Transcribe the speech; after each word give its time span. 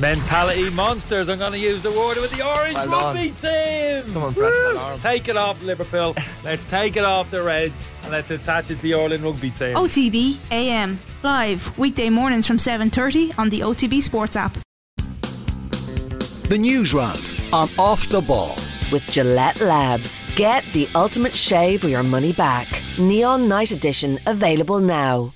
Mentality 0.00 0.70
monsters. 0.70 1.28
I'm 1.28 1.38
going 1.38 1.52
to 1.52 1.58
use 1.58 1.82
the 1.82 1.90
word 1.90 2.18
with 2.18 2.30
the 2.30 2.46
orange 2.46 2.76
Well 2.76 3.14
rugby 3.14 3.30
team. 3.30 4.00
Someone 4.00 4.32
press 4.32 4.54
that 4.54 4.72
alarm. 4.72 5.00
Take 5.00 5.28
it 5.28 5.36
off 5.36 5.60
Liverpool. 5.60 6.14
Let's 6.44 6.64
take 6.64 6.96
it 6.96 7.04
off 7.04 7.32
the 7.32 7.42
Reds 7.42 7.96
and 8.02 8.12
let's 8.12 8.30
attach 8.30 8.70
it 8.70 8.76
to 8.76 8.82
the 8.82 8.94
Orlin 8.94 9.22
rugby 9.22 9.50
team. 9.50 9.74
OTB 9.74 10.38
AM 10.52 11.00
live 11.24 11.76
weekday 11.76 12.10
mornings 12.10 12.46
from 12.46 12.58
7:30 12.58 13.36
on 13.38 13.48
the 13.48 13.62
OTB 13.62 14.00
Sports 14.00 14.36
app. 14.36 14.56
The 16.48 16.58
news 16.58 16.94
round 16.94 17.28
on 17.52 17.68
Off 17.78 18.08
the 18.08 18.20
Ball. 18.20 18.56
with 18.90 19.06
Gillette 19.10 19.60
Labs. 19.60 20.24
Get 20.34 20.64
the 20.72 20.88
ultimate 20.94 21.34
shave 21.34 21.84
or 21.84 21.88
your 21.88 22.02
money 22.02 22.32
back. 22.32 22.66
Neon 22.98 23.46
Night 23.46 23.70
Edition 23.70 24.18
available 24.26 24.80
now. 24.80 25.34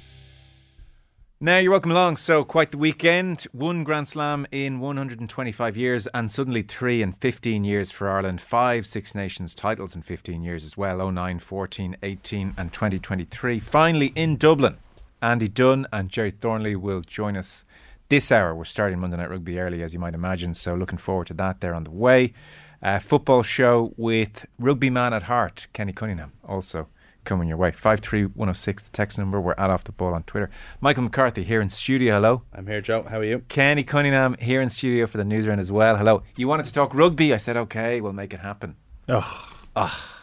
Now 1.44 1.58
you're 1.58 1.72
welcome 1.72 1.90
along. 1.90 2.18
So 2.18 2.44
quite 2.44 2.70
the 2.70 2.78
weekend. 2.78 3.48
One 3.50 3.82
Grand 3.82 4.06
Slam 4.06 4.46
in 4.52 4.78
125 4.78 5.76
years, 5.76 6.06
and 6.14 6.30
suddenly 6.30 6.62
three 6.62 7.02
in 7.02 7.14
15 7.14 7.64
years 7.64 7.90
for 7.90 8.08
Ireland. 8.08 8.40
Five 8.40 8.86
Six 8.86 9.12
Nations 9.12 9.52
titles 9.52 9.96
in 9.96 10.02
15 10.02 10.44
years 10.44 10.64
as 10.64 10.76
well. 10.76 11.10
09, 11.10 11.40
14, 11.40 11.96
18, 12.00 12.54
and 12.56 12.72
2023. 12.72 13.58
Finally 13.58 14.12
in 14.14 14.36
Dublin. 14.36 14.76
Andy 15.20 15.48
Dunne 15.48 15.88
and 15.92 16.08
Gerry 16.08 16.30
Thornley 16.30 16.76
will 16.76 17.00
join 17.00 17.36
us 17.36 17.64
this 18.08 18.30
hour. 18.30 18.54
We're 18.54 18.64
starting 18.64 19.00
Monday 19.00 19.16
Night 19.16 19.30
Rugby 19.30 19.58
early, 19.58 19.82
as 19.82 19.92
you 19.92 19.98
might 19.98 20.14
imagine. 20.14 20.54
So 20.54 20.76
looking 20.76 20.98
forward 20.98 21.26
to 21.26 21.34
that. 21.34 21.60
They're 21.60 21.74
on 21.74 21.82
the 21.82 21.90
way. 21.90 22.34
Uh, 22.80 23.00
football 23.00 23.42
show 23.42 23.92
with 23.96 24.46
rugby 24.60 24.90
man 24.90 25.12
at 25.12 25.24
heart, 25.24 25.66
Kenny 25.72 25.92
Cunningham, 25.92 26.34
also 26.44 26.86
coming 27.24 27.48
your 27.48 27.56
way. 27.56 27.70
53106, 27.72 28.82
the 28.84 28.90
text 28.90 29.18
number. 29.18 29.40
We're 29.40 29.54
at 29.58 29.70
Off 29.70 29.84
the 29.84 29.92
Ball 29.92 30.14
on 30.14 30.22
Twitter. 30.24 30.50
Michael 30.80 31.02
McCarthy 31.04 31.44
here 31.44 31.60
in 31.60 31.68
studio. 31.68 32.14
Hello. 32.14 32.42
I'm 32.52 32.66
here, 32.66 32.80
Joe. 32.80 33.02
How 33.02 33.18
are 33.18 33.24
you? 33.24 33.40
Kenny 33.48 33.84
Cunningham 33.84 34.36
here 34.38 34.60
in 34.60 34.68
studio 34.68 35.06
for 35.06 35.18
the 35.18 35.24
newsround 35.24 35.60
as 35.60 35.70
well. 35.72 35.96
Hello. 35.96 36.22
You 36.36 36.48
wanted 36.48 36.66
to 36.66 36.72
talk 36.72 36.94
rugby. 36.94 37.32
I 37.32 37.36
said, 37.38 37.56
okay, 37.56 38.00
we'll 38.00 38.12
make 38.12 38.32
it 38.34 38.40
happen. 38.40 38.76
Ugh. 39.08 39.46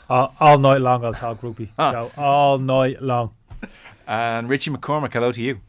All, 0.10 0.34
all 0.40 0.58
night 0.58 0.82
long 0.82 1.04
I'll 1.06 1.14
talk 1.14 1.44
rugby. 1.44 1.72
Ah. 1.78 1.92
Joe. 1.92 2.12
All 2.18 2.58
night 2.58 3.02
long. 3.02 3.34
And 4.08 4.50
Richie 4.50 4.72
McCormack, 4.72 5.14
hello 5.14 5.32
to 5.32 5.42
you. 5.42 5.62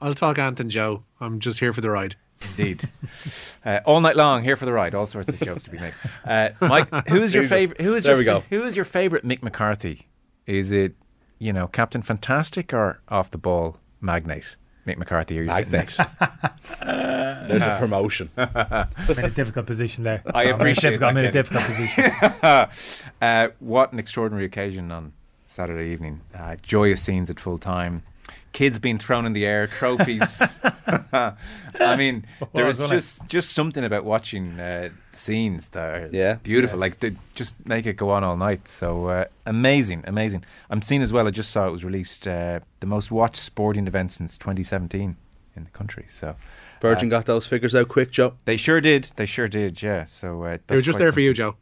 I'll 0.00 0.14
talk 0.14 0.38
Anton 0.38 0.70
Joe. 0.70 1.04
I'm 1.20 1.38
just 1.40 1.58
here 1.60 1.72
for 1.72 1.80
the 1.80 1.90
ride. 1.90 2.16
Indeed. 2.58 2.88
uh, 3.64 3.80
all 3.86 4.00
night 4.00 4.16
long, 4.16 4.42
here 4.42 4.56
for 4.56 4.64
the 4.66 4.72
ride. 4.72 4.94
All 4.94 5.06
sorts 5.06 5.28
of 5.28 5.38
jokes 5.40 5.64
to 5.64 5.70
be 5.70 5.78
made. 5.78 5.94
Uh, 6.24 6.50
Mike, 6.60 7.08
who 7.08 7.22
is 7.22 7.34
your 7.34 7.44
favorite? 7.48 7.80
Who 7.80 7.94
is 7.94 8.04
There 8.04 8.14
your 8.14 8.18
we 8.18 8.24
fa- 8.24 8.46
go. 8.50 8.56
Who 8.56 8.64
is 8.66 8.76
your 8.76 8.84
favorite 8.84 9.24
Mick 9.24 9.42
McCarthy? 9.42 10.08
Is 10.46 10.70
it 10.70 10.94
you 11.38 11.52
know 11.52 11.66
Captain 11.66 12.02
Fantastic 12.02 12.72
or 12.72 13.00
off 13.08 13.30
the 13.30 13.38
ball 13.38 13.78
magnate 14.00 14.56
Mick 14.86 14.98
McCarthy? 14.98 15.38
Or 15.40 15.42
you 15.44 15.52
sitting 15.52 15.72
next- 15.72 15.96
There's 16.80 17.62
a 17.62 17.76
promotion. 17.78 18.30
I'm 18.36 18.88
in 19.18 19.24
a 19.24 19.30
difficult 19.30 19.66
position 19.66 20.04
there. 20.04 20.22
I 20.34 20.42
I'm 20.42 20.46
in 20.48 20.52
a 20.52 20.56
appreciate 20.56 20.90
difficult- 20.92 21.10
I'm 21.10 21.16
in 21.18 21.24
a 21.26 21.32
difficult 21.32 21.64
position. 21.64 22.04
uh, 23.22 23.48
what 23.60 23.92
an 23.92 23.98
extraordinary 23.98 24.44
occasion 24.46 24.90
on 24.92 25.12
Saturday 25.46 25.90
evening. 25.92 26.20
Uh, 26.34 26.56
joyous 26.62 27.02
scenes 27.02 27.30
at 27.30 27.38
full 27.40 27.58
time. 27.58 28.02
Kids 28.54 28.78
being 28.78 28.98
thrown 28.98 29.26
in 29.26 29.32
the 29.34 29.44
air, 29.44 29.66
trophies. 29.66 30.58
I 31.12 31.96
mean, 31.96 32.24
there 32.54 32.66
is 32.68 32.80
wasn't 32.80 32.90
just 32.90 33.26
just 33.28 33.50
something 33.52 33.84
about 33.84 34.04
watching 34.04 34.58
uh, 34.60 34.88
scenes 35.12 35.68
that 35.68 35.84
are 35.94 36.08
Yeah. 36.12 36.34
beautiful. 36.42 36.78
Like 36.78 37.00
they 37.00 37.16
just 37.34 37.54
make 37.66 37.84
it 37.84 37.96
go 37.96 38.10
on 38.10 38.24
all 38.24 38.36
night. 38.36 38.68
So 38.68 39.08
uh, 39.08 39.24
amazing, 39.44 40.04
amazing. 40.06 40.44
I'm 40.70 40.82
seeing 40.82 41.02
as 41.02 41.12
well. 41.12 41.26
I 41.26 41.30
just 41.32 41.50
saw 41.50 41.66
it 41.66 41.72
was 41.72 41.84
released 41.84 42.26
uh, 42.28 42.60
the 42.80 42.86
most 42.86 43.10
watched 43.10 43.36
sporting 43.42 43.86
event 43.86 44.12
since 44.12 44.38
2017 44.38 45.16
in 45.56 45.64
the 45.64 45.70
country. 45.70 46.04
So 46.08 46.36
Virgin 46.80 47.08
Uh, 47.08 47.10
got 47.18 47.26
those 47.26 47.46
figures 47.46 47.74
out 47.74 47.88
quick, 47.88 48.10
Joe. 48.12 48.34
they 48.44 48.56
sure 48.56 48.80
did. 48.80 49.10
They 49.16 49.26
sure 49.26 49.48
did. 49.48 49.82
Yeah. 49.82 50.04
So 50.04 50.42
uh, 50.44 50.58
They 50.68 50.76
were 50.76 50.80
just 50.80 50.96
quite 50.96 51.04
there 51.04 51.12
for 51.12 51.20
you. 51.20 51.34
Joe. 51.34 51.56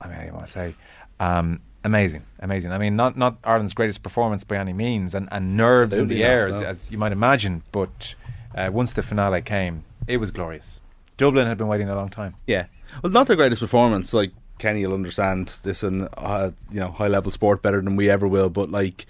I 0.00 0.08
mean, 0.08 0.18
I 0.18 0.30
want 0.32 0.46
to 0.46 0.52
say, 0.52 0.74
um, 1.20 1.60
amazing, 1.84 2.24
amazing. 2.40 2.72
I 2.72 2.78
mean, 2.78 2.96
not 2.96 3.16
not 3.16 3.38
Ireland's 3.44 3.74
greatest 3.74 4.02
performance 4.02 4.42
by 4.42 4.56
any 4.56 4.72
means, 4.72 5.14
and, 5.14 5.28
and 5.30 5.56
nerves 5.56 5.96
in 5.96 6.04
Absolutely 6.04 6.16
the 6.16 6.22
not, 6.22 6.30
air, 6.30 6.48
as, 6.48 6.60
as 6.60 6.90
you 6.90 6.98
might 6.98 7.12
imagine. 7.12 7.62
But 7.70 8.14
uh, 8.54 8.70
once 8.72 8.92
the 8.92 9.02
finale 9.02 9.42
came, 9.42 9.84
it 10.06 10.16
was 10.16 10.30
glorious. 10.30 10.80
Dublin 11.16 11.46
had 11.46 11.58
been 11.58 11.68
waiting 11.68 11.88
a 11.88 11.94
long 11.94 12.08
time. 12.08 12.34
Yeah. 12.46 12.66
Well, 13.02 13.12
not 13.12 13.26
their 13.26 13.36
greatest 13.36 13.60
performance. 13.60 14.12
Like 14.12 14.32
Kenny 14.58 14.84
will 14.86 14.94
understand 14.94 15.58
this 15.62 15.82
in 15.82 16.08
uh, 16.16 16.50
you 16.70 16.80
know 16.80 16.88
high 16.88 17.08
level 17.08 17.30
sport 17.30 17.62
better 17.62 17.80
than 17.80 17.96
we 17.96 18.10
ever 18.10 18.26
will. 18.26 18.50
But 18.50 18.70
like 18.70 19.06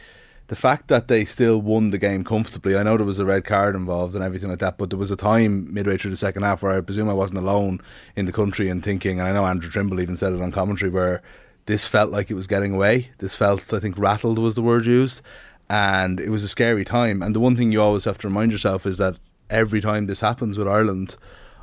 the 0.49 0.57
fact 0.57 0.89
that 0.89 1.09
they 1.09 1.25
still 1.25 1.61
won 1.61 1.91
the 1.91 1.99
game 1.99 2.23
comfortably. 2.23 2.77
I 2.77 2.83
know 2.83 2.97
there 2.97 3.07
was 3.07 3.19
a 3.19 3.25
red 3.25 3.45
card 3.45 3.75
involved 3.75 4.15
and 4.15 4.23
everything 4.23 4.51
like 4.51 4.59
that, 4.59 4.77
but 4.77 4.91
there 4.91 4.99
was 4.99 5.11
a 5.11 5.17
time 5.17 5.73
midway 5.73 5.97
through 5.97 6.11
the 6.11 6.19
second 6.19 6.43
half 6.43 6.63
where 6.63 6.77
I 6.77 6.81
presume 6.83 7.09
I 7.09 7.15
wasn't 7.15 7.39
alone 7.39 7.81
in 8.15 8.27
the 8.27 8.33
country 8.33 8.69
and 8.69 8.83
thinking. 8.83 9.21
And 9.21 9.29
I 9.29 9.33
know 9.33 9.47
Andrew 9.47 9.71
Trimble 9.71 10.01
even 10.01 10.17
said 10.17 10.35
it 10.35 10.43
on 10.43 10.53
commentary 10.53 10.91
where 10.91 11.23
this 11.67 11.87
felt 11.87 12.11
like 12.11 12.31
it 12.31 12.35
was 12.35 12.47
getting 12.47 12.75
away. 12.75 13.11
This 13.19 13.35
felt, 13.35 13.73
I 13.73 13.81
think, 13.81 13.99
rattled 13.99 14.39
was 14.39 14.55
the 14.55 14.63
word 14.63 14.87
used. 14.87 15.23
And 15.71 16.21
it 16.21 16.29
was 16.29 16.45
a 16.45 16.49
scary 16.49 16.85
time. 16.85 17.23
And 17.23 17.35
the 17.35 17.41
one 17.41 17.57
thing 17.57 17.73
you 17.73 17.81
always 17.81 18.05
have 18.05 18.19
to 18.19 18.29
remind 18.29 18.53
yourself 18.53 18.85
is 18.85 18.99
that 18.99 19.17
every 19.49 19.81
time 19.81 20.07
this 20.07 20.21
happens 20.21 20.59
with 20.59 20.69
Ireland 20.69 21.17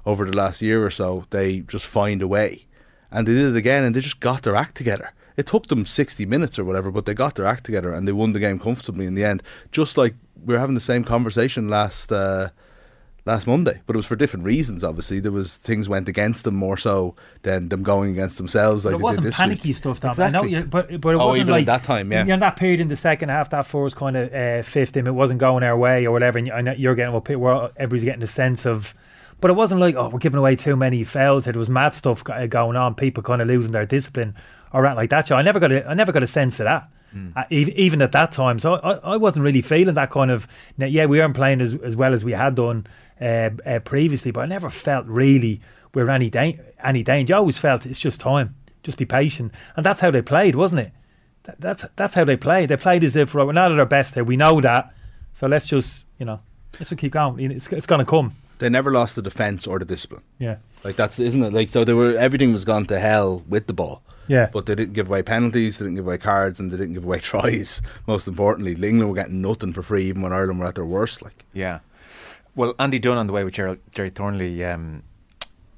over 0.06 0.26
the 0.26 0.36
last 0.36 0.62
year 0.62 0.84
or 0.84 0.90
so, 0.90 1.26
they 1.30 1.60
just 1.62 1.86
find 1.86 2.22
a 2.22 2.28
way. 2.28 2.66
And 3.12 3.28
they 3.28 3.34
did 3.34 3.54
it 3.54 3.58
again 3.58 3.84
and 3.84 3.96
they 3.96 4.02
just 4.02 4.20
got 4.20 4.42
their 4.44 4.56
act 4.56 4.76
together. 4.76 5.14
It 5.38 5.46
took 5.46 5.68
them 5.68 5.86
60 5.86 6.26
minutes 6.26 6.58
or 6.58 6.66
whatever, 6.66 6.92
but 6.92 7.06
they 7.06 7.14
got 7.14 7.36
their 7.36 7.46
act 7.46 7.64
together 7.64 7.94
and 7.94 8.08
they 8.08 8.12
won 8.12 8.34
the 8.34 8.40
game 8.40 8.60
comfortably 8.60 9.06
in 9.06 9.16
the 9.16 9.24
end. 9.24 9.44
Just 9.72 9.98
like 9.98 10.16
we 10.44 10.54
were 10.54 10.60
having 10.60 10.76
the 10.76 10.82
same 10.82 11.04
conversation 11.04 11.70
last 11.70 12.12
uh, 12.12 12.50
last 13.26 13.46
Monday, 13.46 13.82
but 13.86 13.96
it 13.96 13.98
was 13.98 14.06
for 14.06 14.16
different 14.16 14.46
reasons. 14.46 14.84
Obviously, 14.84 15.20
there 15.20 15.32
was 15.32 15.56
things 15.58 15.88
went 15.88 16.10
against 16.10 16.44
them 16.44 16.56
more 16.56 16.78
so 16.78 17.16
than 17.44 17.70
them 17.70 17.84
going 17.84 18.12
against 18.12 18.38
themselves. 18.38 18.84
Like 18.86 18.96
it 18.96 19.02
wasn't 19.02 19.26
this 19.26 19.38
panicky 19.38 19.70
week. 19.70 19.78
stuff, 19.78 20.00
Dom. 20.00 20.12
Exactly. 20.12 20.38
I 20.40 20.42
know, 20.42 20.48
you, 20.48 20.64
but 20.66 21.00
but 21.02 21.10
it 21.14 21.16
Oh, 21.20 21.28
wasn't 21.28 21.42
even 21.42 21.52
like 21.54 21.66
that 21.68 21.84
time, 21.84 22.12
yeah. 22.12 22.22
You 22.22 22.30
know, 22.30 22.38
that 22.40 22.56
period 22.56 22.80
in 22.80 22.88
the 22.88 22.96
second 22.96 23.30
half, 23.30 23.50
that 23.52 23.66
first 23.66 23.96
kind 23.96 24.18
of 24.18 24.34
uh, 24.34 24.64
fifth, 24.64 24.96
him, 24.98 25.08
it 25.08 25.12
wasn't 25.14 25.40
going 25.40 25.64
our 25.64 25.78
way 25.78 26.06
or 26.06 26.12
whatever. 26.12 26.38
And 26.38 26.48
you- 26.48 26.54
I 26.54 26.62
know 26.62 26.74
you're 26.74 26.96
getting, 26.96 27.14
well, 27.40 27.72
everybody's 27.78 28.04
getting 28.04 28.24
a 28.24 28.28
sense 28.28 28.66
of. 28.66 28.94
But 29.40 29.50
it 29.50 29.56
wasn't 29.56 29.82
like, 29.82 29.96
oh, 29.96 30.10
we're 30.10 30.20
giving 30.20 30.38
away 30.38 30.56
too 30.56 30.76
many 30.76 31.04
fouls. 31.04 31.48
It 31.48 31.56
was 31.56 31.68
mad 31.68 31.96
stuff 31.96 32.24
going 32.24 32.76
on. 32.78 32.94
People 32.94 33.24
kind 33.24 33.42
of 33.42 33.48
losing 33.48 33.72
their 33.72 33.88
discipline 33.88 34.36
or 34.72 34.86
anything 34.86 34.98
like 34.98 35.10
that. 35.10 35.28
So 35.28 35.36
I 35.36 35.42
never 35.42 35.60
got 35.60 35.72
a, 35.72 35.88
I 35.90 35.96
never 35.96 36.12
got 36.12 36.22
a 36.22 36.28
sense 36.28 36.60
of 36.60 36.66
that. 36.66 36.88
Uh, 37.36 37.44
even 37.50 38.02
at 38.02 38.14
that 38.14 38.32
time, 38.32 38.58
so 38.58 38.76
I, 38.76 38.94
I 39.14 39.18
wasn't 39.18 39.44
really 39.44 39.62
feeling 39.62 39.96
that 39.96 40.12
kind 40.12 40.32
of. 40.32 40.48
Yeah, 40.78 41.08
we 41.08 41.18
weren't 41.20 41.34
playing 41.36 41.60
as, 41.60 41.76
as 41.76 41.94
well 41.94 42.14
as 42.14 42.24
we 42.24 42.32
had 42.32 42.56
done 42.56 42.88
uh, 43.22 43.50
uh, 43.66 43.80
previously, 43.80 44.32
but 44.32 44.42
I 44.42 44.46
never 44.48 44.70
felt 44.70 45.06
really 45.06 45.62
we 45.94 46.04
we're 46.04 46.10
any 46.10 46.30
da- 46.30 46.60
any 46.84 47.04
danger. 47.04 47.36
I 47.36 47.38
always 47.38 47.58
felt 47.58 47.86
it's 47.86 48.00
just 48.00 48.20
time, 48.22 48.56
just 48.84 48.98
be 48.98 49.06
patient, 49.06 49.52
and 49.76 49.86
that's 49.86 50.00
how 50.02 50.10
they 50.12 50.22
played, 50.22 50.56
wasn't 50.56 50.82
it? 50.82 50.92
That, 51.44 51.60
that's 51.62 51.86
that's 51.96 52.14
how 52.16 52.24
they 52.24 52.38
played. 52.38 52.70
They 52.70 52.78
played 52.78 53.04
as 53.04 53.16
if 53.16 53.36
right, 53.36 53.46
we're 53.46 53.52
not 53.54 53.72
at 53.72 53.80
our 53.80 53.86
best 53.86 54.14
here. 54.16 54.24
We 54.24 54.38
know 54.38 54.62
that, 54.62 54.94
so 55.34 55.48
let's 55.48 55.66
just 55.66 56.06
you 56.20 56.26
know 56.26 56.40
let's 56.80 56.90
just 56.90 57.00
keep 57.00 57.12
going. 57.14 57.52
It's 57.52 57.68
it's 57.72 57.86
going 57.86 58.00
to 58.00 58.06
come. 58.06 58.34
They 58.60 58.70
never 58.70 58.92
lost 58.92 59.16
the 59.16 59.22
defence 59.24 59.66
or 59.66 59.80
the 59.80 59.86
discipline. 59.86 60.22
Yeah, 60.38 60.58
Like 60.84 60.96
that's 60.96 61.20
isn't 61.20 61.42
it? 61.44 61.52
Like 61.52 61.70
so, 61.70 61.84
they 61.84 61.94
were 61.96 62.16
everything 62.18 62.54
was 62.54 62.64
gone 62.64 62.86
to 62.88 63.00
hell 63.00 63.44
with 63.50 63.66
the 63.68 63.74
ball. 63.74 64.04
yeah. 64.28 64.50
But 64.54 64.68
they 64.68 64.76
didn't 64.76 64.94
give 64.94 65.08
away 65.10 65.24
penalties, 65.24 65.80
they 65.80 65.86
didn't 65.86 65.96
give 65.96 66.06
away 66.06 66.20
cards, 66.20 66.60
and 66.60 66.72
they 66.72 66.78
didn't 66.78 66.94
give 66.94 67.04
away 67.04 67.20
tries. 67.32 67.82
Most 68.08 68.28
importantly, 68.28 68.74
England 68.74 69.10
were 69.10 69.16
getting 69.16 69.42
nothing 69.42 69.74
for 69.74 69.82
free, 69.82 70.04
even 70.06 70.22
when 70.22 70.32
Ireland 70.32 70.60
were 70.60 70.68
at 70.68 70.76
their 70.76 70.86
worst. 70.86 71.24
Like 71.24 71.44
Yeah. 71.54 71.80
Well, 72.56 72.74
Andy 72.80 73.00
Dunne 73.00 73.18
on 73.18 73.28
the 73.28 73.34
way 73.34 73.44
with 73.44 73.54
Gerry, 73.54 73.80
Gerry 73.96 74.10
Thornley, 74.10 74.64
um, 74.66 75.04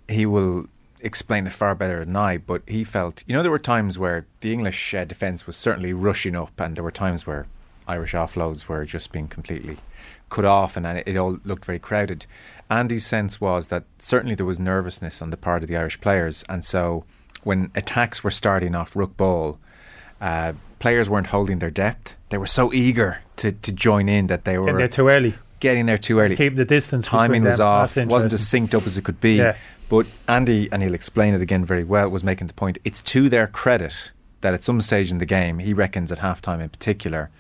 he 0.08 0.26
will 0.26 0.66
explain 1.00 1.46
it 1.46 1.54
far 1.54 1.76
better 1.76 2.04
than 2.04 2.16
I, 2.16 2.38
but 2.38 2.64
he 2.68 2.84
felt, 2.84 3.24
you 3.28 3.34
know, 3.34 3.42
there 3.42 3.52
were 3.52 3.60
times 3.60 4.00
where 4.00 4.26
the 4.42 4.54
English 4.54 4.94
uh, 4.94 5.06
defence 5.06 5.46
was 5.46 5.56
certainly 5.56 5.94
rushing 5.94 6.36
up, 6.36 6.60
and 6.60 6.76
there 6.76 6.84
were 6.84 6.92
times 6.92 7.28
where 7.28 7.46
Irish 7.88 8.14
offloads 8.14 8.68
were 8.68 8.86
just 8.86 9.12
being 9.12 9.28
completely 9.28 9.78
cut 10.30 10.46
off, 10.46 10.76
and 10.78 10.88
it, 10.88 11.08
it 11.08 11.18
all 11.18 11.38
looked 11.44 11.66
very 11.66 11.80
crowded. 11.80 12.26
Andy's 12.70 13.06
sense 13.06 13.40
was 13.40 13.68
that 13.68 13.84
certainly 14.00 14.36
there 14.36 14.46
was 14.46 14.60
nervousness 14.60 15.22
on 15.22 15.30
the 15.30 15.38
part 15.38 15.62
of 15.62 15.70
the 15.70 15.78
Irish 15.78 16.00
players, 16.02 16.44
and 16.50 16.64
so 16.66 17.04
when 17.44 17.70
attacks 17.76 18.24
were 18.24 18.32
starting 18.32 18.74
off 18.74 18.96
rook 18.96 19.16
ball, 19.18 19.60
uh, 20.22 20.54
players 20.80 21.10
weren't 21.10 21.28
holding 21.28 21.60
their 21.60 21.70
depth. 21.70 22.16
They 22.30 22.38
were 22.38 22.48
so 22.48 22.74
eager 22.74 23.20
to, 23.38 23.52
to 23.52 23.72
join 23.72 24.08
in 24.08 24.28
that 24.28 24.46
they 24.46 24.58
were 24.58 24.70
they're 24.78 24.88
too 24.88 25.10
early. 25.10 25.36
Getting 25.64 25.88
there 25.88 25.98
too 25.98 26.20
early. 26.20 26.36
Keep 26.36 26.58
the 26.58 26.66
distance. 26.66 27.08
Timing 27.08 27.44
was 27.44 27.58
them. 27.58 27.68
off. 27.68 27.96
Wasn't 27.96 28.34
as 28.34 28.42
synced 28.42 28.76
up 28.76 28.86
as 28.86 28.98
it 28.98 29.04
could 29.04 29.20
be. 29.20 29.38
Yeah. 29.38 29.56
But 29.90 30.06
Andy, 30.28 30.70
and 30.72 30.84
he'll 30.84 30.94
explain 30.94 31.34
it 31.34 31.42
again 31.42 31.66
very 31.66 31.84
well, 31.84 32.10
was 32.10 32.24
making 32.24 32.48
the 32.48 32.54
point. 32.54 32.78
It's 32.84 33.02
to 33.04 33.30
their 33.30 33.48
credit 33.48 34.12
that 34.42 34.54
at 34.54 34.64
some 34.64 34.82
stage 34.82 35.10
in 35.10 35.18
the 35.18 35.26
game, 35.26 35.60
he 35.60 35.74
reckons 35.74 36.12
at 36.12 36.20
halftime 36.20 36.62
in 36.62 36.70
particular, 36.70 37.32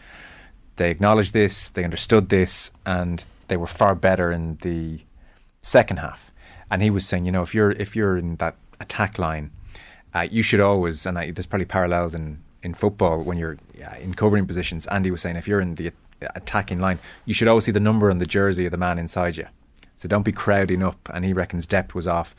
they 0.77 0.89
acknowledged 0.89 1.33
this, 1.33 1.69
they 1.69 1.83
understood 1.83 2.29
this, 2.29 2.71
and 2.85 3.25
they 3.49 3.57
were 3.57 3.67
far 3.67 3.93
better 3.93 4.31
in 4.31 4.57
the 4.61 5.01
second 5.61 5.97
half. 5.97 6.31
And 6.71 6.81
he 6.81 6.89
was 6.89 7.05
saying, 7.05 7.25
you 7.25 7.31
know, 7.31 7.43
if 7.43 7.53
you're 7.53 7.71
if 7.71 7.95
you're 7.95 8.17
in 8.17 8.37
that 8.37 8.55
attack 8.79 9.19
line, 9.19 9.51
uh, 10.15 10.27
you 10.31 10.41
should 10.41 10.61
always, 10.61 11.05
and 11.05 11.19
I, 11.19 11.31
there's 11.31 11.45
probably 11.45 11.65
parallels 11.65 12.13
in, 12.13 12.41
in 12.63 12.73
football 12.73 13.21
when 13.21 13.37
you're 13.37 13.57
yeah, 13.77 13.97
in 13.97 14.13
covering 14.13 14.47
positions. 14.47 14.87
Andy 14.87 15.11
was 15.11 15.21
saying 15.21 15.35
if 15.35 15.47
you're 15.47 15.59
in 15.59 15.75
the 15.75 15.91
attacking 16.35 16.79
line, 16.79 16.99
you 17.25 17.33
should 17.33 17.47
always 17.47 17.65
see 17.65 17.71
the 17.71 17.79
number 17.79 18.09
on 18.09 18.19
the 18.19 18.25
jersey 18.25 18.65
of 18.65 18.71
the 18.71 18.77
man 18.77 18.97
inside 18.97 19.37
you. 19.37 19.47
So 19.95 20.07
don't 20.07 20.23
be 20.23 20.31
crowding 20.31 20.83
up. 20.83 21.09
And 21.13 21.23
he 21.23 21.33
reckons 21.33 21.65
depth 21.65 21.95
was 21.95 22.07
off. 22.07 22.35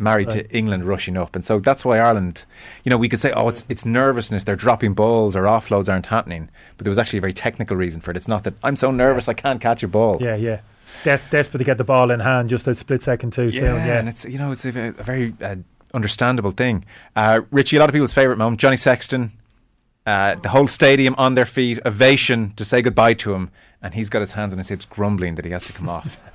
Married 0.00 0.30
to 0.30 0.48
England 0.56 0.84
rushing 0.84 1.16
up, 1.16 1.34
and 1.34 1.44
so 1.44 1.58
that's 1.58 1.84
why 1.84 1.98
Ireland. 1.98 2.44
You 2.84 2.90
know, 2.90 2.96
we 2.96 3.08
could 3.08 3.18
say, 3.18 3.32
"Oh, 3.32 3.48
it's 3.48 3.66
it's 3.68 3.84
nervousness. 3.84 4.44
They're 4.44 4.54
dropping 4.54 4.94
balls 4.94 5.34
or 5.34 5.42
offloads 5.42 5.88
aren't 5.88 6.06
happening." 6.06 6.50
But 6.76 6.84
there 6.84 6.90
was 6.92 6.98
actually 6.98 7.16
a 7.16 7.20
very 7.20 7.32
technical 7.32 7.76
reason 7.76 8.00
for 8.00 8.12
it. 8.12 8.16
It's 8.16 8.28
not 8.28 8.44
that 8.44 8.54
I'm 8.62 8.76
so 8.76 8.92
nervous 8.92 9.26
I 9.28 9.32
can't 9.34 9.60
catch 9.60 9.82
a 9.82 9.88
ball. 9.88 10.18
Yeah, 10.20 10.36
yeah. 10.36 10.60
Des- 11.02 11.18
desperate 11.32 11.58
to 11.58 11.64
get 11.64 11.78
the 11.78 11.84
ball 11.84 12.12
in 12.12 12.20
hand 12.20 12.48
just 12.48 12.68
a 12.68 12.76
split 12.76 13.02
second 13.02 13.32
too 13.32 13.50
soon. 13.50 13.64
Yeah, 13.64 13.98
and 13.98 14.08
it's 14.08 14.24
you 14.24 14.38
know 14.38 14.52
it's 14.52 14.64
a, 14.64 14.68
a 14.68 14.92
very 14.92 15.34
uh, 15.42 15.56
understandable 15.92 16.52
thing. 16.52 16.84
Uh, 17.16 17.40
Richie, 17.50 17.76
a 17.76 17.80
lot 17.80 17.88
of 17.88 17.92
people's 17.92 18.12
favourite 18.12 18.38
moment, 18.38 18.60
Johnny 18.60 18.76
Sexton, 18.76 19.32
uh, 20.08 20.36
the 20.36 20.48
whole 20.48 20.66
stadium 20.66 21.14
on 21.18 21.34
their 21.34 21.44
feet, 21.44 21.78
ovation 21.84 22.54
to 22.56 22.64
say 22.64 22.80
goodbye 22.80 23.12
to 23.12 23.34
him, 23.34 23.50
and 23.82 23.92
he's 23.92 24.08
got 24.08 24.20
his 24.20 24.32
hands 24.32 24.54
on 24.54 24.58
his 24.58 24.68
hips, 24.68 24.86
grumbling 24.86 25.34
that 25.34 25.44
he 25.44 25.50
has 25.50 25.64
to 25.64 25.72
come 25.74 25.88
off. 25.88 26.18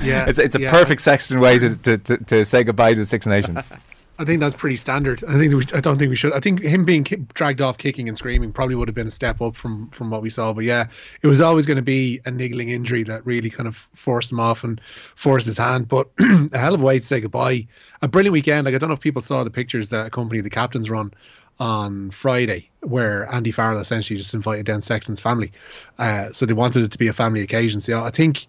Yeah, 0.00 0.26
it's 0.28 0.38
it's 0.38 0.54
a 0.54 0.60
yeah. 0.60 0.70
perfect 0.70 1.00
Sexton 1.02 1.40
way 1.40 1.58
to, 1.58 1.74
to, 1.74 1.98
to, 1.98 2.16
to 2.16 2.44
say 2.44 2.62
goodbye 2.62 2.94
to 2.94 3.00
the 3.00 3.04
Six 3.04 3.26
Nations. 3.26 3.72
I 4.20 4.24
think 4.24 4.40
that's 4.40 4.54
pretty 4.54 4.76
standard. 4.76 5.22
I 5.28 5.38
think 5.38 5.54
we, 5.54 5.64
I 5.76 5.80
don't 5.80 5.98
think 5.98 6.10
we 6.10 6.16
should. 6.16 6.32
I 6.32 6.40
think 6.40 6.60
him 6.62 6.84
being 6.84 7.04
ki- 7.04 7.24
dragged 7.34 7.60
off 7.60 7.78
kicking 7.78 8.08
and 8.08 8.16
screaming 8.16 8.52
probably 8.52 8.74
would 8.76 8.88
have 8.88 8.94
been 8.94 9.06
a 9.06 9.12
step 9.12 9.40
up 9.40 9.56
from 9.56 9.90
from 9.90 10.10
what 10.10 10.22
we 10.22 10.30
saw. 10.30 10.52
But 10.52 10.64
yeah, 10.64 10.86
it 11.22 11.26
was 11.26 11.40
always 11.40 11.66
going 11.66 11.76
to 11.76 11.82
be 11.82 12.20
a 12.24 12.30
niggling 12.30 12.68
injury 12.68 13.02
that 13.04 13.26
really 13.26 13.50
kind 13.50 13.66
of 13.66 13.88
forced 13.94 14.30
him 14.30 14.38
off 14.40 14.62
and 14.62 14.80
forced 15.16 15.46
his 15.46 15.58
hand. 15.58 15.88
But 15.88 16.08
a 16.20 16.58
hell 16.58 16.74
of 16.74 16.82
a 16.82 16.84
way 16.84 17.00
to 17.00 17.04
say 17.04 17.20
goodbye. 17.20 17.66
A 18.02 18.08
brilliant 18.08 18.32
weekend. 18.32 18.64
Like 18.64 18.74
I 18.74 18.78
don't 18.78 18.90
know 18.90 18.94
if 18.94 19.00
people 19.00 19.22
saw 19.22 19.42
the 19.42 19.50
pictures 19.50 19.88
that 19.88 20.06
accompany 20.06 20.40
the 20.40 20.50
captain's 20.50 20.90
run 20.90 21.12
on 21.58 22.10
Friday, 22.10 22.70
where 22.80 23.30
Andy 23.32 23.50
Farrell 23.50 23.80
essentially 23.80 24.16
just 24.16 24.34
invited 24.34 24.66
down 24.66 24.80
Sexton's 24.80 25.20
family. 25.20 25.52
Uh, 25.98 26.32
so 26.32 26.46
they 26.46 26.54
wanted 26.54 26.84
it 26.84 26.92
to 26.92 26.98
be 26.98 27.08
a 27.08 27.12
family 27.12 27.40
occasion. 27.42 27.80
So 27.80 28.02
I 28.02 28.10
think 28.10 28.46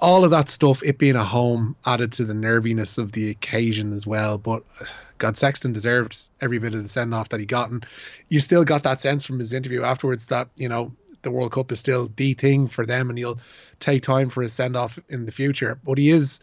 all 0.00 0.24
of 0.24 0.30
that 0.30 0.48
stuff, 0.48 0.82
it 0.82 0.98
being 0.98 1.16
a 1.16 1.24
home, 1.24 1.76
added 1.84 2.12
to 2.12 2.24
the 2.24 2.34
nerviness 2.34 2.98
of 2.98 3.12
the 3.12 3.30
occasion 3.30 3.92
as 3.92 4.06
well. 4.06 4.38
But 4.38 4.62
uh, 4.80 4.84
God, 5.18 5.36
Sexton 5.36 5.72
deserved 5.72 6.28
every 6.40 6.58
bit 6.58 6.74
of 6.74 6.82
the 6.82 6.88
send 6.88 7.12
off 7.14 7.30
that 7.30 7.40
he 7.40 7.46
got, 7.46 7.70
and 7.70 7.84
you 8.28 8.40
still 8.40 8.64
got 8.64 8.84
that 8.84 9.00
sense 9.00 9.26
from 9.26 9.38
his 9.38 9.52
interview 9.52 9.82
afterwards 9.82 10.26
that 10.26 10.48
you 10.56 10.68
know 10.68 10.92
the 11.22 11.30
World 11.30 11.52
Cup 11.52 11.72
is 11.72 11.80
still 11.80 12.10
the 12.16 12.34
thing 12.34 12.68
for 12.68 12.86
them, 12.86 13.08
and 13.08 13.18
he'll 13.18 13.40
take 13.80 14.02
time 14.02 14.30
for 14.30 14.42
his 14.42 14.52
send 14.52 14.76
off 14.76 14.98
in 15.08 15.26
the 15.26 15.32
future. 15.32 15.78
But 15.84 15.98
he 15.98 16.10
is. 16.10 16.40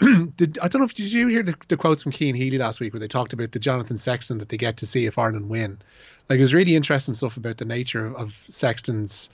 did, 0.36 0.58
I 0.60 0.68
don't 0.68 0.80
know 0.80 0.86
if 0.86 0.94
did 0.94 1.12
you 1.12 1.28
hear 1.28 1.42
the, 1.42 1.54
the 1.68 1.76
quotes 1.76 2.02
from 2.02 2.12
Cian 2.12 2.34
Healy 2.34 2.58
last 2.58 2.80
week 2.80 2.92
where 2.92 3.00
they 3.00 3.08
talked 3.08 3.32
about 3.32 3.52
the 3.52 3.58
Jonathan 3.58 3.98
Sexton 3.98 4.38
that 4.38 4.48
they 4.48 4.56
get 4.56 4.78
to 4.78 4.86
see 4.86 5.06
if 5.06 5.18
Ireland 5.18 5.48
win. 5.48 5.78
Like 6.28 6.38
it 6.38 6.42
was 6.42 6.54
really 6.54 6.74
interesting 6.74 7.14
stuff 7.14 7.36
about 7.36 7.58
the 7.58 7.64
nature 7.64 8.06
of, 8.06 8.14
of 8.16 8.34
Sexton's 8.48 9.30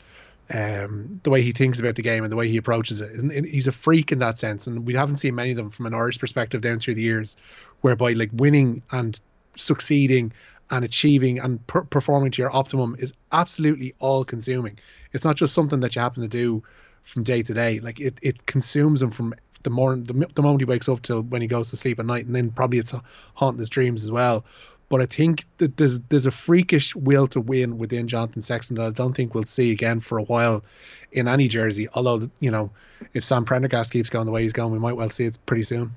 um, 0.52 1.20
the 1.22 1.30
way 1.30 1.42
he 1.42 1.52
thinks 1.52 1.78
about 1.78 1.94
the 1.94 2.02
game 2.02 2.24
and 2.24 2.32
the 2.32 2.36
way 2.36 2.48
he 2.48 2.56
approaches 2.56 3.00
it. 3.00 3.12
And, 3.12 3.30
and 3.30 3.46
he's 3.46 3.68
a 3.68 3.72
freak 3.72 4.10
in 4.10 4.18
that 4.18 4.38
sense, 4.38 4.66
and 4.66 4.84
we 4.84 4.94
haven't 4.94 5.18
seen 5.18 5.34
many 5.34 5.52
of 5.52 5.56
them 5.56 5.70
from 5.70 5.86
an 5.86 5.94
Irish 5.94 6.18
perspective 6.18 6.60
down 6.60 6.80
through 6.80 6.96
the 6.96 7.02
years, 7.02 7.36
whereby 7.82 8.12
like 8.12 8.30
winning 8.32 8.82
and 8.90 9.18
succeeding 9.56 10.32
and 10.70 10.84
achieving 10.84 11.38
and 11.38 11.64
per- 11.66 11.82
performing 11.82 12.32
to 12.32 12.42
your 12.42 12.54
optimum 12.54 12.96
is 12.98 13.12
absolutely 13.32 13.94
all 13.98 14.24
consuming. 14.24 14.78
It's 15.12 15.24
not 15.24 15.36
just 15.36 15.54
something 15.54 15.80
that 15.80 15.94
you 15.94 16.02
happen 16.02 16.22
to 16.22 16.28
do 16.28 16.62
from 17.02 17.22
day 17.22 17.42
to 17.42 17.54
day. 17.54 17.80
Like 17.80 18.00
it, 18.00 18.18
it 18.22 18.46
consumes 18.46 19.00
them 19.00 19.10
from 19.10 19.34
the 19.62 19.70
morning, 19.70 20.04
the, 20.04 20.26
the 20.34 20.42
moment 20.42 20.60
he 20.60 20.64
wakes 20.64 20.88
up 20.88 21.02
till 21.02 21.22
when 21.22 21.42
he 21.42 21.48
goes 21.48 21.70
to 21.70 21.76
sleep 21.76 21.98
at 21.98 22.06
night, 22.06 22.26
and 22.26 22.34
then 22.34 22.50
probably 22.50 22.78
it's 22.78 22.94
haunting 23.34 23.58
his 23.58 23.68
dreams 23.68 24.04
as 24.04 24.10
well. 24.10 24.44
But 24.88 25.00
I 25.00 25.06
think 25.06 25.44
that 25.58 25.76
there's 25.76 26.00
there's 26.02 26.26
a 26.26 26.30
freakish 26.32 26.96
will 26.96 27.26
to 27.28 27.40
win 27.40 27.78
within 27.78 28.08
Jonathan 28.08 28.42
Sexton 28.42 28.76
that 28.76 28.86
I 28.86 28.90
don't 28.90 29.14
think 29.14 29.34
we'll 29.34 29.44
see 29.44 29.70
again 29.70 30.00
for 30.00 30.18
a 30.18 30.22
while 30.24 30.64
in 31.12 31.28
any 31.28 31.46
jersey. 31.46 31.88
Although 31.94 32.28
you 32.40 32.50
know, 32.50 32.70
if 33.14 33.22
Sam 33.24 33.44
Prendergast 33.44 33.92
keeps 33.92 34.10
going 34.10 34.26
the 34.26 34.32
way 34.32 34.42
he's 34.42 34.52
going, 34.52 34.72
we 34.72 34.78
might 34.80 34.94
well 34.96 35.10
see 35.10 35.26
it 35.26 35.38
pretty 35.46 35.62
soon. 35.62 35.92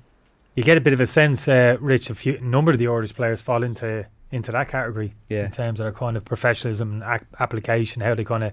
You 0.54 0.62
get 0.62 0.76
a 0.76 0.80
bit 0.80 0.92
of 0.92 1.00
a 1.00 1.06
sense, 1.06 1.48
uh, 1.48 1.76
Rich. 1.80 2.10
A 2.10 2.14
few 2.14 2.38
number 2.40 2.70
of 2.70 2.78
the 2.78 2.86
Irish 2.86 3.12
players 3.14 3.40
fall 3.40 3.64
into 3.64 4.06
into 4.30 4.52
that 4.52 4.68
category 4.68 5.14
Yeah. 5.28 5.46
in 5.46 5.50
terms 5.50 5.80
of 5.80 5.84
their 5.84 5.92
kind 5.92 6.16
of 6.16 6.24
professionalism 6.24 6.92
and 6.92 7.02
ac- 7.02 7.24
application, 7.40 8.00
how 8.02 8.14
they 8.14 8.24
kind 8.24 8.44
of 8.44 8.52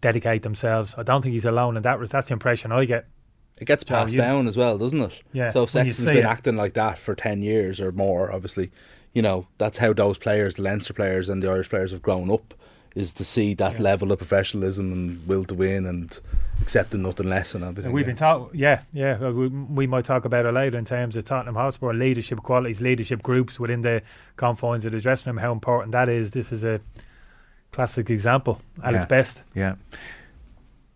dedicate 0.00 0.42
themselves. 0.42 0.94
I 0.96 1.02
don't 1.02 1.20
think 1.22 1.32
he's 1.32 1.44
alone 1.46 1.76
in 1.76 1.82
that. 1.82 1.98
Was 1.98 2.10
That's 2.10 2.26
the 2.28 2.32
impression 2.34 2.72
I 2.72 2.84
get. 2.86 3.06
It 3.60 3.64
gets 3.64 3.84
passed 3.84 4.12
you- 4.12 4.18
down 4.18 4.48
as 4.48 4.56
well, 4.56 4.76
doesn't 4.78 5.00
it? 5.00 5.22
Yeah, 5.32 5.48
So 5.50 5.62
if 5.62 5.74
when 5.74 5.86
you 5.86 5.90
Sexton's 5.92 6.08
see 6.08 6.14
been 6.14 6.24
it. 6.26 6.28
acting 6.28 6.56
like 6.56 6.74
that 6.74 6.98
for 6.98 7.14
ten 7.14 7.40
years 7.42 7.80
or 7.80 7.90
more, 7.92 8.30
obviously, 8.32 8.70
you 9.14 9.22
know 9.22 9.46
that's 9.58 9.78
how 9.78 9.92
those 9.92 10.18
players, 10.18 10.56
the 10.56 10.62
Leinster 10.62 10.92
players 10.92 11.28
and 11.28 11.42
the 11.42 11.50
Irish 11.50 11.68
players, 11.70 11.90
have 11.92 12.02
grown 12.02 12.30
up. 12.30 12.54
Is 12.94 13.12
to 13.14 13.26
see 13.26 13.52
that 13.54 13.78
level 13.78 14.10
of 14.10 14.16
professionalism 14.16 14.90
and 14.90 15.26
will 15.28 15.44
to 15.44 15.54
win 15.54 15.84
and 15.84 16.18
accepting 16.62 17.02
nothing 17.02 17.28
less 17.28 17.54
and 17.54 17.62
everything. 17.62 17.86
And 17.86 17.94
we've 17.94 18.04
yeah. 18.06 18.06
been 18.06 18.16
talk, 18.16 18.50
yeah, 18.54 18.80
yeah. 18.94 19.18
Uh, 19.20 19.32
we, 19.32 19.48
we 19.48 19.86
might 19.86 20.06
talk 20.06 20.24
about 20.24 20.46
it 20.46 20.52
later 20.52 20.78
in 20.78 20.86
terms 20.86 21.14
of 21.14 21.24
Tottenham 21.24 21.56
Hotspur 21.56 21.92
leadership 21.92 22.42
qualities, 22.42 22.80
leadership 22.80 23.22
groups 23.22 23.60
within 23.60 23.82
the 23.82 24.00
confines 24.36 24.86
of 24.86 24.92
the 24.92 25.00
dressing 25.00 25.28
room. 25.30 25.36
How 25.36 25.52
important 25.52 25.92
that 25.92 26.08
is. 26.08 26.30
This 26.30 26.52
is 26.52 26.64
a 26.64 26.80
classic 27.70 28.08
example 28.08 28.62
at 28.82 28.92
Yeah. 28.94 28.96
its 29.02 29.06
best. 29.06 29.42
yeah. 29.54 29.74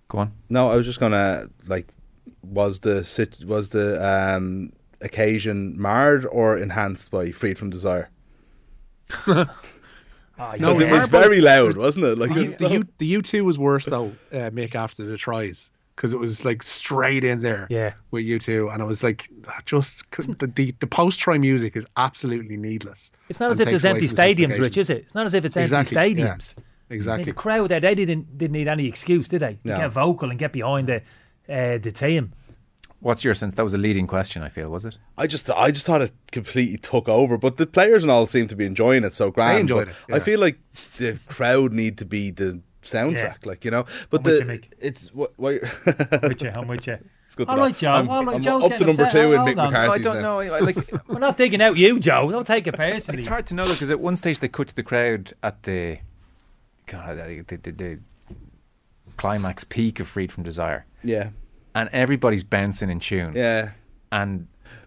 Go 0.09 0.19
on. 0.21 0.33
No, 0.49 0.71
I 0.71 0.77
was 0.77 0.87
just 0.87 1.01
gonna 1.01 1.49
like, 1.69 1.87
was 2.43 2.81
the 2.81 2.99
was 3.47 3.71
the 3.71 3.99
um, 4.05 4.73
occasion 5.00 5.81
marred 5.81 6.25
or 6.27 6.56
enhanced 6.59 7.11
by 7.11 7.31
Freed 7.31 7.59
from 7.59 7.71
Desire? 7.71 8.11
Oh, 9.27 9.47
No, 10.38 10.53
Because 10.56 10.81
yeah. 10.81 10.87
it 10.87 10.91
was 10.91 11.06
very 11.06 11.43
loud, 11.43 11.77
wasn't 11.77 12.06
it? 12.06 12.17
Like 12.19 12.32
The, 12.32 12.41
it 12.41 12.43
U, 12.43 12.47
was 12.47 12.56
the, 12.56 12.69
U, 12.71 12.85
the 12.99 13.06
U 13.06 13.23
two 13.23 13.44
was 13.44 13.59
worse 13.59 13.85
though, 13.85 14.12
uh, 14.32 14.49
Mick 14.50 14.75
after 14.75 15.05
the 15.05 15.19
tries 15.19 15.71
because 15.97 16.15
it 16.15 16.19
was 16.19 16.47
like 16.47 16.62
straight 16.62 17.25
in 17.25 17.43
there 17.43 17.67
Yeah. 17.69 17.93
with 18.11 18.25
U 18.25 18.38
two, 18.38 18.71
and 18.71 18.81
it 18.81 18.87
was 18.87 19.03
like 19.03 19.29
just 19.67 20.03
the 20.12 20.47
the, 20.47 20.75
the 20.81 20.87
post 20.87 21.21
try 21.21 21.37
music 21.37 21.77
is 21.77 21.85
absolutely 21.99 22.56
needless. 22.56 23.12
It's 23.29 23.38
not 23.38 23.50
as 23.50 23.61
if 23.61 23.69
there's 23.69 23.85
empty 23.85 24.06
stadiums, 24.06 24.55
simplification. 24.55 24.62
Rich, 24.62 24.79
is 24.79 24.88
it? 24.91 24.97
It's 25.03 25.15
not 25.15 25.27
as 25.27 25.35
if 25.35 25.44
it's 25.44 25.59
Exactly, 25.59 25.97
empty 25.99 26.23
yeah. 26.23 26.29
stadiums. 26.37 26.55
I 26.56 26.61
mean, 26.61 26.67
Exactly. 26.97 27.25
the 27.27 27.32
crowd 27.35 27.69
there, 27.69 27.81
they 27.81 27.94
didn't 27.94 28.38
didn't 28.38 28.53
need 28.55 28.67
any 28.67 28.87
excuse, 28.88 29.29
did 29.29 29.41
they? 29.41 29.55
To 29.55 29.69
No. 29.69 29.77
get 29.77 29.91
vocal 29.91 30.31
and 30.31 30.38
get 30.38 30.53
behind 30.55 30.88
the 30.88 31.03
uh, 31.50 31.79
the 31.79 31.93
team. 31.93 32.32
What's 33.00 33.25
your 33.25 33.32
sense? 33.35 33.55
That 33.55 33.64
was 33.64 33.73
a 33.73 33.79
leading 33.79 34.06
question. 34.06 34.43
I 34.43 34.50
feel 34.50 34.69
was 34.69 34.85
it? 34.85 34.99
I 35.17 35.26
just 35.26 35.50
I 35.50 35.70
just 35.70 35.87
thought 35.87 36.02
it 36.02 36.12
completely 36.32 36.76
took 36.76 37.08
over, 37.08 37.38
but 37.38 37.56
the 37.56 37.67
players 37.67 38.02
and 38.05 38.11
all 38.11 38.26
seem 38.26 38.47
to 38.49 38.56
be 38.56 38.67
enjoying 38.67 39.05
it 39.05 39.14
so 39.14 39.31
grand. 39.31 39.61
enjoyed 39.61 39.88
but 40.08 40.14
it, 40.17 40.20
I 40.20 40.25
feel 40.25 40.38
like 40.38 40.58
the 40.99 41.19
crowd 41.26 41.73
need 41.73 41.97
to 41.99 42.05
be 42.05 42.31
the 42.31 42.61
soundtrack, 42.82 43.47
like 43.47 43.64
you 43.64 43.70
know. 43.70 43.87
But 44.11 44.19
I'm 44.26 44.35
the 44.47 44.55
you, 44.55 44.61
it's 44.81 45.14
what, 45.14 45.32
what 45.38 45.55
I'm 45.87 46.29
with 46.29 46.43
you. 46.43 46.50
I'm 46.55 46.69
with 46.69 46.87
you. 46.87 46.99
it's 47.25 47.35
good. 47.35 47.47
to 47.49 47.53
All 47.53 47.56
know. 47.58 47.70
Joe. 47.70 47.91
I'm, 47.93 48.08
All 48.11 48.23
right, 48.23 48.35
I'm 48.37 48.43
Joe's 48.43 48.64
up 48.64 48.76
to 48.76 48.85
number 48.85 49.05
upset. 49.05 49.12
two 49.23 49.32
in 49.32 49.37
Hold 49.38 49.49
Nick 49.49 49.56
on. 49.58 49.75
I 49.75 49.96
don't 49.99 50.17
now. 50.17 50.20
know. 50.20 50.41
I- 50.41 50.58
Like 50.61 50.93
We're 51.08 51.19
not 51.20 51.38
digging 51.38 51.62
out 51.62 51.79
you, 51.79 51.99
Joe. 52.00 52.31
Don't 52.31 52.46
take 52.46 52.67
it 52.67 52.75
personally. 52.77 53.20
It's 53.20 53.29
hard 53.29 53.46
to 53.46 53.55
know 53.55 53.67
because 53.67 53.91
at 53.91 53.98
one 53.98 54.17
stage 54.17 54.41
they 54.41 54.48
cut 54.48 54.69
to 54.69 54.77
the 54.77 54.82
crowd 54.82 55.32
at 55.43 55.63
the, 55.63 56.01
God, 56.86 57.17
the, 57.17 57.41
the, 57.46 57.56
the, 57.56 57.70
the 57.72 57.98
climax 59.17 59.65
peak 59.65 60.01
of 60.01 60.08
Freed 60.08 60.32
from 60.32 60.44
Desire, 60.44 60.86
Yeah, 61.03 61.31
and 61.74 61.89
everybody's 61.93 62.44
bouncing 62.44 62.91
in 62.91 63.00
tune, 63.00 63.34
yeah. 63.34 63.70
and 64.12 64.46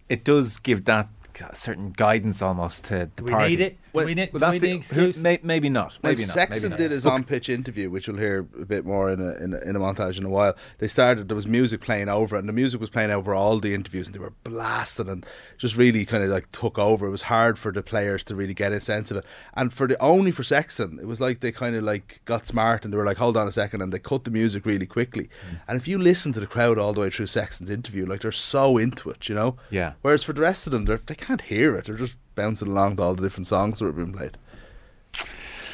it 0.09 0.23
does 0.23 0.57
give 0.57 0.85
that 0.85 1.07
certain 1.53 1.91
guidance 1.91 2.41
almost 2.41 2.83
to 2.85 2.95
the 2.95 3.05
Do 3.15 3.23
we 3.25 3.31
party. 3.31 3.49
need 3.49 3.59
it? 3.61 3.77
Do 3.93 3.97
Well- 3.97 4.05
we 4.07 4.15
Well, 4.15 4.39
that's 4.39 4.53
we 4.53 4.57
the, 4.59 4.67
need 4.73 4.85
who, 4.85 5.21
may, 5.21 5.39
maybe 5.43 5.69
not. 5.69 5.93
When 6.01 6.15
not. 6.15 6.19
Sexton 6.19 6.63
maybe 6.63 6.69
not. 6.71 6.77
did 6.79 6.91
his 6.91 7.05
Look, 7.05 7.13
on-pitch 7.13 7.47
interview, 7.47 7.91
which 7.91 8.07
we'll 8.07 8.17
hear 8.17 8.39
a 8.59 8.65
bit 8.65 8.85
more 8.85 9.11
in 9.11 9.21
a, 9.21 9.33
in 9.35 9.53
a 9.53 9.59
in 9.59 9.75
a 9.75 9.79
montage 9.79 10.17
in 10.17 10.23
a 10.25 10.29
while, 10.29 10.55
they 10.79 10.87
started. 10.87 11.29
There 11.29 11.35
was 11.35 11.45
music 11.45 11.81
playing 11.81 12.09
over, 12.09 12.35
it, 12.35 12.39
and 12.39 12.49
the 12.49 12.53
music 12.53 12.81
was 12.81 12.89
playing 12.89 13.11
over 13.11 13.35
all 13.35 13.59
the 13.59 13.75
interviews, 13.75 14.07
and 14.07 14.15
they 14.15 14.19
were 14.19 14.33
blasted 14.43 15.07
and 15.07 15.23
just 15.59 15.77
really 15.77 16.05
kind 16.05 16.23
of 16.23 16.29
like 16.31 16.51
took 16.51 16.79
over. 16.79 17.05
It 17.05 17.11
was 17.11 17.23
hard 17.23 17.59
for 17.59 17.71
the 17.71 17.83
players 17.83 18.23
to 18.25 18.35
really 18.35 18.55
get 18.55 18.73
a 18.73 18.81
sense 18.81 19.11
of 19.11 19.17
it, 19.17 19.25
and 19.53 19.71
for 19.71 19.87
the 19.87 20.01
only 20.01 20.31
for 20.31 20.41
Sexton, 20.41 20.97
it 20.99 21.05
was 21.05 21.21
like 21.21 21.41
they 21.41 21.51
kind 21.51 21.75
of 21.75 21.83
like 21.83 22.21
got 22.25 22.47
smart 22.47 22.83
and 22.83 22.91
they 22.93 22.97
were 22.97 23.05
like, 23.05 23.17
hold 23.17 23.37
on 23.37 23.47
a 23.47 23.51
second, 23.51 23.81
and 23.83 23.93
they 23.93 23.99
cut 23.99 24.23
the 24.23 24.31
music 24.31 24.65
really 24.65 24.87
quickly. 24.87 25.25
Mm. 25.25 25.59
And 25.67 25.79
if 25.79 25.87
you 25.87 25.99
listen 25.99 26.33
to 26.33 26.39
the 26.39 26.47
crowd 26.47 26.79
all 26.79 26.93
the 26.93 27.01
way 27.01 27.11
through 27.11 27.27
Sexton's 27.27 27.69
interview, 27.69 28.07
like 28.07 28.21
they're 28.21 28.31
so 28.31 28.77
into 28.77 29.09
it, 29.11 29.29
you 29.29 29.35
know. 29.35 29.57
Yeah. 29.69 29.93
Whereas 30.01 30.23
for 30.23 30.33
the 30.33 30.41
rest 30.41 30.65
of 30.65 30.71
them, 30.71 30.85
they're, 30.85 30.97
they 31.05 31.15
can't 31.15 31.41
hear 31.41 31.75
it. 31.77 31.85
They're 31.85 31.95
just 31.95 32.17
bouncing 32.35 32.67
along 32.67 32.97
to 32.97 33.03
all 33.03 33.15
the 33.15 33.21
different 33.23 33.47
songs 33.47 33.79
that 33.79 33.85
were 33.85 33.91
being 33.91 34.13
played. 34.13 34.37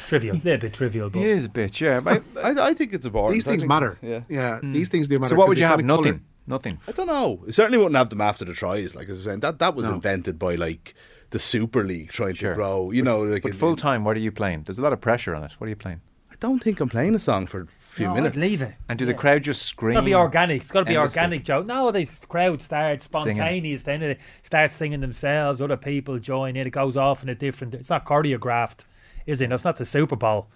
trivial, 0.08 0.36
they're 0.42 0.56
a 0.56 0.58
bit 0.58 0.74
trivial, 0.74 1.08
but 1.08 1.20
It 1.22 1.28
is 1.28 1.44
a 1.44 1.48
bit, 1.48 1.80
yeah. 1.80 2.00
but 2.00 2.22
I- 2.36 2.50
I, 2.50 2.68
I 2.68 2.74
think 2.74 2.92
it's 2.92 3.04
a 3.04 3.08
important. 3.08 3.34
These 3.34 3.46
I 3.46 3.50
things 3.52 3.62
think- 3.62 3.68
matter. 3.68 3.98
Yeah. 4.02 4.20
yeah. 4.28 4.58
Hmm. 4.58 4.72
These 4.72 4.88
things 4.88 5.08
do 5.08 5.16
matter. 5.18 5.28
so 5.28 5.36
what 5.36 5.48
would 5.48 5.58
you 5.58 5.66
have? 5.66 5.78
kinda 5.78 5.92
colour- 5.94 6.04
Nothing. 6.06 6.24
Nothing. 6.46 6.78
I 6.88 6.92
don't 6.92 7.06
know. 7.06 7.44
It 7.46 7.54
certainly 7.54 7.78
wouldn't 7.78 7.94
have 7.96 8.10
them 8.10 8.20
after 8.20 8.44
the 8.44 8.52
tries. 8.54 8.96
Like 8.96 9.08
I 9.08 9.12
was 9.12 9.22
saying, 9.22 9.40
that 9.40 9.60
that 9.60 9.76
was 9.76 9.86
No. 9.86 9.94
invented 9.94 10.36
by 10.38 10.56
like 10.56 10.94
the 11.30 11.38
Super 11.38 11.84
League 11.84 12.08
trying 12.10 12.34
Sure. 12.34 12.50
to 12.50 12.56
grow. 12.56 12.90
You 12.90 13.02
know, 13.02 13.20
like 13.22 13.42
But 13.44 13.54
full 13.54 13.76
time, 13.76 14.02
what 14.02 14.16
are 14.16 14.20
you 14.20 14.32
playing? 14.32 14.64
There's 14.64 14.78
a 14.78 14.82
lot 14.82 14.92
of 14.92 15.00
pressure 15.00 15.32
on 15.34 15.44
it. 15.44 15.52
What 15.58 15.66
are 15.66 15.70
you 15.70 15.76
playing? 15.76 16.00
I 16.32 16.34
don't 16.40 16.60
think 16.60 16.80
I'm 16.80 16.88
playing 16.88 17.14
a 17.14 17.20
song 17.20 17.46
for 17.46 17.60
a 17.60 17.66
few 17.90 18.06
no, 18.06 18.14
minutes. 18.14 18.36
I'd 18.36 18.40
leave 18.40 18.62
it. 18.62 18.74
And 18.88 18.98
do 18.98 19.04
Yeah. 19.04 19.12
the 19.12 19.18
crowd 19.18 19.42
just 19.42 19.62
scream? 19.62 19.92
It's 19.92 19.96
got 19.96 20.00
to 20.00 20.06
be 20.06 20.14
organic. 20.14 20.60
It's 20.62 20.70
got 20.70 20.80
to 20.80 20.84
be 20.86 20.94
endlessly? 20.94 21.20
organic, 21.20 21.44
Joe. 21.44 21.62
No, 21.62 21.90
the 21.90 22.06
crowd 22.28 22.62
starts 22.62 23.08
Singing. 23.12 23.34
spontaneous. 23.34 23.82
Then 23.84 24.00
they 24.00 24.18
start 24.42 24.70
singing 24.70 25.00
themselves. 25.00 25.60
Other 25.60 25.76
people 25.76 26.18
join 26.18 26.56
in. 26.56 26.66
It 26.66 26.70
goes 26.70 26.96
off 26.96 27.22
in 27.22 27.28
a 27.28 27.34
different. 27.34 27.74
It's 27.74 27.90
not 27.90 28.04
choreographed, 28.04 28.84
is 29.26 29.40
it? 29.40 29.48
No, 29.48 29.56
it's 29.56 29.64
not 29.64 29.76
the 29.76 29.84
Super 29.84 30.16
Bowl. 30.16 30.48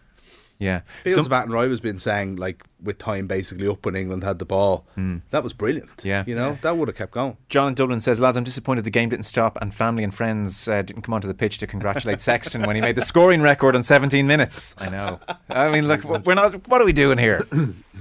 Yeah. 0.58 0.80
Fields 1.02 1.26
Some- 1.26 1.32
of 1.32 1.48
Athenry 1.48 1.68
has 1.70 1.80
been 1.80 1.98
saying 1.98 2.36
like 2.36 2.62
with 2.82 2.98
time 2.98 3.26
basically 3.26 3.66
up 3.66 3.84
when 3.86 3.96
England 3.96 4.22
had 4.24 4.38
the 4.38 4.44
ball. 4.44 4.86
That 5.30 5.42
was 5.42 5.52
brilliant. 5.52 6.02
Yeah. 6.04 6.22
you 6.26 6.34
know 6.34 6.58
that 6.62 6.76
would 6.76 6.88
have 6.88 6.96
kept 6.96 7.12
going. 7.12 7.36
John 7.48 7.68
in 7.68 7.74
Dublin 7.74 7.98
says, 8.00 8.20
lads, 8.20 8.36
I'm 8.36 8.44
disappointed 8.44 8.84
the 8.84 8.90
game 8.90 9.08
didn't 9.08 9.24
stop 9.24 9.56
and 9.60 9.74
family 9.74 10.04
and 10.04 10.14
friends 10.14 10.68
uh, 10.68 10.82
didn't 10.82 11.02
come 11.02 11.14
onto 11.14 11.26
the 11.28 11.34
pitch 11.34 11.58
to 11.58 11.66
congratulate 11.66 12.20
Sexton 12.30 12.62
when 12.62 12.76
he 12.76 12.82
made 12.82 12.96
the 12.96 13.02
scoring 13.02 13.40
record 13.42 13.74
on 13.74 13.82
17 13.82 14.26
minutes. 14.26 14.74
I 14.78 14.88
know. 14.90 15.18
I 15.50 15.70
mean, 15.70 15.88
look, 15.88 16.04
we're 16.04 16.34
not. 16.34 16.68
What 16.68 16.80
are 16.80 16.84
we 16.84 16.92
doing 16.92 17.18
here? 17.18 17.40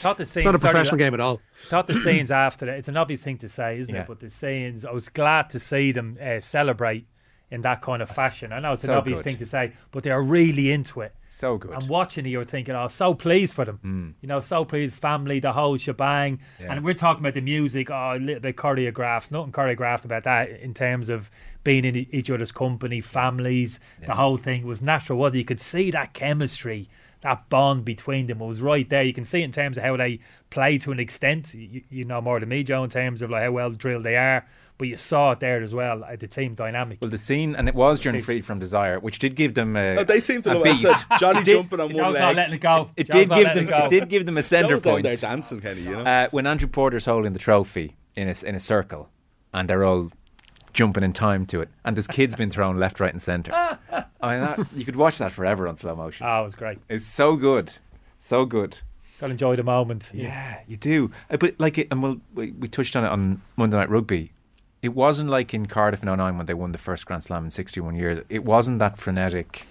Thought 0.00 0.18
the 0.18 0.24
scenes, 0.26 0.36
It's 0.36 0.44
not 0.44 0.54
a 0.54 0.58
sorry, 0.58 0.72
professional 0.72 0.98
game 0.98 1.14
at 1.14 1.20
all. 1.20 1.40
Thought 1.68 1.86
the 1.86 1.94
scenes 1.94 2.30
after 2.30 2.66
that. 2.66 2.76
It's 2.78 2.88
an 2.88 2.96
obvious 2.96 3.22
thing 3.22 3.38
to 3.38 3.48
say, 3.48 3.78
isn't 3.78 3.94
Yeah. 3.94 4.02
it? 4.02 4.08
But 4.08 4.20
the 4.20 4.30
scenes, 4.30 4.84
I 4.84 4.92
was 4.92 5.08
glad 5.08 5.50
to 5.50 5.58
see 5.60 5.92
them 5.92 6.18
uh, 6.22 6.40
celebrate 6.40 7.06
in 7.50 7.62
that 7.62 7.80
kind 7.80 8.02
of 8.02 8.10
fashion. 8.10 8.52
I 8.52 8.58
know 8.58 8.72
it's 8.72 8.84
an 8.84 8.90
obvious 8.90 9.18
good. 9.18 9.24
thing 9.24 9.36
to 9.38 9.46
say, 9.46 9.72
but 9.92 10.02
they 10.02 10.10
are 10.10 10.22
really 10.22 10.72
into 10.72 11.00
it. 11.00 11.14
So 11.28 11.58
good. 11.58 11.70
And 11.70 11.88
watching 11.88 12.26
it, 12.26 12.30
you're 12.30 12.44
thinking, 12.44 12.74
oh, 12.74 12.88
so 12.88 13.14
pleased 13.14 13.54
for 13.54 13.64
them. 13.64 13.78
Mm. 13.84 14.14
You 14.20 14.28
know, 14.28 14.40
so 14.40 14.64
pleased, 14.64 14.94
family, 14.94 15.38
the 15.38 15.52
whole 15.52 15.76
shebang. 15.76 16.40
And 16.58 16.84
we're 16.84 16.94
talking 16.94 17.20
about 17.20 17.34
the 17.34 17.40
music, 17.40 17.90
oh, 17.90 18.14
a 18.16 18.18
little 18.18 18.40
bit 18.40 18.56
choreographed, 18.56 19.30
nothing 19.30 19.52
choreographed 19.52 20.04
about 20.04 20.24
that 20.24 20.50
in 20.50 20.74
terms 20.74 21.08
of 21.08 21.30
being 21.66 21.84
in 21.84 21.96
e- 21.96 22.08
each 22.12 22.30
other's 22.30 22.52
company, 22.52 23.00
families. 23.00 23.80
The 24.06 24.14
whole 24.14 24.36
thing 24.36 24.64
was 24.64 24.80
natural, 24.82 25.18
was 25.18 25.34
it? 25.34 25.38
You 25.38 25.44
could 25.44 25.60
see 25.60 25.90
that 25.90 26.14
chemistry, 26.14 26.88
that 27.22 27.48
bond 27.50 27.84
between 27.84 28.28
them 28.28 28.38
was 28.38 28.62
right 28.62 28.88
there. 28.88 29.02
You 29.02 29.12
can 29.12 29.24
see 29.24 29.40
it 29.40 29.44
in 29.44 29.50
terms 29.50 29.76
of 29.76 29.82
how 29.84 29.96
they 29.96 30.20
play 30.50 30.78
to 30.78 30.92
an 30.92 31.00
extent. 31.00 31.52
You, 31.54 31.82
you 31.90 32.04
know 32.04 32.20
more 32.20 32.38
than 32.38 32.48
me, 32.48 32.62
Joe, 32.62 32.84
in 32.84 32.90
terms 32.90 33.20
of 33.20 33.30
like 33.30 33.42
how 33.42 33.50
well 33.50 33.70
drilled 33.70 34.04
they 34.04 34.16
are. 34.16 34.46
But 34.78 34.86
you 34.88 34.96
saw 34.96 35.32
it 35.32 35.40
there 35.40 35.60
as 35.62 35.74
well, 35.74 36.04
uh, 36.04 36.14
the 36.16 36.28
team 36.28 36.54
dynamic. 36.54 36.98
Well, 37.00 37.10
the 37.10 37.18
scene, 37.18 37.56
and 37.56 37.66
it 37.66 37.74
was 37.74 37.98
during 37.98 38.20
Freed 38.20 38.44
from 38.44 38.58
Desire, 38.60 39.00
which 39.00 39.18
did 39.18 39.34
give 39.34 39.54
them 39.54 39.74
a. 39.74 39.94
No, 39.96 40.04
they 40.04 40.20
seem 40.20 40.42
to 40.42 40.52
a 40.52 40.54
love 40.54 40.64
beat. 40.64 40.84
it. 40.84 40.88
I 40.88 40.92
said 40.94 41.18
Johnny 41.18 41.42
Did- 41.42 41.56
jumping 41.56 41.80
on 41.80 41.92
one 41.94 42.12
leg. 42.12 42.20
not 42.22 42.34
letting 42.36 42.54
it 42.54 42.60
go. 42.60 42.90
It 42.96 43.10
Joe's 43.10 43.26
did 43.28 43.34
give 43.34 43.54
them. 43.54 43.64
it 43.64 43.70
go. 43.70 43.76
It 43.86 43.90
did 43.90 44.08
give 44.08 44.26
them 44.26 44.36
a 44.38 44.42
center 44.44 44.68
Joe's 44.74 44.82
down 44.82 44.92
point. 44.92 45.02
there 45.04 45.16
dancing, 45.16 45.60
Kenny. 45.62 45.80
You 45.80 45.92
know. 45.96 46.02
uh, 46.02 46.28
when 46.30 46.46
Andrew 46.46 46.68
Porter's 46.68 47.06
holding 47.06 47.32
the 47.32 47.38
trophy 47.40 47.96
in 48.14 48.28
a, 48.28 48.34
in 48.46 48.54
a 48.54 48.60
circle 48.60 49.08
and 49.54 49.68
they're 49.68 49.82
all 49.84 50.10
jumping 50.76 51.02
in 51.02 51.12
time 51.12 51.46
to 51.46 51.60
it 51.60 51.68
and 51.84 51.96
there's 51.96 52.06
kids 52.06 52.36
being 52.36 52.50
thrown 52.50 52.78
left 52.78 53.00
right 53.00 53.12
and 53.12 53.20
centre 53.22 53.52
I 54.20 54.30
mean 54.30 54.40
that, 54.40 54.66
you 54.74 54.84
could 54.84 54.96
watch 54.96 55.18
that 55.18 55.32
forever 55.32 55.66
on 55.66 55.76
slow 55.76 55.96
motion 55.96 56.26
Oh, 56.26 56.40
it 56.40 56.44
was 56.44 56.54
great. 56.54 56.78
it's 56.88 57.04
so 57.04 57.34
good 57.36 57.72
so 58.18 58.44
good 58.44 58.78
Got 59.18 59.26
to 59.26 59.32
enjoy 59.32 59.56
the 59.56 59.62
moment. 59.62 60.10
yeah 60.12 60.60
you 60.68 60.76
do 60.76 61.10
Uh, 61.30 61.38
but 61.38 61.54
like 61.58 61.78
it, 61.78 61.88
and 61.90 62.02
we'll, 62.02 62.20
we, 62.34 62.52
we 62.52 62.68
touched 62.68 62.94
on 62.94 63.04
it 63.04 63.08
on 63.08 63.40
Monday 63.56 63.76
Night 63.78 63.90
Rugby 63.90 64.32
it 64.82 64.90
wasn't 64.94 65.30
like 65.30 65.54
in 65.54 65.66
Cardiff 65.66 66.02
in 66.02 66.14
09 66.14 66.36
when 66.36 66.46
they 66.46 66.54
won 66.54 66.72
the 66.72 66.78
first 66.78 67.06
Grand 67.06 67.24
Slam 67.24 67.44
in 67.44 67.50
61 67.50 67.96
years 67.96 68.20
it 68.28 68.44
wasn't 68.44 68.78
that 68.78 68.98
frenetic 68.98 69.66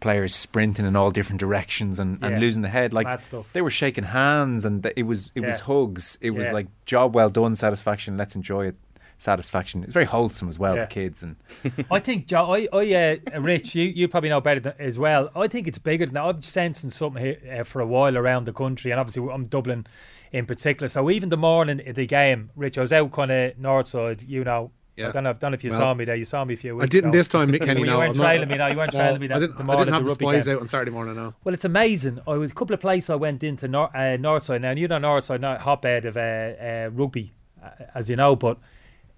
players 0.00 0.34
sprinting 0.34 0.84
in 0.84 0.94
all 0.96 1.10
different 1.10 1.40
directions 1.40 1.98
and, 1.98 2.18
and 2.22 2.34
Yeah. 2.34 2.38
losing 2.40 2.60
the 2.62 2.68
head 2.68 2.92
like 2.92 3.06
Mad 3.06 3.22
stuff. 3.22 3.50
they 3.54 3.62
were 3.62 3.70
shaking 3.70 4.04
hands 4.04 4.66
and 4.66 4.82
th- 4.82 4.92
it 4.98 5.04
was 5.04 5.32
it 5.34 5.40
was 5.40 5.58
Yeah. 5.60 5.64
hugs 5.64 6.18
it 6.20 6.30
was 6.32 6.48
Yeah. 6.48 6.52
like 6.52 6.66
job 6.84 7.14
well 7.14 7.30
done 7.30 7.56
satisfaction 7.56 8.18
let's 8.18 8.36
enjoy 8.36 8.66
it 8.66 8.74
satisfaction 9.18 9.82
it's 9.84 9.92
very 9.92 10.04
wholesome 10.04 10.48
as 10.48 10.58
well 10.58 10.74
Yeah. 10.74 10.82
the 10.82 10.86
kids 10.88 11.22
and 11.22 11.36
I 11.90 12.00
think, 12.00 12.26
Joe, 12.26 12.52
I, 12.54 12.68
I 12.72 13.18
uh, 13.34 13.40
Rich, 13.40 13.74
you, 13.74 13.84
you 13.84 14.08
probably 14.08 14.28
know 14.28 14.40
better 14.40 14.60
than, 14.60 14.74
as 14.78 14.98
well. 14.98 15.30
I 15.34 15.48
think 15.48 15.66
it's 15.66 15.78
bigger 15.78 16.04
than 16.06 16.14
that. 16.14 16.22
I'm 16.24 16.42
sensing 16.42 16.90
something 16.90 17.22
here 17.22 17.58
uh, 17.60 17.64
for 17.64 17.80
a 17.80 17.86
while 17.86 18.16
around 18.18 18.44
the 18.46 18.52
country, 18.52 18.90
and 18.90 19.00
obviously 19.00 19.26
I'm 19.32 19.46
Dublin 19.46 19.86
in 20.32 20.46
particular. 20.46 20.88
So 20.88 21.10
even 21.10 21.28
the 21.28 21.36
morning 21.36 21.86
of 21.88 21.94
the 21.96 22.06
game, 22.06 22.50
Rich, 22.56 22.76
I 22.78 22.80
was 22.82 22.92
out 22.92 23.12
kind 23.12 23.30
of 23.30 23.58
north 23.58 23.86
side, 23.88 24.22
you 24.22 24.44
know. 24.44 24.70
Yeah. 24.96 25.08
I 25.08 25.10
don't 25.12 25.24
know, 25.24 25.32
don't 25.32 25.50
know 25.50 25.54
if 25.56 25.64
you 25.64 25.70
Well, 25.70 25.78
saw 25.80 25.94
me 25.94 26.04
there. 26.04 26.14
You 26.14 26.24
saw 26.24 26.44
me 26.44 26.54
a 26.54 26.56
few 26.56 26.76
weeks 26.76 26.84
I 26.84 26.86
didn't 26.86 27.10
ago. 27.10 27.18
this 27.18 27.26
time, 27.26 27.50
Kenny. 27.52 27.80
you 27.80 27.86
no, 27.86 27.98
weren't 27.98 28.10
I'm 28.12 28.16
not- 28.16 28.24
trailing 28.24 28.48
me. 28.48 28.56
No, 28.58 28.66
you 28.68 28.76
weren't 28.76 28.92
no, 28.92 29.00
trailing 29.00 29.20
me. 29.22 29.28
I 29.30 29.40
didn't, 29.40 29.56
the 29.58 29.72
I 29.72 29.76
didn't 29.76 29.92
have 29.92 30.04
the 30.04 30.08
the 30.10 30.14
spies 30.14 30.46
out 30.46 30.60
on 30.60 30.68
Saturday 30.68 30.92
morning. 30.92 31.16
No. 31.16 31.34
Well, 31.42 31.52
it's 31.52 31.64
amazing. 31.64 32.20
I 32.28 32.34
was 32.34 32.52
a 32.52 32.54
couple 32.54 32.74
of 32.74 32.80
places 32.80 33.10
I 33.10 33.16
went 33.16 33.42
into 33.42 33.66
nor- 33.66 33.88
uh, 33.96 34.16
Northside 34.18 34.60
now, 34.60 34.70
and 34.70 34.78
you 34.78 34.86
know 34.86 34.98
Northside, 35.00 35.40
not 35.40 35.60
hotbed 35.62 36.04
of 36.04 36.16
uh, 36.16 36.20
uh, 36.20 36.90
rugby, 36.92 37.32
uh, 37.60 37.70
as 37.96 38.08
you 38.08 38.14
know. 38.14 38.36
But 38.36 38.58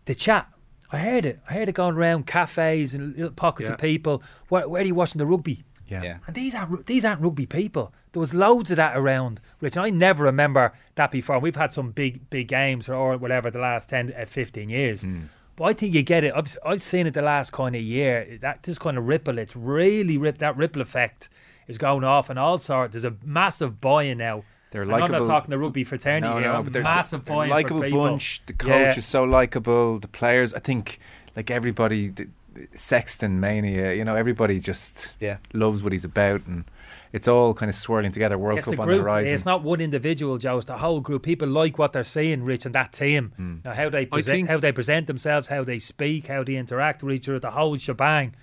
the 0.06 0.14
chat, 0.14 0.48
I 0.90 0.98
heard 0.98 1.26
it. 1.26 1.40
I 1.48 1.52
heard 1.54 1.68
it 1.68 1.74
going 1.74 1.96
around 1.96 2.26
cafes 2.26 2.94
and 2.94 3.14
little 3.16 3.30
pockets 3.32 3.68
Yeah. 3.68 3.74
of 3.74 3.80
people. 3.80 4.22
Where, 4.48 4.68
where 4.68 4.82
are 4.82 4.86
you 4.86 4.94
watching 4.94 5.18
the 5.18 5.26
rugby? 5.26 5.62
yeah, 5.88 6.02
Yeah. 6.02 6.16
And 6.26 6.34
these 6.34 6.54
aren't 6.54 6.86
these 6.86 7.04
aren't 7.04 7.20
rugby 7.20 7.46
people. 7.46 7.92
There 8.12 8.20
was 8.20 8.32
loads 8.34 8.70
of 8.70 8.76
that 8.78 8.96
around, 8.96 9.40
Rich. 9.60 9.76
And 9.76 9.84
I 9.86 9.90
never 9.90 10.24
remember 10.24 10.72
that 10.94 11.10
before. 11.10 11.38
We've 11.38 11.54
had 11.56 11.72
some 11.72 11.90
big 11.90 12.28
big 12.30 12.48
games 12.48 12.88
or, 12.88 12.94
or 12.94 13.16
whatever 13.18 13.50
the 13.50 13.58
last 13.58 13.88
10, 13.90 14.12
uh, 14.18 14.24
15 14.26 14.68
years. 14.68 15.04
But 15.56 15.64
I 15.64 15.72
think 15.72 15.94
you 15.94 16.02
get 16.02 16.22
it. 16.24 16.32
I've, 16.36 16.54
I've 16.66 16.82
seen 16.82 17.06
it 17.06 17.14
the 17.14 17.22
last 17.22 17.50
kind 17.52 17.74
of 17.74 17.80
year. 17.82 18.38
That 18.42 18.62
this 18.64 18.78
kind 18.78 18.98
of 18.98 19.06
ripple, 19.08 19.38
it's 19.38 19.56
really 19.56 20.18
rip 20.18 20.38
that 20.38 20.56
ripple 20.56 20.82
effect 20.82 21.28
is 21.66 21.78
going 21.78 22.04
off 22.04 22.30
and 22.30 22.38
all 22.38 22.58
sorts. 22.58 22.92
There's 22.92 23.04
a 23.06 23.14
massive 23.24 23.80
buy-in 23.80 24.18
now. 24.18 24.44
They're 24.76 24.82
And 24.84 24.92
I'm 24.92 25.00
not 25.00 25.10
likeable- 25.10 25.26
talking 25.26 25.50
the 25.50 25.58
rugby 25.58 25.84
fraternity. 25.84 26.28
no 26.34 26.38
here. 26.40 26.52
no 26.52 26.62
but 26.62 26.72
they're, 26.72 26.82
massive 26.82 27.24
they're 27.24 27.36
buy-in 27.36 27.50
likable 27.50 27.90
bunch 27.90 28.42
the 28.46 28.52
coach 28.52 28.68
Yeah. 28.70 28.96
is 28.98 29.06
so 29.06 29.24
likable 29.24 29.98
the 29.98 30.08
players 30.08 30.52
I 30.54 30.58
think 30.60 30.98
like 31.34 31.50
everybody 31.50 32.08
the, 32.08 32.28
the 32.54 32.66
Sexton 32.74 33.40
mania 33.40 33.94
you 33.94 34.04
know 34.04 34.14
everybody 34.16 34.60
just 34.60 35.14
Yeah. 35.20 35.38
loves 35.54 35.82
what 35.82 35.92
he's 35.92 36.04
about 36.04 36.46
and 36.46 36.64
it's 37.12 37.28
all 37.28 37.54
kind 37.54 37.70
of 37.70 37.74
swirling 37.76 38.12
together 38.12 38.36
World 38.36 38.58
It's 38.58 38.66
Cup 38.66 38.76
the 38.76 38.82
on 38.82 38.88
the 38.88 38.98
horizon 38.98 39.32
It's 39.34 39.44
not 39.46 39.62
one 39.62 39.80
individual, 39.80 40.36
Joe. 40.36 40.56
It's 40.58 40.66
the 40.66 40.76
whole 40.76 41.00
group. 41.00 41.22
People 41.22 41.48
like 41.48 41.78
what 41.78 41.94
they're 41.94 42.04
seeing, 42.04 42.42
Rich, 42.42 42.66
and 42.66 42.74
that 42.74 42.92
team. 42.92 43.32
Hmm. 43.36 43.54
Now, 43.64 43.72
how 43.72 43.88
they 43.88 44.04
present, 44.04 44.34
think- 44.36 44.48
how 44.50 44.58
they 44.58 44.72
present 44.72 45.06
themselves, 45.06 45.48
how 45.48 45.64
they 45.64 45.78
speak, 45.78 46.26
how 46.26 46.44
they 46.44 46.56
interact 46.56 47.02
with 47.02 47.14
each 47.14 47.26
other, 47.28 47.38
the 47.38 47.52
whole 47.52 47.78
shebang. 47.78 48.34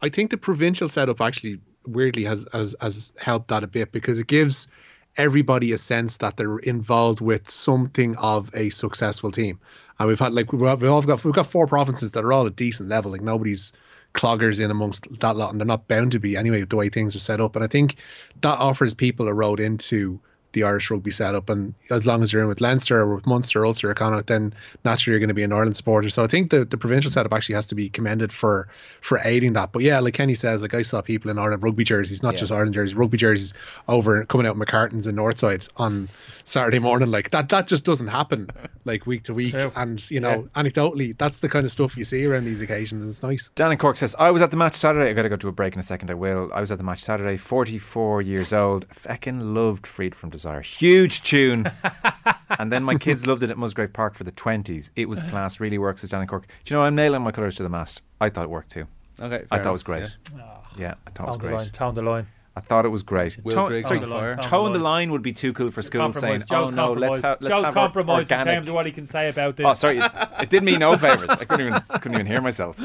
I 0.00 0.08
think 0.08 0.30
the 0.30 0.38
provincial 0.38 0.88
setup 0.88 1.20
actually 1.20 1.60
weirdly 1.86 2.24
has, 2.24 2.46
has 2.52 2.74
has 2.80 3.12
helped 3.18 3.48
that 3.48 3.62
a 3.62 3.66
bit 3.66 3.92
because 3.92 4.18
it 4.18 4.26
gives 4.28 4.68
everybody 5.16 5.72
a 5.72 5.78
sense 5.78 6.16
that 6.18 6.36
they're 6.36 6.58
involved 6.58 7.20
with 7.20 7.50
something 7.50 8.16
of 8.16 8.50
a 8.54 8.70
successful 8.70 9.30
team. 9.30 9.60
And 9.98 10.08
we've 10.08 10.18
had 10.18 10.32
like 10.32 10.52
we've, 10.52 10.62
all 10.62 11.02
got 11.02 11.24
we've 11.24 11.34
got 11.34 11.46
four 11.46 11.66
provinces 11.66 12.12
that 12.12 12.24
are 12.24 12.32
all 12.32 12.46
at 12.46 12.56
decent 12.56 12.88
level. 12.88 13.12
Like 13.12 13.22
nobody's 13.22 13.72
cloggers 14.14 14.60
in 14.60 14.70
amongst 14.70 15.06
that 15.20 15.36
lot, 15.36 15.50
and 15.50 15.60
they're 15.60 15.66
not 15.66 15.88
bound 15.88 16.12
to 16.12 16.18
be 16.18 16.36
anyway 16.36 16.64
the 16.64 16.76
way 16.76 16.88
things 16.88 17.14
are 17.14 17.20
set 17.20 17.40
up. 17.40 17.56
And 17.56 17.64
I 17.64 17.68
think 17.68 17.96
that 18.40 18.58
offers 18.58 18.94
people 18.94 19.28
a 19.28 19.34
road 19.34 19.60
into 19.60 20.20
the 20.54 20.62
Irish 20.62 20.90
rugby 20.90 21.10
setup. 21.10 21.50
And 21.50 21.74
as 21.90 22.06
long 22.06 22.22
as 22.22 22.32
you're 22.32 22.42
in 22.42 22.48
with 22.48 22.60
Leinster 22.60 23.00
or 23.00 23.16
with 23.16 23.26
Munster, 23.26 23.66
Ulster, 23.66 23.90
or 23.90 23.94
Connacht, 23.94 24.28
then 24.28 24.54
naturally 24.84 25.12
you're 25.12 25.20
going 25.20 25.28
to 25.28 25.34
be 25.34 25.42
an 25.42 25.52
Ireland 25.52 25.76
supporter. 25.76 26.08
So 26.08 26.24
I 26.24 26.26
think 26.26 26.50
the, 26.50 26.64
the 26.64 26.78
provincial 26.78 27.10
setup 27.10 27.32
actually 27.32 27.56
has 27.56 27.66
to 27.66 27.74
be 27.74 27.90
commended 27.90 28.32
for 28.32 28.68
for 29.02 29.20
aiding 29.22 29.52
that. 29.52 29.72
But 29.72 29.82
yeah, 29.82 30.00
like 30.00 30.14
Kenny 30.14 30.34
says, 30.34 30.62
like 30.62 30.74
I 30.74 30.82
saw 30.82 31.02
people 31.02 31.30
in 31.30 31.38
Ireland 31.38 31.62
rugby 31.62 31.84
jerseys, 31.84 32.22
not 32.22 32.36
just 32.36 32.50
Ireland 32.50 32.74
jerseys, 32.74 32.94
rugby 32.94 33.18
jerseys 33.18 33.52
over 33.88 34.24
coming 34.24 34.46
out 34.46 34.56
McCartans 34.56 35.06
and 35.06 35.18
Northside 35.18 35.68
on 35.76 36.08
Saturday 36.44 36.78
morning. 36.78 37.10
Like 37.10 37.30
that 37.30 37.50
that 37.50 37.66
just 37.66 37.84
doesn't 37.84 38.08
happen 38.08 38.48
like 38.84 39.06
week 39.06 39.24
to 39.24 39.34
week. 39.34 39.52
True. 39.52 39.72
And 39.76 40.10
you 40.10 40.20
know, 40.20 40.48
anecdotally, 40.54 41.16
that's 41.18 41.40
the 41.40 41.48
kind 41.48 41.64
of 41.64 41.72
stuff 41.72 41.96
you 41.96 42.04
see 42.04 42.24
around 42.24 42.44
these 42.44 42.60
occasions. 42.60 43.02
And 43.02 43.10
it's 43.10 43.22
nice. 43.22 43.50
Dan 43.54 43.72
in 43.72 43.78
Cork 43.78 43.96
says, 43.96 44.14
I 44.18 44.30
was 44.30 44.42
at 44.42 44.50
the 44.50 44.56
match 44.56 44.74
Saturday. 44.74 45.10
I've 45.10 45.16
got 45.16 45.22
to 45.22 45.28
go 45.28 45.36
to 45.36 45.48
a 45.48 45.52
break 45.52 45.74
in 45.74 45.80
a 45.80 45.84
second. 45.84 46.10
I 46.10 46.14
will. 46.14 46.50
I 46.54 46.60
was 46.60 46.70
at 46.70 46.78
the 46.78 46.84
match 46.84 47.02
Saturday, 47.02 47.36
44 47.36 48.22
years 48.22 48.52
old. 48.52 48.88
Feckin' 48.88 49.54
loved 49.54 49.86
Freed 49.86 50.14
from 50.14 50.30
Desire. 50.44 50.60
Huge 50.60 51.22
tune. 51.22 51.70
and 52.58 52.70
then 52.70 52.84
my 52.84 52.96
kids 52.96 53.26
loved 53.26 53.42
it 53.42 53.48
at 53.50 53.56
Musgrave 53.56 53.94
Park 53.94 54.14
for 54.14 54.24
the 54.24 54.32
20s. 54.32 54.90
It 54.94 55.08
was 55.08 55.22
class. 55.22 55.58
Really 55.58 55.78
works, 55.78 56.02
says 56.02 56.10
Danny 56.10 56.26
Cork. 56.26 56.46
Do 56.64 56.74
you 56.74 56.78
know, 56.78 56.84
I'm 56.84 56.94
nailing 56.94 57.22
my 57.22 57.30
colours 57.32 57.56
to 57.56 57.62
the 57.62 57.70
mast. 57.70 58.02
I 58.20 58.28
thought 58.28 58.44
it 58.44 58.50
worked 58.50 58.70
too. 58.72 58.86
Okay, 59.20 59.36
I 59.50 59.56
fair 59.56 59.62
thought 59.62 59.70
it 59.70 59.72
was 59.72 59.82
great. 59.82 60.02
yeah. 60.36 60.42
Yeah, 60.76 60.94
I 61.06 61.10
thought 61.10 61.28
it 61.28 61.30
was 61.30 61.36
Town 61.38 61.38
the 61.40 61.46
line, 61.46 61.56
great. 61.64 61.72
town 61.72 61.94
the 61.94 62.02
line. 62.02 62.26
I 62.56 62.60
thought 62.60 62.84
it 62.84 62.90
was 62.90 63.02
great. 63.02 63.38
Will 63.42 63.52
Tone- 63.54 63.68
Griggs 63.68 63.86
sorry, 63.88 64.00
on 64.00 64.08
fire. 64.10 64.34
Town 64.36 64.42
Tone 64.44 64.72
the 64.72 64.78
line 64.80 65.10
would 65.12 65.22
be 65.22 65.32
too 65.32 65.52
cool 65.54 65.70
for 65.70 65.82
school 65.82 66.12
saying, 66.12 66.40
Compromise. 66.40 66.46
"Oh 66.50 66.66
Joe's 66.68 66.76
no, 66.76 66.92
let's 66.92 67.20
compromised. 67.20 67.24
have 67.24 67.40
let's 67.40 67.54
Joe's 67.56 67.64
have 67.64 67.76
our 67.76 67.82
compromised 67.86 68.30
in 68.32 68.44
terms 68.44 68.68
of 68.68 68.74
what 68.74 68.86
he 68.86 68.92
can 68.92 69.06
say 69.06 69.28
about 69.28 69.56
this. 69.56 69.66
Oh, 69.66 69.74
sorry, 69.74 69.98
it, 69.98 70.12
it 70.40 70.50
did 70.50 70.62
me 70.62 70.76
no 70.76 70.96
favors. 70.96 71.30
I 71.30 71.44
couldn't 71.46 71.66
even 71.68 71.80
couldn't 72.00 72.14
even 72.14 72.26
hear 72.26 72.40
myself. 72.42 72.78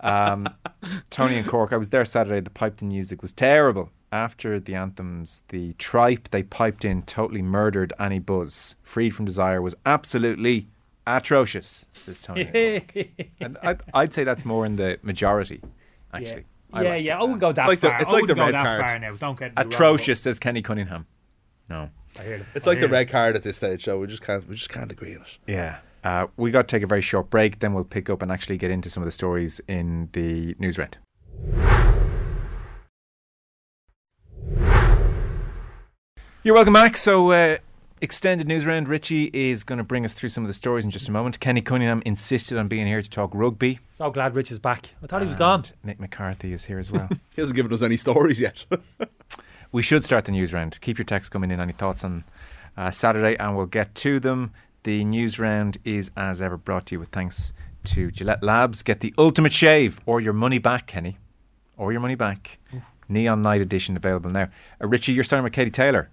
Um, 0.00 0.48
Tony 1.10 1.36
and 1.36 1.46
Cork. 1.46 1.72
I 1.72 1.76
was 1.76 1.90
there 1.90 2.04
Saturday. 2.04 2.40
The 2.40 2.50
piped 2.50 2.82
in 2.82 2.88
music 2.88 3.22
was 3.22 3.32
terrible. 3.32 3.90
After 4.12 4.58
the 4.58 4.74
anthems, 4.74 5.44
the 5.48 5.74
tripe 5.74 6.30
they 6.30 6.42
piped 6.42 6.84
in 6.84 7.02
totally 7.02 7.42
murdered 7.42 7.92
any 7.98 8.18
buzz. 8.18 8.74
Freed 8.82 9.10
from 9.10 9.24
Desire 9.24 9.62
was 9.62 9.74
absolutely 9.86 10.68
atrocious. 11.06 11.86
Says 11.92 12.22
Tony. 12.22 12.50
and 12.52 12.88
Cork. 12.92 13.06
and 13.40 13.58
I'd, 13.62 13.82
I'd 13.94 14.14
say 14.14 14.24
that's 14.24 14.44
more 14.44 14.66
in 14.66 14.76
the 14.76 14.98
majority. 15.02 15.62
Actually, 16.12 16.44
I 16.72 16.82
yeah, 16.82 16.88
liked 16.90 17.06
yeah. 17.06 17.14
it. 17.14 17.18
I 17.18 17.22
wouldn't 17.22 17.40
go 17.40 17.52
that 17.52 17.68
like 17.68 17.80
the- 17.80 17.88
far. 17.88 18.00
it's 18.00 18.08
I 18.08 18.12
like 18.12 18.22
wouldn't 18.22 18.28
the 18.28 18.34
go 18.42 18.46
red 18.46 18.54
that 18.54 18.64
card. 18.66 18.80
far 18.80 18.98
now. 18.98 19.12
Don't 19.14 19.38
get 19.38 19.56
me 19.56 19.62
wrong, 19.62 19.72
Atrocious, 19.72 20.20
says 20.20 20.38
Kenny 20.38 20.62
Cunningham. 20.62 21.06
No. 21.68 21.90
I 22.18 22.22
hear 22.24 22.38
them. 22.38 22.46
It's 22.54 22.66
I 22.66 22.70
like 22.70 22.80
the 22.80 22.86
hear 22.86 22.92
red 22.92 23.08
card 23.08 23.36
at 23.36 23.44
this 23.44 23.58
stage, 23.58 23.84
so 23.84 23.98
we 23.98 24.08
just 24.08 24.22
can't 24.22 24.48
we 24.48 24.56
just 24.56 24.70
can't 24.70 24.90
agree 24.90 25.14
on 25.14 25.22
it. 25.22 25.38
Yeah. 25.46 25.78
Uh, 26.02 26.26
we 26.36 26.50
got 26.50 26.68
to 26.68 26.76
take 26.76 26.82
a 26.82 26.86
very 26.86 27.02
short 27.02 27.30
break, 27.30 27.58
then 27.60 27.74
we'll 27.74 27.84
pick 27.84 28.08
up 28.08 28.22
and 28.22 28.32
actually 28.32 28.56
get 28.56 28.70
into 28.70 28.88
some 28.88 29.02
of 29.02 29.06
the 29.06 29.12
stories 29.12 29.60
in 29.68 30.08
the 30.12 30.54
news 30.58 30.78
rent. 30.78 30.98
You're 36.42 36.54
welcome 36.54 36.72
back. 36.72 36.96
So, 36.96 37.32
uh, 37.32 37.58
extended 38.00 38.48
news 38.48 38.64
round. 38.64 38.88
Richie 38.88 39.30
is 39.34 39.62
going 39.62 39.76
to 39.76 39.84
bring 39.84 40.06
us 40.06 40.14
through 40.14 40.30
some 40.30 40.42
of 40.42 40.48
the 40.48 40.54
stories 40.54 40.86
in 40.86 40.90
just 40.90 41.06
a 41.08 41.12
moment. 41.12 41.38
Kenny 41.38 41.60
Cunningham 41.60 42.02
insisted 42.06 42.56
on 42.56 42.66
being 42.66 42.86
here 42.86 43.02
to 43.02 43.10
talk 43.10 43.30
rugby. 43.34 43.80
So 43.98 44.10
glad 44.10 44.34
Rich 44.34 44.50
is 44.50 44.58
back. 44.58 44.94
I 45.02 45.06
thought 45.06 45.20
he 45.20 45.26
was 45.26 45.36
gone. 45.36 45.64
Mick 45.84 45.98
McCarthy 45.98 46.54
is 46.54 46.64
here 46.64 46.78
as 46.78 46.90
well. 46.90 47.08
He 47.34 47.42
hasn't 47.42 47.56
given 47.56 47.72
us 47.72 47.82
any 47.82 47.96
stories 47.96 48.40
yet. 48.40 48.64
We 49.72 49.82
should 49.82 50.02
start 50.02 50.24
the 50.24 50.32
news 50.32 50.52
round. 50.52 50.80
Keep 50.80 50.98
your 50.98 51.04
texts 51.04 51.30
coming 51.30 51.52
in. 51.52 51.60
Any 51.60 51.72
thoughts 51.72 52.02
on 52.02 52.24
uh, 52.76 52.90
Saturday, 52.90 53.36
and 53.36 53.56
we'll 53.56 53.66
get 53.66 53.94
to 53.96 54.18
them. 54.18 54.52
The 54.82 55.04
news 55.04 55.38
round 55.38 55.78
is, 55.84 56.10
as 56.16 56.40
ever, 56.40 56.56
brought 56.56 56.86
to 56.86 56.94
you 56.94 57.00
with 57.00 57.10
thanks 57.10 57.52
to 57.84 58.10
Gillette 58.10 58.42
Labs. 58.42 58.82
Get 58.82 59.00
the 59.00 59.12
ultimate 59.18 59.52
shave 59.52 60.00
or 60.06 60.20
your 60.20 60.32
money 60.32 60.58
back, 60.58 60.86
Kenny. 60.86 61.18
Or 61.76 61.92
your 61.92 62.00
money 62.00 62.14
back. 62.14 62.58
Neon 63.08 63.42
Night 63.42 63.60
Edition 63.60 63.96
available 63.96 64.30
now. 64.30 64.48
Uh, 64.82 64.86
Richie, 64.86 65.12
you're 65.12 65.24
starting 65.24 65.44
with 65.44 65.52
Katie 65.52 65.70
Taylor. 65.70 66.08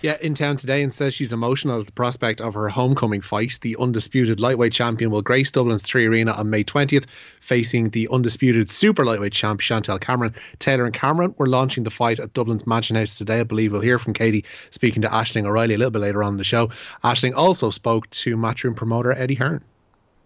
Yeah, 0.00 0.16
in 0.20 0.34
town 0.34 0.56
today 0.56 0.84
and 0.84 0.92
says 0.92 1.12
she's 1.12 1.32
emotional 1.32 1.80
at 1.80 1.86
the 1.86 1.92
prospect 1.92 2.40
of 2.40 2.54
her 2.54 2.68
homecoming 2.68 3.20
fight. 3.20 3.58
The 3.62 3.76
undisputed 3.80 4.38
lightweight 4.38 4.72
champion 4.72 5.10
will 5.10 5.22
grace 5.22 5.50
Dublin's 5.50 5.82
Three 5.82 6.06
Arena 6.06 6.30
on 6.34 6.50
May 6.50 6.62
20th, 6.62 7.06
facing 7.40 7.90
the 7.90 8.06
undisputed 8.12 8.70
super 8.70 9.04
lightweight 9.04 9.32
champ 9.32 9.60
Chantelle 9.60 9.98
Cameron. 9.98 10.36
Taylor 10.60 10.84
and 10.84 10.94
Cameron 10.94 11.34
were 11.36 11.48
launching 11.48 11.82
the 11.82 11.90
fight 11.90 12.20
at 12.20 12.32
Dublin's 12.32 12.64
Mansion 12.64 12.94
House 12.94 13.18
today. 13.18 13.40
I 13.40 13.42
believe 13.42 13.72
we'll 13.72 13.80
hear 13.80 13.98
from 13.98 14.14
Katie 14.14 14.44
speaking 14.70 15.02
to 15.02 15.08
Ashling 15.08 15.46
O'Reilly 15.46 15.74
a 15.74 15.78
little 15.78 15.90
bit 15.90 16.02
later 16.02 16.22
on 16.22 16.34
in 16.34 16.38
the 16.38 16.44
show. 16.44 16.70
Ashling 17.02 17.34
also 17.34 17.70
spoke 17.70 18.08
to 18.10 18.36
matchroom 18.36 18.76
promoter 18.76 19.10
Eddie 19.10 19.34
Hearn. 19.34 19.64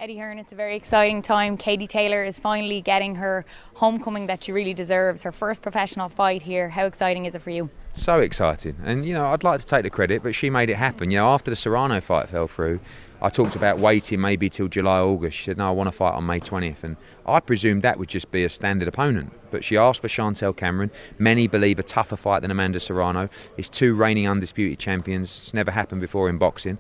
Eddie 0.03 0.17
Hearn, 0.17 0.41
it's 0.41 0.51
a 0.51 0.57
very 0.57 0.75
exciting 0.75 1.23
time. 1.23 1.57
Katie 1.57 1.87
Taylor 1.87 2.25
is 2.25 2.37
finally 2.37 2.81
getting 2.81 3.15
her 3.15 3.45
homecoming 3.75 4.27
that 4.27 4.43
she 4.43 4.51
really 4.51 4.75
deserves, 4.75 5.23
her 5.23 5.31
first 5.31 5.63
professional 5.63 6.09
fight 6.09 6.43
here. 6.43 6.69
How 6.69 6.87
exciting 6.87 7.25
is 7.27 7.37
it 7.37 7.39
for 7.39 7.51
you? 7.51 7.71
So 7.93 8.19
exciting. 8.19 8.75
And, 8.83 9.07
you 9.07 9.15
know, 9.15 9.27
I'd 9.27 9.45
like 9.45 9.61
to 9.61 9.67
take 9.67 9.85
the 9.85 9.91
credit, 9.91 10.25
but 10.25 10.35
she 10.35 10.51
made 10.51 10.71
it 10.71 10.75
happen. 10.75 11.13
You 11.13 11.19
know, 11.19 11.29
after 11.29 11.53
the 11.53 11.57
Serrano 11.57 12.01
fight 12.01 12.29
fell 12.31 12.49
through, 12.49 12.81
I 13.21 13.31
talked 13.31 13.55
about 13.55 13.79
waiting 13.79 14.21
maybe 14.21 14.51
till 14.51 14.67
July, 14.67 14.99
August. 14.99 15.37
She 15.37 15.45
said, 15.45 15.59
no, 15.59 15.69
I 15.69 15.71
want 15.71 15.87
to 15.87 15.93
fight 15.93 16.15
on 16.15 16.27
May 16.27 16.41
20th. 16.41 16.83
And 16.83 16.97
I 17.25 17.39
presumed 17.39 17.83
that 17.83 17.97
would 17.97 18.09
just 18.09 18.33
be 18.33 18.43
a 18.43 18.49
standard 18.49 18.89
opponent. 18.89 19.33
But 19.53 19.63
she 19.63 19.77
asked 19.77 20.01
for 20.01 20.09
Chantelle 20.09 20.53
Cameron. 20.53 20.91
Many 21.21 21.47
believe 21.47 21.79
a 21.79 21.85
tougher 21.85 22.17
fight 22.17 22.43
than 22.43 22.51
Amanda 22.51 22.81
Serrano. 22.81 23.29
It's 23.57 23.69
two 23.69 23.95
reigning 23.95 24.27
undisputed 24.27 24.81
champions. 24.81 25.39
It's 25.41 25.55
never 25.55 25.71
happened 25.71 26.01
before 26.01 26.29
in 26.29 26.39
boxing 26.39 26.77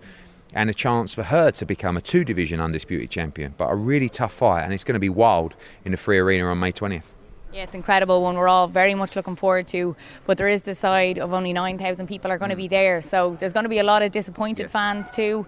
and 0.54 0.70
a 0.70 0.74
chance 0.74 1.14
for 1.14 1.22
her 1.22 1.50
to 1.52 1.64
become 1.64 1.96
a 1.96 2.00
two 2.00 2.24
division 2.24 2.60
undisputed 2.60 3.10
champion. 3.10 3.54
But 3.56 3.70
a 3.70 3.74
really 3.74 4.08
tough 4.08 4.34
fight, 4.34 4.62
and 4.62 4.72
it's 4.72 4.84
going 4.84 4.94
to 4.94 5.00
be 5.00 5.08
wild 5.08 5.54
in 5.84 5.92
the 5.92 5.98
Three 5.98 6.18
Arena 6.18 6.46
on 6.46 6.58
May 6.58 6.72
20th. 6.72 7.02
Yeah, 7.52 7.64
it's 7.64 7.74
incredible 7.74 8.22
one 8.22 8.36
we're 8.38 8.48
all 8.48 8.66
very 8.66 8.94
much 8.94 9.14
looking 9.14 9.36
forward 9.36 9.66
to. 9.68 9.94
But 10.26 10.38
there 10.38 10.48
is 10.48 10.62
the 10.62 10.74
side 10.74 11.18
of 11.18 11.34
only 11.34 11.52
9,000 11.52 12.06
people 12.06 12.30
are 12.30 12.38
going 12.38 12.48
to 12.48 12.54
mm. 12.54 12.60
be 12.60 12.68
there. 12.68 13.02
So 13.02 13.36
there's 13.38 13.52
going 13.52 13.64
to 13.64 13.70
be 13.70 13.78
a 13.78 13.84
lot 13.84 14.00
of 14.00 14.10
disappointed 14.10 14.64
yes. 14.64 14.72
fans 14.72 15.10
too. 15.10 15.46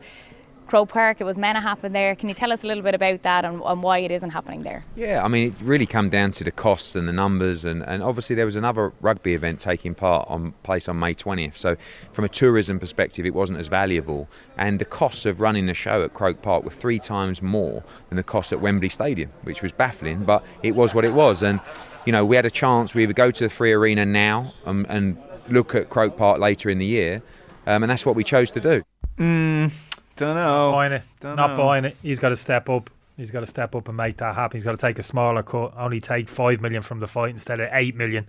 Croke 0.67 0.89
Park, 0.89 1.21
it 1.21 1.25
was 1.25 1.37
meant 1.37 1.57
to 1.57 1.61
happen 1.61 1.93
there. 1.93 2.17
Can 2.17 2.29
you 2.29 2.35
tell 2.35 2.53
us 2.53 2.65
a 2.65 2.67
little 2.67 2.83
bit 2.83 2.95
about 2.95 3.23
that 3.23 3.45
and, 3.45 3.61
and, 3.63 3.83
why 3.83 3.99
it 3.99 4.11
isn't 4.11 4.31
happening 4.31 4.61
there? 4.61 4.85
Yeah, 4.97 5.25
I 5.25 5.29
mean, 5.29 5.49
it 5.49 5.55
really 5.63 5.87
come 5.87 6.09
down 6.09 6.33
to 6.33 6.45
the 6.45 6.51
costs 6.51 6.97
and 6.97 7.07
the 7.07 7.13
numbers, 7.13 7.65
and, 7.65 7.83
and 7.83 8.03
obviously 8.03 8.35
there 8.35 8.47
was 8.47 8.57
another 8.57 8.93
rugby 9.01 9.35
event 9.35 9.61
taking 9.61 9.95
part 9.95 10.29
on 10.31 10.53
place 10.63 10.89
on 10.89 10.99
May 10.99 11.15
20th. 11.15 11.57
So, 11.57 11.77
from 12.13 12.25
a 12.25 12.29
tourism 12.29 12.81
perspective, 12.81 13.27
it 13.27 13.35
wasn't 13.35 13.59
as 13.59 13.67
valuable, 13.67 14.29
and 14.57 14.79
the 14.79 14.85
costs 14.85 15.27
of 15.27 15.41
running 15.41 15.67
the 15.67 15.75
show 15.75 16.03
at 16.03 16.15
Croke 16.15 16.41
Park 16.43 16.65
were 16.65 16.71
three 16.71 16.99
times 16.99 17.43
more 17.43 17.83
than 18.09 18.17
the 18.17 18.23
cost 18.23 18.53
at 18.53 18.61
Wembley 18.61 18.89
Stadium, 18.89 19.31
which 19.43 19.63
was 19.63 19.73
baffling, 19.73 20.25
but 20.25 20.45
it 20.63 20.75
was 20.75 20.95
what 20.95 21.05
it 21.05 21.13
was. 21.13 21.43
And 21.43 21.61
you 22.05 22.13
know, 22.13 22.25
we 22.25 22.37
had 22.37 22.47
a 22.47 22.51
chance. 22.51 22.95
We 22.95 23.03
either 23.03 23.13
go 23.13 23.31
to 23.31 23.45
the 23.45 23.49
Three 23.49 23.73
Arena 23.73 24.05
now 24.05 24.53
and, 24.67 24.87
and 24.89 25.19
look 25.49 25.75
at 25.75 25.91
Croke 25.91 26.17
Park 26.17 26.39
later 26.39 26.71
in 26.71 26.79
the 26.79 26.87
year, 26.87 27.23
um, 27.67 27.83
and 27.83 27.91
that's 27.91 28.07
what 28.07 28.17
we 28.17 28.25
chose 28.25 28.51
to 28.53 28.61
do. 28.61 28.83
Mm. 29.19 29.71
Don't 30.17 30.37
know. 30.37 30.73
Buying 30.73 30.93
it. 30.93 31.03
Don't 31.21 31.37
Not 31.37 31.51
know. 31.51 31.57
buying 31.57 31.85
it. 31.85 31.97
He's 32.03 32.19
got 32.19 32.29
to 32.31 32.37
step 32.37 32.69
up. 32.69 32.91
He's 33.17 33.31
got 33.31 33.41
to 33.41 33.47
step 33.47 33.75
up 33.75 33.89
and 33.89 33.97
make 33.97 34.17
that 34.19 34.35
happen. 34.35 34.57
He's 34.57 34.65
got 34.65 34.73
to 34.73 34.79
take 34.79 34.99
a 34.99 35.03
smaller 35.03 35.43
cut. 35.43 35.73
Only 35.77 36.01
take 36.01 36.29
five 36.29 36.61
million 36.61 36.83
from 36.83 37.01
the 37.01 37.07
fight 37.07 37.31
instead 37.31 37.61
of 37.61 37.69
eight 37.73 37.95
million, 37.95 38.29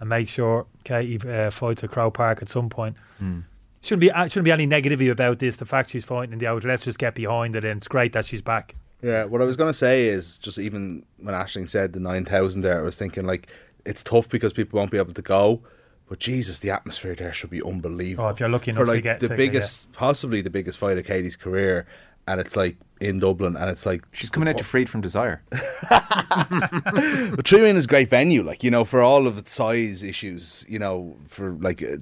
and 0.00 0.08
make 0.08 0.28
sure 0.28 0.66
Katie 0.84 1.20
uh, 1.28 1.50
fights 1.50 1.84
at 1.84 1.90
Croke 1.90 2.14
Park 2.14 2.40
at 2.42 2.48
some 2.48 2.68
point. 2.68 2.96
Mm. 3.22 3.44
Shouldn't 3.82 4.00
be 4.00 4.10
uh, 4.10 4.26
shouldn't 4.26 4.44
be 4.44 4.50
any 4.52 4.66
negativity 4.66 5.10
about 5.10 5.38
this. 5.38 5.58
The 5.58 5.64
fact 5.66 5.90
she's 5.90 6.04
fighting 6.04 6.32
in 6.32 6.38
the 6.40 6.46
out. 6.48 6.64
Let's 6.64 6.84
just 6.84 6.98
get 6.98 7.14
behind 7.14 7.54
it, 7.54 7.64
and 7.64 7.78
it's 7.78 7.88
great 7.88 8.12
that 8.14 8.24
she's 8.24 8.42
back. 8.42 8.74
Yeah, 9.02 9.24
what 9.24 9.40
I 9.40 9.44
was 9.44 9.56
going 9.56 9.70
to 9.70 9.76
say 9.78 10.06
is 10.06 10.38
just 10.38 10.58
even 10.58 11.04
when 11.18 11.34
Ashling 11.34 11.68
said 11.68 11.92
the 11.92 12.00
9,000 12.00 12.62
there, 12.62 12.78
I 12.78 12.82
was 12.82 12.96
thinking 12.96 13.24
like 13.24 13.48
it's 13.84 14.02
tough 14.02 14.28
because 14.28 14.52
people 14.52 14.78
won't 14.78 14.90
be 14.90 14.96
able 14.98 15.12
to 15.14 15.22
go. 15.22 15.62
But 16.08 16.20
Jesus, 16.20 16.60
the 16.60 16.70
atmosphere 16.70 17.14
there 17.14 17.32
should 17.32 17.50
be 17.50 17.62
unbelievable. 17.62 18.28
Oh, 18.28 18.30
if 18.30 18.38
you're 18.38 18.48
lucky 18.48 18.72
for 18.72 18.80
enough 18.80 18.88
like 18.88 18.98
to 18.98 19.02
get 19.02 19.20
the 19.20 19.28
ticket, 19.28 19.36
biggest, 19.36 19.92
possibly 19.92 20.40
the 20.40 20.50
biggest 20.50 20.78
fight 20.78 20.98
of 20.98 21.04
Katie's 21.04 21.36
career, 21.36 21.86
and 22.28 22.40
it's 22.40 22.56
like 22.56 22.76
in 23.00 23.18
Dublin, 23.18 23.56
and 23.56 23.70
it's 23.70 23.84
like 23.84 24.04
She's 24.12 24.30
coming 24.30 24.48
out 24.48 24.58
to 24.58 24.64
Freed 24.64 24.88
from 24.88 25.00
Desire. 25.00 25.42
but 25.90 27.46
Three 27.46 27.60
is 27.70 27.84
a 27.84 27.88
great 27.88 28.08
venue, 28.08 28.42
like 28.42 28.62
you 28.62 28.70
know, 28.70 28.84
for 28.84 29.02
all 29.02 29.26
of 29.26 29.36
its 29.36 29.50
size 29.50 30.02
issues. 30.02 30.64
You 30.68 30.78
know, 30.78 31.16
for 31.26 31.50
like 31.52 31.82
uh, 31.82 31.96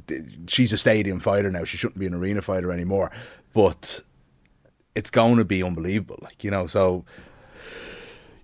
she's 0.46 0.72
a 0.72 0.78
stadium 0.78 1.20
fighter 1.20 1.50
now. 1.50 1.64
She 1.64 1.76
shouldn't 1.76 1.98
be 1.98 2.06
an 2.06 2.14
arena 2.14 2.42
fighter 2.42 2.70
anymore. 2.72 3.10
But 3.54 4.00
it's 4.94 5.10
going 5.10 5.36
to 5.36 5.44
be 5.44 5.62
unbelievable, 5.62 6.18
like 6.22 6.44
you 6.44 6.50
know. 6.50 6.66
So 6.66 7.04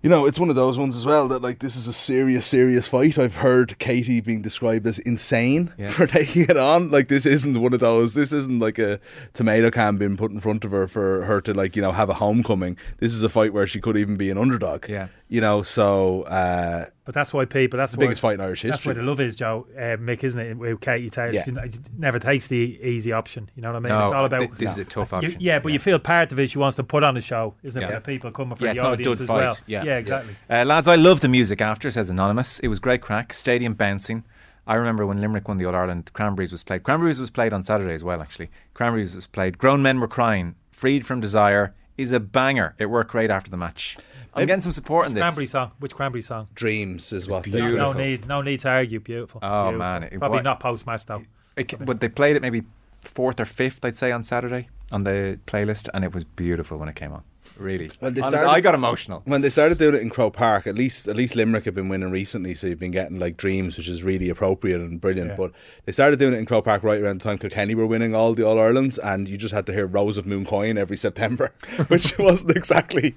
you 0.03 0.09
know, 0.09 0.25
it's 0.27 0.39
one 0.39 0.49
of 0.49 0.57
those 0.57 0.79
ones 0.79 0.97
as 0.97 1.05
well 1.05 1.29
that 1.29 1.43
like 1.43 1.59
this 1.59 1.77
is 1.77 1.87
a 1.87 1.93
serious, 1.93 2.47
serious 2.47 2.89
fight. 2.89 3.19
I've 3.19 3.37
heard 3.37 3.79
Katie 3.79 4.21
being 4.21 4.41
described 4.43 4.87
as 4.87 4.99
insane 5.01 5.73
Yeah. 5.77 5.91
for 5.97 6.07
taking 6.07 6.43
it 6.45 6.57
on. 6.57 6.91
Like 6.91 7.09
this 7.09 7.27
isn't 7.27 7.61
one 7.61 7.73
of 7.75 7.81
those. 7.81 8.15
This 8.15 8.33
isn't 8.33 8.61
like 8.61 8.79
a 8.79 8.99
tomato 9.35 9.71
can 9.71 9.97
being 9.99 10.17
put 10.17 10.31
in 10.31 10.41
front 10.41 10.65
of 10.65 10.71
her 10.71 10.87
for 10.87 11.25
her 11.25 11.41
to 11.43 11.53
like 11.53 11.77
you 11.77 11.83
know 11.83 11.93
have 11.93 12.09
a 12.09 12.15
homecoming. 12.15 12.77
This 12.99 13.13
is 13.13 13.23
a 13.23 13.29
fight 13.29 13.53
where 13.53 13.67
she 13.67 13.81
could 13.81 13.97
even 13.97 14.17
be 14.17 14.31
an 14.31 14.39
underdog. 14.39 14.89
Yeah. 14.89 15.09
you 15.29 15.41
know. 15.41 15.63
So 15.63 16.23
uh, 16.23 16.87
But 17.07 17.15
that's 17.15 17.33
why 17.33 17.45
people. 17.47 17.79
That's 17.79 17.93
the 17.93 17.99
why, 17.99 18.05
biggest 18.05 18.21
fight 18.21 18.35
in 18.35 18.41
Irish 18.43 18.61
history. 18.63 18.71
That's 18.71 18.81
history. 18.83 18.91
why 19.01 19.05
the 19.05 19.09
love 19.11 19.21
is, 19.21 19.35
Joe 19.35 19.67
uh, 19.77 19.81
Mick, 19.97 20.23
isn't 20.23 20.39
it? 20.41 20.57
With 20.57 20.81
Katie 20.81 21.09
Taylor, 21.11 21.33
Yeah. 21.33 21.45
she 21.45 21.53
never 21.97 22.19
takes 22.19 22.47
the 22.49 22.57
easy 22.57 23.13
option. 23.13 23.51
You 23.57 23.63
know 23.63 23.71
what 23.73 23.77
I 23.77 23.81
mean? 23.81 23.89
No, 23.89 24.03
it's 24.05 24.13
all 24.13 24.25
about. 24.27 24.41
th- 24.41 24.51
this 24.59 24.73
is 24.73 24.79
a 24.79 24.85
tough 24.85 25.13
You- 25.23 25.35
yeah, 25.41 25.59
but 25.61 25.73
you 25.73 25.79
feel 25.79 25.99
part 25.99 26.31
of 26.31 26.39
it. 26.39 26.51
She 26.51 26.59
wants 26.59 26.77
to 26.77 26.85
put 26.85 27.03
on 27.03 27.17
a 27.17 27.21
show, 27.21 27.55
isn't 27.63 27.81
it? 27.81 27.85
Yeah. 27.85 27.89
For 27.89 27.95
the 27.95 28.01
people 28.03 28.31
coming 28.31 28.55
for 28.55 28.65
Yeah, 28.65 28.69
the 28.69 28.73
it's 28.73 28.83
not 28.83 28.89
a 28.91 28.93
audience 28.93 29.17
dud 29.19 29.23
as 29.23 29.27
fight. 29.29 29.37
well. 29.39 29.59
Yeah. 29.67 29.83
yeah, 29.85 29.97
exactly. 29.97 30.37
Uh, 30.49 30.65
lads, 30.65 30.87
I 30.89 30.97
love 30.97 31.21
the 31.21 31.29
music 31.29 31.61
after, 31.61 31.91
says 31.91 32.11
Anonymous. 32.11 32.59
It 32.61 32.69
was 32.69 32.79
great 32.79 33.01
crack. 33.01 33.33
Stadium 33.33 33.75
bouncing. 33.75 34.25
I 34.67 34.75
remember 34.75 35.05
when 35.07 35.21
Limerick 35.21 35.49
won 35.49 35.57
the 35.57 35.65
All 35.65 35.75
Ireland, 35.75 36.11
Cranberries 36.13 36.53
was 36.53 36.63
played. 36.63 36.83
Cranberries 36.85 37.19
was 37.19 37.31
played 37.31 37.53
on 37.55 37.63
Saturday 37.63 37.95
as 37.95 38.05
well, 38.05 38.21
actually. 38.21 38.51
Cranberries 38.75 39.15
was 39.17 39.27
played. 39.27 39.59
Grown 39.59 39.83
Men 39.83 40.01
Were 40.01 40.07
Crying. 40.07 40.55
Freed 40.71 41.07
from 41.07 41.19
Desire 41.21 41.75
is 41.99 42.13
a 42.13 42.21
banger. 42.21 42.75
It 42.79 42.87
worked 42.87 43.11
great 43.11 43.31
after 43.31 43.51
the 43.51 43.57
match. 43.57 43.97
I'm 44.35 44.47
getting 44.47 44.63
some 44.63 44.73
support 44.73 45.07
in 45.09 45.15
this. 45.15 45.23
Cranberry 45.23 45.47
song. 45.47 45.73
Which 45.81 45.95
Cranberry 45.95 46.23
song? 46.23 46.49
Dreams 46.55 47.13
is 47.13 47.29
what 47.29 47.45
they 47.45 47.51
No, 47.61 47.67
beautiful. 47.69 47.95
no 47.95 47.99
need, 48.01 48.27
no 48.29 48.43
need 48.43 48.61
to 48.61 48.69
argue. 48.69 49.01
Beautiful. 49.01 49.41
Oh, 49.43 49.65
Beautiful. 49.71 49.79
man, 49.79 50.03
it- 50.05 50.19
probably 50.19 50.37
what- 50.37 50.45
not 50.45 50.61
post 50.61 50.87
match 50.87 51.07
though. 51.07 51.25
It, 51.57 51.69
ca- 51.69 51.79
but 51.85 52.01
they 52.01 52.09
played 52.09 52.37
it 52.37 52.43
maybe 52.43 52.63
fourth 53.03 53.41
or 53.41 53.45
fifth, 53.45 53.85
I'd 53.85 53.97
say, 53.97 54.13
on 54.13 54.23
Saturday 54.23 54.69
on 54.93 55.05
the 55.05 55.39
playlist, 55.47 55.89
and 55.95 56.05
it 56.05 56.15
was 56.15 56.25
beautiful 56.25 56.79
when 56.79 56.89
it 56.89 56.97
came 56.97 57.13
on. 57.13 57.23
Really, 57.61 57.91
When 58.01 58.15
they 58.15 58.23
started- 58.23 58.49
I 58.49 58.61
got 58.61 58.75
emotional. 58.75 59.21
when 59.27 59.43
they 59.43 59.51
started 59.51 59.77
doing 59.77 59.95
it 59.95 60.01
in 60.01 60.09
Croke 60.09 60.33
Park, 60.33 60.67
at 60.67 60.75
least 60.75 61.07
at 61.07 61.15
least 61.15 61.37
Limerick 61.37 61.67
have 61.67 61.75
been 61.75 61.91
winning 61.91 62.11
recently, 62.11 62.55
so 62.55 62.67
you've 62.67 62.79
been 62.79 62.91
getting 62.91 63.19
like 63.19 63.37
dreams, 63.37 63.77
which 63.77 63.89
is 63.89 64.03
really 64.03 64.31
appropriate 64.31 64.81
and 64.81 64.99
brilliant. 64.99 65.31
Yeah. 65.31 65.37
But 65.37 65.53
they 65.85 65.93
started 65.93 66.19
doing 66.19 66.33
it 66.33 66.39
in 66.39 66.47
Croke 66.47 66.65
Park 66.65 66.83
right 66.83 66.99
around 66.99 67.21
the 67.21 67.25
time 67.25 67.37
Kilkenny 67.37 67.75
were 67.75 67.87
winning 67.87 68.15
all 68.15 68.33
the 68.33 68.47
All 68.47 68.59
Irelands, 68.59 68.97
and 68.99 69.29
you 69.29 69.37
just 69.37 69.53
had 69.53 69.67
to 69.67 69.75
hear 69.75 69.87
Rose 69.87 70.17
of 70.17 70.25
Mooncoin 70.25 70.79
every 70.79 70.97
September, 70.97 71.53
which 71.89 72.19
wasn't 72.19 72.57
exactly 72.57 73.15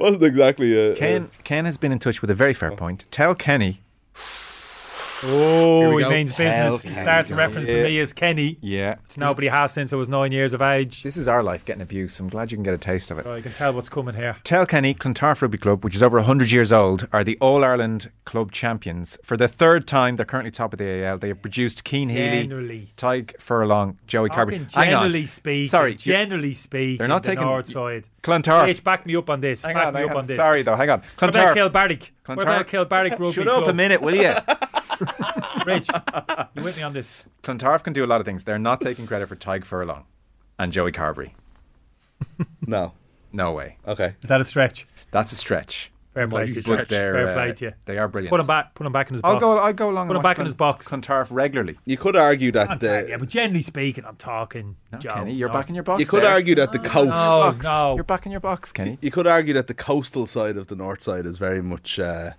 wasn't 0.00 0.24
exactly 0.24 0.76
a, 0.76 0.92
a- 0.92 0.96
Ken 0.96 1.22
uh, 1.22 1.42
Ken 1.44 1.64
has 1.64 1.76
been 1.76 1.92
in 1.92 2.00
touch 2.00 2.20
with 2.20 2.30
a 2.30 2.34
very 2.34 2.52
fair 2.52 2.72
oh. 2.72 2.76
point. 2.76 3.04
Tell 3.12 3.36
Kenny, 3.36 3.80
Oh, 5.26 5.96
he 5.96 6.04
means 6.08 6.32
business. 6.32 6.82
He 6.82 6.94
starts 6.94 7.28
Johnny. 7.30 7.42
referencing 7.54 7.76
Yeah. 7.76 7.82
me 7.84 8.00
as 8.00 8.12
Kenny, 8.12 8.58
yeah, 8.60 8.96
which 9.06 9.16
nobody 9.18 9.48
has 9.48 9.72
since 9.72 9.92
I 9.92 9.96
was 9.96 10.08
nine 10.08 10.32
years 10.32 10.52
of 10.52 10.60
age. 10.62 11.02
This 11.02 11.16
is 11.16 11.28
our 11.28 11.42
life 11.42 11.64
getting 11.64 11.82
abuse. 11.82 12.18
I'm 12.20 12.28
glad 12.28 12.50
you 12.52 12.56
can 12.56 12.62
get 12.62 12.74
a 12.74 12.78
taste 12.78 13.10
of 13.10 13.18
it. 13.18 13.24
So 13.24 13.34
you 13.34 13.42
can 13.42 13.52
tell 13.52 13.72
what's 13.72 13.88
coming 13.88 14.14
here. 14.14 14.36
Tell 14.44 14.66
Kenny, 14.66 14.94
Clontarf 14.94 15.40
Rugby 15.42 15.58
Club, 15.58 15.84
which 15.84 15.94
is 15.96 16.02
over 16.02 16.18
100 16.18 16.50
years 16.50 16.72
old, 16.72 17.08
are 17.12 17.24
the 17.24 17.38
All 17.40 17.64
Ireland 17.64 18.10
club 18.24 18.52
champions. 18.52 19.16
For 19.24 19.36
the 19.36 19.48
third 19.48 19.86
time, 19.86 20.16
they're 20.16 20.26
currently 20.26 20.50
top 20.50 20.72
of 20.72 20.78
the 20.78 21.04
AL. 21.04 21.18
They 21.18 21.28
have 21.28 21.40
produced 21.42 21.86
Cian 21.88 22.08
Healy, 22.10 22.90
Tadhg 22.96 23.40
Furlong, 23.40 23.98
Joey 24.06 24.28
Carbery. 24.28 24.68
Talking 24.70 24.90
Hang 24.92 24.94
on. 24.94 25.26
speaking, 25.26 25.66
Sorry, 25.68 25.94
generally 25.94 26.54
speaking, 26.54 26.98
They're 26.98 27.08
not 27.08 27.22
the 27.22 27.30
taking- 27.30 27.44
north 27.44 27.68
side. 27.68 28.04
Clontarf. 28.22 28.66
Rich, 28.66 28.82
back 28.84 29.04
me 29.06 29.16
up 29.16 29.28
on 29.28 29.40
this. 29.40 29.62
Hang 29.62 29.74
back 29.74 29.86
on, 29.88 29.94
me 29.94 30.00
hang 30.00 30.08
up 30.08 30.16
on. 30.16 30.20
on 30.22 30.26
this. 30.26 30.36
Sorry, 30.36 30.62
though. 30.62 30.76
Hang 30.76 30.88
on. 30.90 31.00
What 31.18 31.28
about 31.30 31.54
Clontarf. 31.54 31.72
Kilbarrack? 31.72 32.10
What 32.26 32.42
about 32.42 32.68
Kilbarrack 32.68 33.10
Rugby 33.18 33.32
Shut 33.32 33.48
up 33.48 33.66
a 33.66 33.72
minute, 33.74 34.00
will 34.00 34.14
you? 34.14 34.32
Rich, 35.66 35.88
you 36.54 36.62
with 36.62 36.76
me 36.76 36.82
on 36.82 36.92
this? 36.92 37.24
Clontarf 37.42 37.82
can 37.82 37.92
do 37.92 38.04
a 38.04 38.06
lot 38.06 38.20
of 38.20 38.26
things. 38.26 38.44
They're 38.44 38.58
not 38.58 38.80
taking 38.80 39.06
credit 39.06 39.28
for 39.28 39.36
Tadhg 39.36 39.64
Furlong 39.64 40.04
and 40.58 40.72
Joey 40.72 40.92
Carbery. 40.92 41.32
no. 42.66 42.92
No 43.32 43.52
way. 43.52 43.78
Okay, 43.86 44.14
Is 44.22 44.28
that 44.28 44.40
a 44.40 44.44
stretch? 44.44 44.86
That's 45.10 45.32
a 45.32 45.36
stretch. 45.36 45.90
Fair 46.12 46.28
play 46.28 46.42
to 46.46 46.48
you. 46.50 46.54
Mighty 46.54 46.70
But 46.76 46.88
they're, 46.88 47.12
Fair 47.12 47.28
uh, 47.30 47.34
play 47.34 47.52
to 47.54 47.64
you. 47.64 47.72
They 47.86 47.98
are 47.98 48.06
brilliant. 48.06 48.30
Put 48.30 48.38
him 48.38 48.46
back. 48.46 48.72
Put 48.76 48.86
him 48.86 48.92
back 48.92 49.08
in 49.08 49.14
his 49.14 49.20
I'll 49.24 49.32
box. 49.32 49.40
go. 49.42 49.58
I'll 49.58 49.72
go 49.72 49.90
along. 49.90 50.06
Put 50.06 50.12
and 50.12 50.18
him 50.18 50.22
watch 50.22 50.36
back 50.36 50.38
in 50.38 50.44
his 50.44 50.54
box. 50.54 50.86
Clontarf 50.86 51.26
regularly. 51.32 51.76
you 51.84 51.96
could 51.96 52.14
argue 52.14 52.52
that 52.52 52.70
I'm 52.70 52.78
the 52.78 53.06
yeah, 53.08 53.16
but 53.16 53.28
generally 53.28 53.62
speaking, 53.62 54.04
I'm 54.04 54.14
talking. 54.14 54.76
No, 54.92 54.98
Joe. 55.00 55.14
Kenny, 55.14 55.32
you're 55.34 55.48
No, 55.48 55.54
back 55.54 55.68
in 55.70 55.74
your 55.74 55.82
box. 55.82 55.98
you 55.98 56.06
could 56.06 56.22
there. 56.22 56.30
argue 56.30 56.54
that 56.54 56.70
the 56.70 56.78
coast. 56.78 57.08
No, 57.08 57.10
Box. 57.10 57.64
no. 57.64 57.94
You're 57.96 58.04
back 58.04 58.26
in 58.26 58.30
your 58.30 58.40
box, 58.40 58.70
Kenny. 58.70 58.96
You 59.02 59.10
could 59.10 59.26
argue 59.26 59.54
that 59.54 59.66
the 59.66 59.74
coastal 59.74 60.28
side 60.28 60.56
of 60.56 60.68
the 60.68 60.76
north 60.76 61.02
side 61.02 61.26
is 61.26 61.38
very 61.38 61.60
much, 61.60 61.98
uh, 61.98 62.30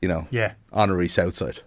you 0.00 0.06
know, 0.06 0.28
Yeah. 0.30 0.52
honorary 0.72 1.08
south 1.08 1.34
side. 1.34 1.58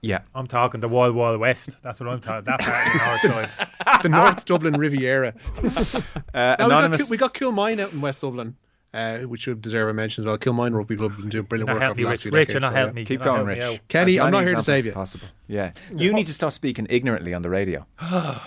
Yeah. 0.00 0.20
I'm 0.34 0.46
talking 0.46 0.80
the 0.80 0.88
Wild 0.88 1.14
Wild 1.14 1.40
West. 1.40 1.70
That's 1.82 1.98
what 2.00 2.08
I'm 2.08 2.20
talking. 2.20 2.44
That 2.44 2.60
part 2.60 2.86
of 2.86 3.22
the 3.22 3.28
north 3.28 3.54
side. 3.58 4.02
the 4.02 4.08
North 4.08 4.44
Dublin 4.44 4.74
Riviera. 4.74 5.34
Uh, 6.34 6.54
Now, 6.58 6.66
we, 6.66 6.70
got, 6.70 6.70
anonymous. 6.70 7.02
Kil- 7.02 7.10
we 7.10 7.16
got 7.16 7.34
Kilmine 7.34 7.80
out 7.80 7.92
in 7.92 8.00
West 8.00 8.20
Dublin, 8.20 8.54
uh, 8.94 9.18
which 9.20 9.40
should 9.42 9.60
deserve 9.60 9.88
a 9.88 9.94
mention 9.94 10.22
as 10.22 10.26
well. 10.26 10.38
Kilmine 10.38 10.72
Rugby 10.76 10.94
Club 10.96 11.12
have 11.12 11.20
been 11.20 11.28
doing 11.30 11.44
brilliant 11.46 11.66
Not 11.68 11.74
work 11.74 11.82
help 11.82 11.90
over 11.92 12.00
the 12.02 12.04
last 12.04 12.12
Rich. 12.12 12.22
few 12.22 12.30
Rich, 12.30 12.48
decades. 12.48 12.52
you're 12.54 12.60
not 12.60 12.72
so, 12.72 12.76
helping 12.76 12.96
yeah. 12.96 13.00
me. 13.00 13.04
Keep 13.06 13.22
going, 13.22 13.46
helping 13.46 13.58
me 13.64 13.70
Rich. 13.72 13.80
Kenny, 13.88 14.20
I'm 14.20 14.30
not 14.30 14.44
here 14.44 14.54
to 14.54 14.62
save 14.62 14.86
you. 14.86 14.92
Possible. 14.92 15.26
Yeah. 15.48 15.72
You 15.96 16.12
need 16.12 16.26
to 16.26 16.34
stop 16.34 16.52
speaking 16.52 16.86
ignorantly 16.90 17.34
on 17.34 17.42
the 17.42 17.50
radio. 17.50 17.86
Can 17.98 18.40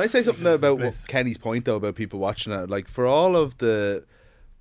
I 0.00 0.06
say 0.06 0.22
something 0.22 0.46
about 0.46 0.78
what 0.80 0.98
Kenny's 1.06 1.38
point 1.38 1.64
though 1.66 1.76
about 1.76 1.94
people 1.94 2.18
watching 2.18 2.50
that? 2.52 2.68
Like 2.70 2.88
for 2.88 3.06
all 3.06 3.36
of 3.36 3.56
the 3.58 4.04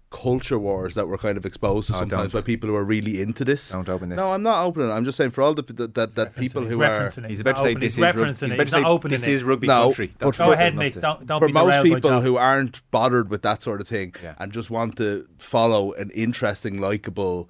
culture 0.09 0.57
wars 0.57 0.95
that 0.95 1.07
we're 1.07 1.17
kind 1.17 1.37
of 1.37 1.45
exposed 1.45 1.87
to 1.89 1.93
Oh, 1.95 1.99
sometimes 1.99 2.31
don't. 2.31 2.41
by 2.41 2.45
people 2.45 2.69
who 2.69 2.75
are 2.75 2.83
really 2.83 3.21
into 3.21 3.43
this. 3.43 3.69
Don't 3.69 3.89
open 3.89 4.07
this. 4.09 4.15
No, 4.17 4.31
I'm 4.31 4.41
not 4.41 4.63
opening 4.63 4.89
it. 4.89 4.93
I'm 4.93 5.03
just 5.03 5.17
saying 5.17 5.31
for 5.31 5.41
all 5.41 5.53
the 5.53 5.63
that 5.73 5.95
that, 5.95 6.15
that 6.15 6.35
people 6.35 6.63
who 6.63 6.81
are 6.81 7.05
it. 7.07 7.25
He's 7.29 7.41
about 7.41 7.57
to 7.57 7.61
say 7.63 7.73
this 7.73 7.93
is 7.93 7.99
rug- 7.99 8.15
referencing 8.15 8.29
he's 8.29 8.51
it. 8.51 8.53
about 8.53 8.65
He's 8.67 8.73
to 8.73 8.79
not 8.79 8.85
say 8.87 8.89
opening 8.89 9.11
this 9.17 9.27
it. 9.27 9.31
is 9.33 9.43
rugby 9.43 9.67
No, 9.67 9.83
country. 9.83 10.13
That's 10.17 10.37
for- 10.37 10.43
Go 10.43 10.47
what 10.47 10.57
ahead, 10.59 10.73
I'm 10.73 10.79
Mick. 10.79 11.01
Don't, 11.01 11.25
don't 11.25 11.39
for 11.39 11.47
be 11.47 11.53
most 11.53 11.83
people 11.83 12.21
who 12.21 12.37
aren't 12.37 12.89
bothered 12.91 13.29
with 13.29 13.41
that 13.41 13.61
sort 13.61 13.81
of 13.81 13.87
thing 13.89 14.15
Yeah. 14.23 14.35
and 14.39 14.51
just 14.53 14.69
want 14.69 14.95
to 14.97 15.27
follow 15.39 15.91
an 15.93 16.09
interesting, 16.11 16.79
likable, 16.79 17.49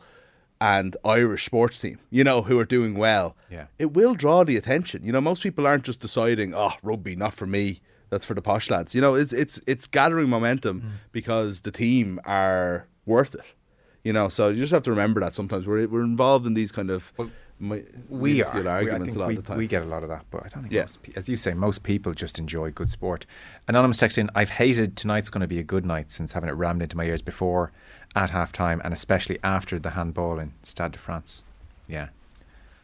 and 0.59 0.97
Irish 1.05 1.45
sports 1.45 1.77
team, 1.77 1.99
you 2.09 2.23
know, 2.23 2.41
who 2.41 2.57
are 2.57 2.65
doing 2.65 2.95
well, 2.95 3.35
Yeah. 3.51 3.67
it 3.77 3.93
will 3.93 4.15
draw 4.15 4.43
the 4.43 4.57
attention. 4.57 5.03
You 5.03 5.11
know, 5.11 5.21
most 5.21 5.43
people 5.43 5.67
aren't 5.67 5.83
just 5.83 5.99
deciding, 5.99 6.55
oh, 6.55 6.71
rugby, 6.81 7.15
not 7.15 7.35
for 7.35 7.45
me. 7.45 7.81
That's 8.09 8.25
for 8.25 8.33
the 8.33 8.41
posh 8.41 8.69
lads. 8.69 8.95
You 8.95 9.01
know, 9.01 9.15
it's 9.15 9.33
it's 9.33 9.59
it's 9.67 9.85
gathering 9.87 10.29
momentum 10.29 10.81
Mm. 10.81 10.89
because 11.11 11.61
the 11.61 11.71
team 11.71 12.19
are 12.25 12.87
worth 13.05 13.35
it. 13.35 13.41
You 14.03 14.13
know, 14.13 14.29
so 14.29 14.49
you 14.49 14.57
just 14.57 14.71
have 14.71 14.83
to 14.83 14.91
remember 14.91 15.19
that 15.19 15.33
sometimes 15.33 15.67
we're 15.67 15.87
we're 15.87 16.01
involved 16.03 16.45
in 16.45 16.53
these 16.53 16.71
kind 16.71 16.89
of 16.89 17.11
mi- 17.59 17.83
we 18.07 18.41
are. 18.43 18.53
We- 18.61 18.67
I 18.67 18.71
arguments 18.75 19.05
think 19.07 19.15
a 19.17 19.19
lot 19.19 19.27
we, 19.27 19.35
of 19.35 19.43
the 19.43 19.47
time. 19.49 19.57
we 19.57 19.67
get 19.67 19.83
a 19.83 19.85
lot 19.87 20.03
of 20.03 20.09
that, 20.09 20.23
but 20.31 20.45
I 20.45 20.49
don't 20.49 20.61
think, 20.61 20.71
Yeah. 20.73 20.81
most, 20.83 20.99
as 21.15 21.27
you 21.27 21.35
say, 21.35 21.53
most 21.53 21.83
people 21.83 22.13
just 22.13 22.39
enjoy 22.39 22.71
good 22.71 22.89
sport. 22.89 23.25
Anonymous 23.67 23.97
text 23.97 24.17
in, 24.17 24.29
I've 24.35 24.51
hated 24.51 24.95
tonight's 24.95 25.29
going 25.29 25.41
to 25.41 25.47
be 25.47 25.59
a 25.59 25.63
good 25.63 25.85
night 25.85 26.09
since 26.11 26.31
having 26.33 26.47
it 26.49 26.53
rammed 26.53 26.81
into 26.81 26.95
my 26.95 27.03
ears 27.05 27.21
before, 27.21 27.71
at 28.15 28.29
half 28.29 28.53
time, 28.53 28.79
and 28.85 28.93
especially 28.93 29.37
after 29.43 29.79
the 29.79 29.89
handball 29.91 30.39
in 30.39 30.53
Stade 30.63 30.93
de 30.93 30.99
France. 30.99 31.43
Yeah, 31.89 32.07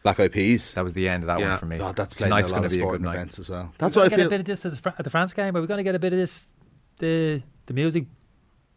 Black 0.04 0.20
Eyed 0.20 0.30
Peas. 0.32 0.74
that 0.74 0.84
was 0.84 0.92
the 0.92 1.08
end 1.08 1.24
of 1.24 1.26
that 1.28 1.40
Yeah. 1.40 1.50
one 1.50 1.58
for 1.58 1.66
me. 1.66 1.78
God, 1.78 1.96
that's 1.96 2.14
tonight's 2.14 2.50
a 2.50 2.52
lot 2.52 2.58
going 2.58 2.66
of 2.66 2.72
to 2.72 2.76
be 2.78 2.82
a 2.82 2.84
good 2.84 2.88
sporting 2.88 3.04
night. 3.06 3.14
events 3.14 3.38
as 3.40 3.48
well. 3.50 3.72
That's 3.78 3.96
we 3.96 4.00
what 4.00 4.06
I 4.06 4.08
gonna 4.10 4.22
feel. 4.22 4.26
a 4.26 4.30
bit 4.30 4.40
of 4.40 4.46
this 4.46 4.64
at 4.66 4.70
the, 4.72 4.76
Fr- 4.78 4.88
at 4.90 5.02
the 5.04 5.10
France 5.10 5.32
game. 5.32 5.56
Are 5.56 5.60
we're 5.60 5.66
going 5.66 5.78
to 5.78 5.82
get 5.84 5.94
a 5.94 5.98
bit 5.98 6.12
of 6.12 6.18
this? 6.18 6.44
The 6.98 7.42
the 7.66 7.74
music. 7.74 8.04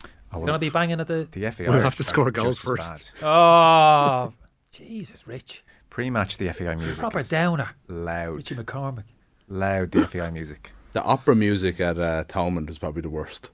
It's 0.04 0.10
going 0.34 0.48
to 0.48 0.60
be 0.60 0.70
banging 0.70 1.00
at 1.00 1.08
the. 1.08 1.28
the 1.32 1.52
FAI 1.52 1.66
We'll 1.70 1.80
are 1.80 1.82
have 1.84 1.96
to 1.98 2.04
score 2.04 2.32
goals 2.32 2.56
just 2.58 2.68
as 2.70 2.78
first. 2.78 3.12
bad. 3.22 3.28
Oh, 3.28 4.34
Jesus, 4.72 5.28
Rich. 5.28 5.64
Pre-match, 5.90 6.38
the 6.38 6.52
FAI 6.54 6.76
music 6.76 6.98
Proper 6.98 7.24
downer. 7.24 7.70
loud, 7.88 8.36
Richie 8.38 8.56
McCormack. 8.56 9.04
loud. 9.48 9.92
The 9.92 10.08
FAI 10.08 10.30
music. 10.32 10.72
The 10.94 11.04
opera 11.04 11.36
music 11.36 11.80
at 11.80 12.00
uh, 12.00 12.24
Thomond 12.24 12.70
is 12.72 12.80
probably 12.80 13.02
the 13.04 13.10
worst. 13.10 13.52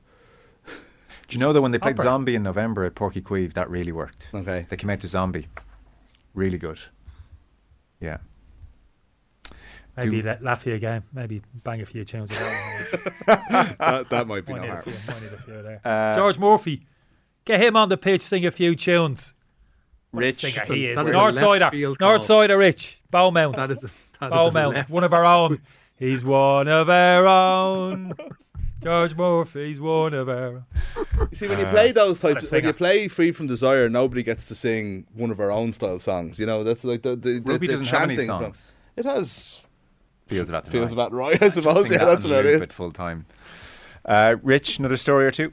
Do 0.65 0.71
you 1.31 1.39
know 1.39 1.51
that 1.51 1.61
when 1.61 1.71
they 1.71 1.79
played 1.79 1.95
Opera. 1.95 2.03
Zombie 2.03 2.35
in 2.35 2.43
November 2.43 2.85
at 2.85 2.95
Páirc 2.95 3.15
Uí 3.15 3.21
Chaoimh, 3.23 3.53
that 3.53 3.69
really 3.69 3.91
worked. 3.91 4.29
Okay. 4.33 4.65
They 4.69 4.77
came 4.77 4.89
out 4.89 5.01
to 5.01 5.07
Zombie. 5.09 5.47
Really 6.33 6.57
good. 6.57 6.79
Yeah. 8.03 8.17
Maybe 9.97 10.17
Do- 10.17 10.21
that 10.23 10.41
Latvia 10.41 10.79
game. 10.79 11.03
Maybe 11.13 11.41
bang 11.63 11.81
a 11.81 11.85
few 11.85 12.03
tunes. 12.03 12.29
That 12.29 13.15
that, 13.79 14.09
that 14.09 14.27
might 14.27 14.45
be 14.45 14.53
one. 14.53 14.61
no 14.61 14.67
might, 14.67 14.67
need 14.67 14.69
a 14.69 14.71
harm. 14.71 14.83
few, 14.83 14.93
might 15.13 15.21
need 15.21 15.33
a 15.33 15.37
few 15.41 15.61
there. 15.61 15.81
Uh, 15.85 16.15
George 16.15 16.37
Murphy. 16.39 16.85
Get 17.45 17.61
him 17.61 17.75
on 17.75 17.89
the 17.89 17.97
pitch, 17.97 18.21
sing 18.21 18.45
a 18.45 18.51
few 18.51 18.75
tunes. 18.75 19.33
Rich. 20.11 20.35
singer 20.37 20.63
he 20.65 20.87
is. 20.87 20.95
That 20.97 21.07
is 21.07 21.11
a 21.13 21.17
North 21.17 21.35
left 21.35 21.47
Sider. 21.47 21.69
field 21.71 21.97
North 21.99 22.19
call. 22.27 22.39
Sider 22.41 22.57
Rich. 22.57 23.01
Beaumont. 23.11 23.55
That 23.55 23.71
is, 23.71 23.79
that 23.81 23.85
is 23.87 23.91
a 24.21 24.29
Beaumont. 24.29 24.73
left- 24.75 24.89
One 24.89 25.03
of 25.03 25.13
our 25.13 25.25
own. 25.25 25.61
He's 25.97 26.23
one 26.25 26.67
of 26.67 26.89
our 26.89 27.27
own. 27.27 28.13
George 28.83 29.15
Murphy's 29.15 29.79
one 29.79 30.13
of 30.13 30.29
our. 30.29 30.65
You 31.31 31.35
see, 31.35 31.47
when 31.47 31.59
you 31.59 31.65
play 31.67 31.91
those 31.91 32.19
types, 32.19 32.51
when 32.51 32.63
you 32.65 32.73
play 32.73 33.07
Free 33.07 33.31
from 33.31 33.47
Desire, 33.47 33.89
nobody 33.89 34.23
gets 34.23 34.47
to 34.49 34.55
sing 34.55 35.05
one 35.13 35.31
of 35.31 35.39
our 35.39 35.51
own 35.51 35.73
style 35.73 35.99
songs. 35.99 36.37
You 36.39 36.45
know, 36.45 36.63
that's 36.63 36.83
like 36.83 37.01
the 37.01 37.15
the, 37.15 37.39
the, 37.39 37.41
Rugby 37.51 37.67
the 37.67 37.73
doesn't 37.73 37.87
have 37.87 38.01
any 38.03 38.15
chanting 38.17 38.25
from- 38.27 38.43
songs. 38.43 38.77
It 38.95 39.05
has 39.05 39.61
Feels 40.27 40.49
about 40.49 40.65
the 40.65 40.71
feels 40.71 40.85
night. 40.91 40.93
about 40.93 41.11
right, 41.13 41.41
I 41.41 41.49
suppose. 41.49 41.87
Sing 41.87 41.93
Yeah, 41.93 41.99
that 41.99 42.05
that's 42.05 42.25
about 42.25 42.45
it. 42.45 42.61
it 42.61 42.71
full 42.73 42.91
time. 42.91 43.25
Uh, 44.05 44.35
Rich, 44.43 44.79
another 44.79 44.97
story 44.97 45.25
or 45.25 45.31
two. 45.31 45.51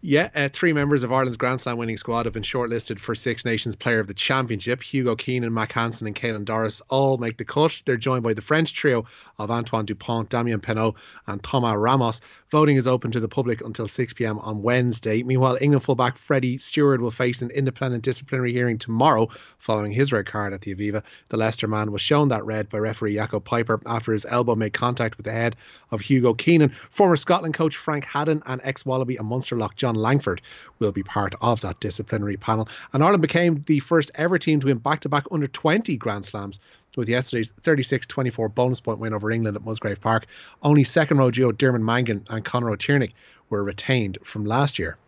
Yeah, 0.00 0.30
uh, 0.34 0.48
three 0.52 0.72
members 0.72 1.02
of 1.02 1.12
Ireland's 1.12 1.36
Grand 1.36 1.60
Slam 1.60 1.76
winning 1.76 1.96
squad 1.96 2.26
have 2.26 2.34
been 2.34 2.42
shortlisted 2.42 2.98
for 2.98 3.14
Six 3.14 3.44
Nations 3.44 3.76
Player 3.76 4.00
of 4.00 4.06
the 4.06 4.14
Championship. 4.14 4.82
Hugo 4.82 5.16
Keenan, 5.16 5.52
Mack 5.52 5.72
Hansen, 5.72 6.06
and 6.06 6.16
Caelan 6.16 6.44
Doris 6.44 6.80
all 6.88 7.18
make 7.18 7.36
the 7.36 7.44
cut. 7.44 7.82
They're 7.84 7.96
joined 7.96 8.22
by 8.22 8.34
the 8.34 8.42
French 8.42 8.72
trio 8.72 9.06
of 9.38 9.50
Antoine 9.50 9.84
Dupont, 9.86 10.28
Damian 10.28 10.60
Penaud, 10.60 10.94
and 11.26 11.42
Thomas 11.42 11.76
Ramos. 11.76 12.20
Voting 12.50 12.76
is 12.76 12.86
open 12.86 13.10
to 13.10 13.20
the 13.20 13.28
public 13.28 13.60
until 13.60 13.86
6 13.86 14.14
pm 14.14 14.38
on 14.38 14.62
Wednesday. 14.62 15.22
Meanwhile, 15.22 15.58
England 15.60 15.84
fullback 15.84 16.16
Freddie 16.16 16.56
Stewart 16.56 17.00
will 17.00 17.10
face 17.10 17.42
an 17.42 17.50
independent 17.50 18.02
disciplinary 18.02 18.52
hearing 18.52 18.78
tomorrow 18.78 19.28
following 19.58 19.92
his 19.92 20.12
red 20.12 20.24
card 20.24 20.54
at 20.54 20.62
the 20.62 20.74
Aviva. 20.74 21.02
The 21.28 21.36
Leicester 21.36 21.68
man 21.68 21.92
was 21.92 22.00
shown 22.00 22.28
that 22.28 22.46
red 22.46 22.70
by 22.70 22.78
referee 22.78 23.16
Jaco 23.16 23.42
Peyper 23.42 23.82
after 23.84 24.14
his 24.14 24.24
elbow 24.24 24.54
made 24.54 24.72
contact 24.72 25.18
with 25.18 25.26
the 25.26 25.32
head 25.32 25.56
of 25.90 26.00
Hugo 26.00 26.32
Keenan. 26.32 26.70
Former 26.90 27.16
Scotland 27.16 27.52
coach 27.52 27.76
Frank 27.76 28.06
Hadden 28.06 28.42
and 28.46 28.62
ex 28.64 28.86
Wallaby 28.86 29.16
and 29.16 29.28
Munster 29.28 29.56
lock 29.56 29.76
John 29.78 29.94
Langford 29.94 30.42
will 30.78 30.92
be 30.92 31.02
part 31.02 31.34
of 31.40 31.60
that 31.62 31.80
disciplinary 31.80 32.36
panel. 32.36 32.68
And 32.92 33.02
Ireland 33.02 33.22
became 33.22 33.64
the 33.66 33.80
first 33.80 34.10
ever 34.16 34.38
team 34.38 34.60
to 34.60 34.66
win 34.66 34.78
back 34.78 35.00
to 35.00 35.08
back 35.08 35.24
under 35.32 35.46
20 35.46 35.96
Grand 35.96 36.26
Slams 36.26 36.60
with 36.96 37.08
yesterday's 37.08 37.52
36 37.62 38.06
24 38.06 38.48
bonus 38.50 38.80
point 38.80 38.98
win 38.98 39.14
over 39.14 39.30
England 39.30 39.56
at 39.56 39.64
Musgrave 39.64 40.00
Park. 40.00 40.26
Only 40.62 40.84
second 40.84 41.18
row 41.18 41.30
duo 41.30 41.52
Dermot 41.52 41.80
Mangan 41.80 42.24
and 42.28 42.44
Conor 42.44 42.70
O'Tighearnaigh 42.70 43.12
were 43.48 43.64
retained 43.64 44.18
from 44.22 44.44
last 44.44 44.78
year. 44.78 44.98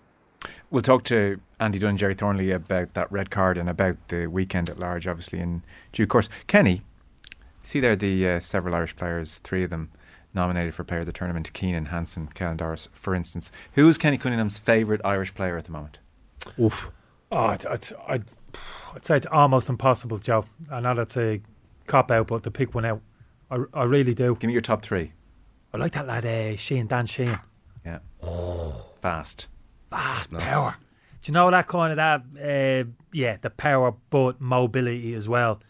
We'll 0.71 0.83
talk 0.83 1.05
to 1.05 1.41
Andy 1.59 1.79
Dunne, 1.79 1.97
Gerry 1.97 2.15
Thornley 2.15 2.51
about 2.51 2.95
that 2.95 3.11
red 3.13 3.31
card 3.31 3.59
and 3.59 3.69
about 3.69 3.97
the 4.09 4.27
weekend 4.27 4.71
at 4.71 4.79
large, 4.79 5.07
obviously, 5.07 5.41
in 5.41 5.63
due 5.93 6.07
course. 6.07 6.29
Kenny, 6.47 6.83
see 7.63 7.81
there 7.81 7.97
the 7.97 8.27
uh, 8.27 8.41
several 8.41 8.75
Irish 8.75 8.97
players, 8.97 9.39
three 9.41 9.65
of 9.65 9.71
them 9.71 9.91
nominated 10.35 10.75
for 10.75 10.85
player 10.85 11.01
of 11.01 11.07
the 11.07 11.13
tournament 11.13 11.53
Keenan, 11.53 11.87
Hansen, 11.87 12.29
Caelan 12.35 12.57
Doris, 12.57 12.89
for 12.93 13.15
instance. 13.15 13.51
Who 13.75 13.89
is 13.89 13.99
Kenny 13.99 14.19
Cunningham's 14.19 14.59
favourite 14.59 15.01
Irish 15.05 15.35
player 15.35 15.57
at 15.57 15.65
the 15.65 15.73
moment? 15.73 15.99
Oof. 16.59 16.91
Oh, 17.33 17.37
I'd, 17.47 17.67
I'd, 17.67 17.89
I'd, 18.09 18.25
I'd 18.95 19.05
say 19.05 19.17
it's 19.17 19.27
almost 19.27 19.69
impossible, 19.69 20.19
Joe. 20.19 20.45
I 20.71 20.81
know 20.81 20.95
that's 20.95 21.17
a 21.17 21.41
cop 21.87 22.11
out, 22.11 22.29
but 22.29 22.43
to 22.43 22.51
pick 22.51 22.75
one 22.75 22.85
out, 22.85 23.01
I, 23.51 23.59
I 23.73 23.85
really 23.85 24.15
do. 24.15 24.37
Give 24.39 24.49
me 24.49 24.53
your 24.53 24.63
top 24.63 24.83
three. 24.83 25.13
I 25.73 25.77
like 25.77 25.93
that 25.93 26.07
lad, 26.07 26.27
uh, 26.27 26.57
Sheehan, 26.57 26.89
Dan 26.89 27.07
Sheehan. 27.07 27.39
Yeah. 27.85 27.99
Oh. 28.23 28.87
Fast. 29.01 29.47
Fast 29.91 30.31
power. 30.33 30.77
Do 31.23 31.31
you 31.31 31.35
know 31.35 31.51
that 31.51 31.69
kind 31.69 31.93
of 31.93 31.97
that? 31.97 32.85
Uh, 32.87 32.91
yeah, 33.13 33.37
the 33.41 33.51
power, 33.51 33.95
but 34.11 34.41
mobility 34.41 35.15
as 35.15 35.29
well. 35.29 35.61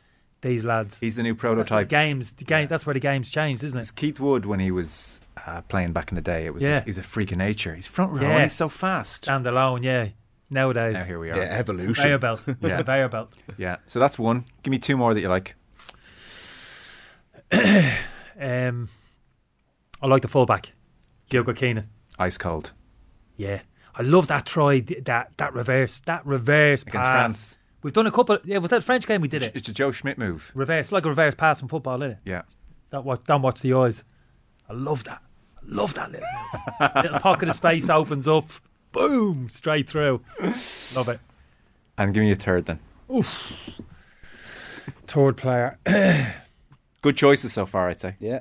These 0.42 0.64
lads. 0.64 0.98
He's 0.98 1.16
the 1.16 1.22
new 1.22 1.34
That's 1.34 1.42
the 1.42 1.48
prototype. 1.48 1.88
games, 1.88 2.32
the 2.32 2.44
game. 2.44 2.66
That's 2.66 2.86
where 2.86 2.94
the 2.94 3.00
game's 3.00 3.30
changed, 3.30 3.62
isn't 3.62 3.76
it? 3.76 3.80
It's 3.80 3.90
it? 3.90 3.96
Keith 3.96 4.18
Wood 4.20 4.46
when 4.46 4.58
he 4.60 4.70
was 4.70 5.20
uh, 5.46 5.60
playing 5.62 5.92
back 5.92 6.10
in 6.10 6.14
the 6.16 6.22
day. 6.22 6.46
It 6.46 6.54
was 6.54 6.62
Yeah. 6.62 6.76
like, 6.76 6.86
he's 6.86 6.96
a 6.98 7.02
freak 7.02 7.30
of 7.32 7.38
nature. 7.38 7.74
He's 7.74 7.86
front 7.86 8.12
row 8.12 8.22
Yeah. 8.22 8.30
and 8.36 8.42
he's 8.44 8.54
so 8.54 8.68
fast. 8.70 9.24
Stand 9.26 9.46
alone, 9.46 9.82
yeah. 9.82 10.08
Nowadays, 10.48 10.94
Now 10.94 11.04
here 11.04 11.18
we 11.20 11.30
are. 11.30 11.36
Yeah, 11.36 11.42
evolution. 11.58 11.94
conveyor 11.94 12.18
belt, 12.18 12.44
Yeah. 12.60 12.76
conveyor 12.78 13.08
belt. 13.08 13.34
Yeah. 13.58 13.76
So 13.86 14.00
that's 14.00 14.18
one. 14.18 14.46
Give 14.62 14.70
me 14.70 14.78
two 14.78 14.96
more 14.96 15.12
that 15.14 15.20
you 15.20 15.28
like. 15.28 15.54
Um, 18.40 18.88
I 20.00 20.06
like 20.06 20.22
the 20.22 20.28
fullback, 20.28 20.72
Gilbert 21.28 21.56
Keenan. 21.58 21.88
Ice 22.18 22.38
cold 22.38 22.72
Yeah, 23.36 23.60
I 23.94 24.00
love 24.02 24.28
that 24.28 24.46
try, 24.46 24.80
that 24.80 25.32
that 25.36 25.52
reverse, 25.52 26.00
that 26.06 26.24
reverse 26.24 26.80
against 26.82 26.94
pass. 26.94 27.12
France. 27.12 27.58
We've 27.82 27.92
done 27.92 28.06
a 28.06 28.10
couple. 28.10 28.38
Yeah, 28.44 28.58
was 28.58 28.70
that 28.70 28.84
French 28.84 29.06
game 29.06 29.20
we 29.20 29.28
did 29.28 29.42
it? 29.42 29.52
It's 29.54 29.68
a 29.68 29.72
Joe 29.72 29.90
Schmidt 29.90 30.18
move. 30.18 30.52
Reverse, 30.54 30.92
like 30.92 31.06
a 31.06 31.08
reverse 31.08 31.34
pass 31.34 31.62
in 31.62 31.68
football, 31.68 32.02
isn't 32.02 32.12
it? 32.12 32.18
Yeah. 32.24 32.42
Don't 32.90 33.04
watch, 33.04 33.20
don't 33.26 33.42
watch 33.42 33.60
the 33.60 33.72
eyes. 33.74 34.04
I 34.68 34.74
love 34.74 35.04
that. 35.04 35.22
I 35.56 35.60
love 35.66 35.94
that 35.94 36.12
little 36.12 36.26
move. 36.80 36.90
little 37.02 37.18
pocket 37.20 37.48
of 37.48 37.56
space 37.56 37.88
opens 37.88 38.28
up, 38.28 38.50
boom, 38.92 39.48
straight 39.48 39.88
through. 39.88 40.22
Love 40.94 41.08
it. 41.08 41.20
And 41.96 42.12
give 42.12 42.22
me 42.22 42.32
a 42.32 42.36
third 42.36 42.66
then. 42.66 42.80
Oof. 43.12 43.80
Third 45.06 45.36
player. 45.36 45.78
Good 47.02 47.16
choices 47.16 47.52
so 47.52 47.66
far, 47.66 47.88
I'd 47.88 48.00
say. 48.00 48.16
Yeah. 48.20 48.40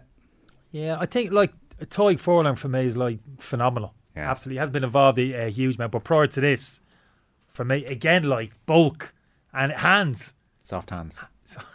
Yeah, 0.72 0.98
I 1.00 1.06
think 1.06 1.32
like 1.32 1.54
Tadhg 1.80 2.20
Furlong 2.20 2.56
for 2.56 2.68
me 2.68 2.86
is 2.86 2.98
like 2.98 3.20
phenomenal. 3.38 3.94
Yeah. 4.16 4.30
Absolutely, 4.30 4.56
he 4.56 4.60
hasn't 4.60 4.74
been 4.74 4.84
involved 4.84 5.18
a, 5.18 5.34
a 5.34 5.48
uh, 5.48 5.50
huge 5.50 5.76
amount. 5.76 5.94
But 5.94 6.04
prior 6.04 6.28
to 6.28 6.42
this, 6.42 6.82
for 7.48 7.64
me, 7.64 7.86
again, 7.86 8.24
like 8.24 8.52
bulk 8.66 9.14
and 9.54 9.72
hands. 9.72 10.34
Soft 10.62 10.90
hands. 10.90 11.24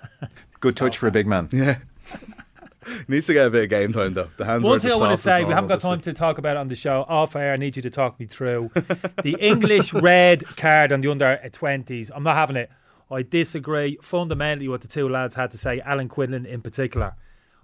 Good 0.60 0.76
touch 0.76 0.98
for 0.98 1.06
a 1.06 1.10
big 1.10 1.26
man. 1.26 1.48
Yeah. 1.52 1.78
Needs 3.08 3.26
to 3.28 3.32
get 3.32 3.46
a 3.46 3.50
bit 3.50 3.64
of 3.64 3.70
game 3.70 3.92
time 3.92 4.12
though. 4.14 4.28
The 4.37 4.44
hands 4.44 4.62
One 4.62 4.72
weren't 4.72 4.82
thing 4.82 4.90
the 4.90 4.96
I 4.96 4.98
want 4.98 5.10
to 5.12 5.16
softest 5.16 5.24
say, 5.24 5.37
we 5.38 5.40
normal 5.42 5.54
haven't 5.54 5.68
got 5.68 5.74
this 5.76 5.82
time 5.84 5.98
week. 5.98 6.02
to 6.04 6.12
talk 6.12 6.38
about 6.38 6.56
it 6.56 6.60
on 6.60 6.68
the 6.68 6.76
show. 6.76 7.04
Off 7.08 7.34
air, 7.34 7.52
I 7.54 7.56
need 7.56 7.76
you 7.76 7.82
to 7.82 7.90
talk 7.90 8.20
me 8.20 8.26
through 8.26 8.70
the 9.22 9.37
English 9.40 9.94
red 9.94 10.44
card 10.56 10.92
on 10.92 11.00
the 11.00 11.10
under 11.10 11.40
20s. 11.42 12.10
I'm 12.14 12.22
not 12.22 12.37
having 12.37 12.56
it. 12.56 12.70
I 13.10 13.22
disagree 13.22 13.98
fundamentally 14.02 14.68
what 14.68 14.82
the 14.82 14.88
two 14.88 15.08
lads 15.08 15.34
had 15.34 15.50
to 15.52 15.58
say, 15.58 15.80
Alan 15.80 16.08
Quinlan 16.08 16.44
in 16.46 16.60
particular. 16.60 17.14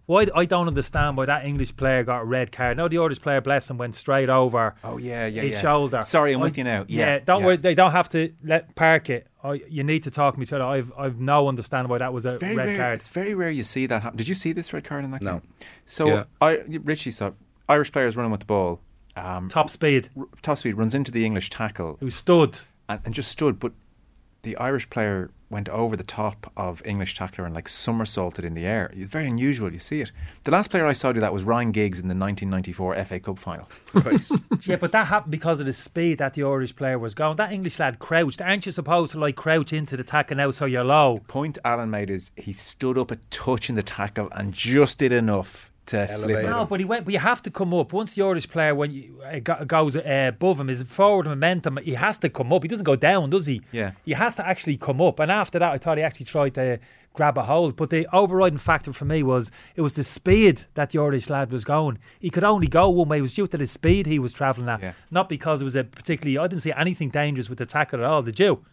Why 0.07 0.27
I 0.35 0.45
don't 0.47 0.67
understand 0.69 1.17
why 1.17 1.27
that 1.27 1.45
English 1.45 1.77
player 1.77 2.03
got 2.03 2.23
a 2.23 2.25
red 2.25 2.51
card. 2.51 2.79
No, 2.79 2.89
the 2.89 2.99
Irish 2.99 3.21
player, 3.21 3.41
bless 3.41 3.69
him, 3.71 3.79
went 3.79 3.95
straight 3.95 4.29
over. 4.29 4.75
Oh 4.83 4.97
yeah, 4.99 5.27
yeah, 5.27 5.43
his 5.43 5.53
yeah. 5.53 5.61
shoulder. 5.61 6.03
Sorry, 6.03 6.33
I'm 6.33 6.41
I- 6.41 6.45
with 6.45 6.59
you 6.59 6.65
now. 6.65 6.85
Yeah, 6.89 7.19
don't 7.21 7.41
yeah. 7.41 7.47
worry. 7.47 7.57
They 7.59 7.75
don't 7.75 7.93
have 7.93 8.09
to 8.11 8.33
let 8.43 8.75
park 8.75 9.09
it. 9.11 9.29
I, 9.43 9.55
you 9.69 9.83
need 9.83 10.03
to 10.05 10.11
talk 10.11 10.37
to 10.37 10.43
each 10.43 10.53
other. 10.53 10.65
I've 10.65 10.93
I've 10.99 11.19
no 11.21 11.49
understanding 11.49 11.89
why 11.91 11.99
that 11.99 12.13
was 12.13 12.25
a 12.27 12.39
Very 12.39 12.57
red 12.57 12.67
rare, 12.69 12.77
card. 12.77 12.99
It's 12.99 13.09
very 13.09 13.35
rare 13.35 13.51
you 13.51 13.63
see 13.63 13.87
that 13.87 14.03
happen. 14.03 14.17
Did 14.19 14.29
you 14.29 14.35
see 14.35 14.53
this 14.53 14.73
red 14.73 14.85
card 14.85 15.05
in 15.05 15.11
that 15.13 15.23
No. 15.23 15.33
game? 15.41 15.43
So 15.87 16.07
Yeah. 16.09 16.25
I, 16.41 16.59
Richie 16.85 17.11
saw 17.11 17.31
Irish 17.69 17.91
players 17.93 18.17
running 18.17 18.31
with 18.33 18.41
the 18.41 18.47
ball. 18.47 18.81
Um, 19.17 19.49
Top 19.49 19.71
speed. 19.71 20.09
r- 20.17 20.27
top 20.43 20.59
speed 20.59 20.75
runs 20.75 20.95
into 20.95 21.11
the 21.11 21.25
English 21.25 21.51
tackle 21.51 21.97
Who 22.01 22.11
stood? 22.11 22.59
and, 22.89 23.01
and 23.05 23.15
just 23.15 23.31
stood, 23.31 23.59
but 23.59 23.73
the 24.43 24.57
Irish 24.57 24.89
player 24.91 25.31
went 25.51 25.69
over 25.69 25.97
the 25.97 26.05
top 26.05 26.51
of 26.57 26.81
English 26.87 27.17
tackler 27.17 27.45
and 27.45 27.55
like 27.55 27.69
somersaulted 27.69 28.45
in 28.45 28.55
the 28.55 28.65
air. 28.65 28.91
It's 28.95 29.11
very 29.11 29.27
unusual. 29.27 29.73
You 29.73 29.81
see 29.81 30.01
it. 30.01 30.13
The 30.45 30.53
last 30.53 30.71
player 30.71 30.87
I 30.87 30.93
saw 30.93 31.13
do 31.13 31.21
that 31.21 31.33
was 31.33 31.43
Ryan 31.43 31.73
Giggs 31.73 31.99
in 31.99 32.07
the 32.07 32.15
1994 32.15 33.05
FA 33.05 33.21
Cup 33.21 33.39
final. 33.39 33.69
Right. 33.93 34.21
Yeah, 34.65 34.77
but 34.77 34.93
that 34.93 35.07
happened 35.07 35.31
because 35.31 35.59
of 35.59 35.65
the 35.65 35.73
speed 35.73 36.19
that 36.19 36.35
the 36.35 36.43
Irish 36.43 36.77
player 36.77 36.99
was 36.99 37.15
going. 37.15 37.37
That 37.37 37.51
English 37.51 37.79
lad 37.79 37.99
crouched. 37.99 38.43
Aren't 38.43 38.67
you 38.67 38.73
supposed 38.73 39.13
to 39.13 39.19
like 39.19 39.35
crouch 39.35 39.73
into 39.73 39.97
the 39.97 40.05
tackle 40.05 40.37
now 40.37 40.51
so 40.51 40.67
you're 40.67 40.85
low? 40.85 41.23
Point 41.29 41.57
Alan 41.65 41.89
made 41.91 42.11
is 42.11 42.31
he 42.37 42.53
stood 42.53 42.99
up 42.99 43.11
a 43.11 43.17
touch 43.31 43.71
in 43.71 43.75
the 43.75 43.83
tackle 43.83 44.29
and 44.33 44.53
just 44.53 44.99
did 44.99 45.13
enough 45.13 45.70
to 45.87 45.97
flip 46.07 46.11
Elevate 46.11 46.45
it. 46.45 46.49
No, 46.51 46.65
but 46.67 46.79
he 46.81 46.85
went. 46.87 47.05
But 47.05 47.13
you 47.15 47.21
have 47.21 47.43
to 47.43 47.51
come 47.51 47.75
up 47.75 47.93
once 47.93 48.15
the 48.15 48.23
Irish 48.23 48.49
player 48.49 48.75
when 48.75 48.93
you, 48.93 49.21
uh, 49.25 49.39
goes 49.65 49.97
uh, 49.97 50.03
above 50.35 50.61
him, 50.61 50.69
his 50.69 50.83
forward 50.85 51.27
momentum. 51.27 51.79
He 51.83 51.95
has 51.95 52.19
to 52.19 52.29
come 52.29 52.53
up. 52.53 52.63
He 52.63 52.69
doesn't 52.69 52.85
go 52.85 52.97
down, 52.97 53.31
does 53.31 53.47
he? 53.47 53.63
Yeah. 53.73 53.93
He 54.05 54.13
has 54.13 54.37
to 54.37 54.47
actually 54.47 54.77
come 54.77 55.01
up. 55.01 55.19
And 55.19 55.31
after 55.33 55.59
that, 55.59 55.73
I 55.73 55.79
thought 55.79 55.99
he 55.99 56.05
actually 56.05 56.27
tried 56.27 56.55
to 56.55 56.79
grab 57.13 57.37
a 57.37 57.43
hold. 57.43 57.75
But 57.77 57.91
the 57.91 58.07
overriding 58.15 58.59
factor 58.59 58.93
for 58.93 59.05
me 59.05 59.23
was 59.25 59.51
it 59.75 59.81
was 59.81 59.95
the 59.95 60.05
speed 60.05 60.65
that 60.75 60.91
the 60.91 61.01
Irish 61.01 61.29
lad 61.29 61.51
was 61.51 61.65
going. 61.65 61.99
He 62.21 62.31
could 62.31 62.45
only 62.45 62.69
go 62.69 62.89
one 62.89 63.09
way. 63.09 63.19
It 63.19 63.23
was 63.23 63.35
due 63.35 63.49
to 63.49 63.57
the 63.59 63.67
speed 63.67 64.07
he 64.07 64.19
was 64.21 64.33
travelling 64.33 64.69
at, 64.69 64.81
Yeah. 64.81 64.93
not 65.11 65.29
because 65.29 65.61
it 65.61 65.65
was 65.65 65.75
a 65.77 65.83
particularly. 65.85 66.39
I 66.39 66.47
didn't 66.47 66.63
see 66.63 66.73
anything 66.73 67.09
dangerous 67.09 67.49
with 67.49 67.59
the 67.59 67.67
tackle 67.67 67.99
at 68.01 68.07
all. 68.07 68.23
Did 68.23 68.39
you? 68.39 68.65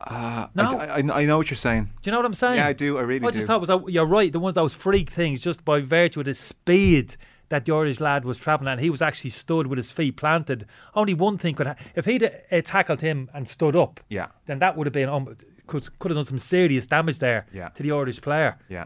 Uh, 0.00 0.46
No. 0.54 0.78
I, 0.78 0.86
I, 0.86 1.20
I 1.22 1.24
know 1.26 1.36
what 1.38 1.50
you're 1.50 1.56
saying. 1.56 1.90
Do 2.02 2.08
you 2.08 2.12
know 2.12 2.18
what 2.18 2.26
I'm 2.26 2.34
saying? 2.34 2.56
Yeah, 2.56 2.66
I 2.68 2.72
do. 2.72 2.98
I 2.98 3.02
really 3.02 3.26
I 3.26 3.30
just 3.30 3.46
thought 3.46 3.60
was 3.60 3.70
a, 3.70 3.82
you're 3.88 4.06
right. 4.06 4.32
The 4.32 4.38
ones 4.38 4.54
those 4.54 4.74
freak 4.74 5.10
things, 5.10 5.40
just 5.42 5.64
by 5.64 5.80
virtue 5.80 6.20
of 6.20 6.26
the 6.26 6.34
speed 6.34 7.16
that 7.48 7.64
the 7.64 7.74
Irish 7.74 7.98
lad 7.98 8.24
was 8.24 8.38
travelling, 8.38 8.70
and 8.72 8.80
he 8.80 8.90
was 8.90 9.00
actually 9.02 9.30
stood 9.30 9.66
with 9.66 9.76
his 9.78 9.90
feet 9.90 10.16
planted. 10.16 10.66
Only 10.94 11.14
one 11.14 11.38
thing 11.38 11.54
could 11.54 11.66
ha- 11.66 11.76
if 11.94 12.04
he'd 12.04 12.22
uh, 12.22 12.60
tackled 12.62 13.00
him 13.00 13.30
and 13.34 13.48
stood 13.48 13.74
up, 13.74 14.00
Yeah. 14.08 14.26
then 14.46 14.58
that 14.60 14.76
would 14.76 14.86
have 14.86 14.92
been 14.92 15.08
um, 15.08 15.34
could 15.66 15.88
could 15.98 16.10
have 16.10 16.16
done 16.16 16.24
some 16.26 16.38
serious 16.38 16.86
damage 16.86 17.18
there 17.18 17.46
Yeah. 17.52 17.70
to 17.70 17.82
the 17.82 17.90
Irish 17.92 18.20
player. 18.20 18.58
Yeah. 18.68 18.84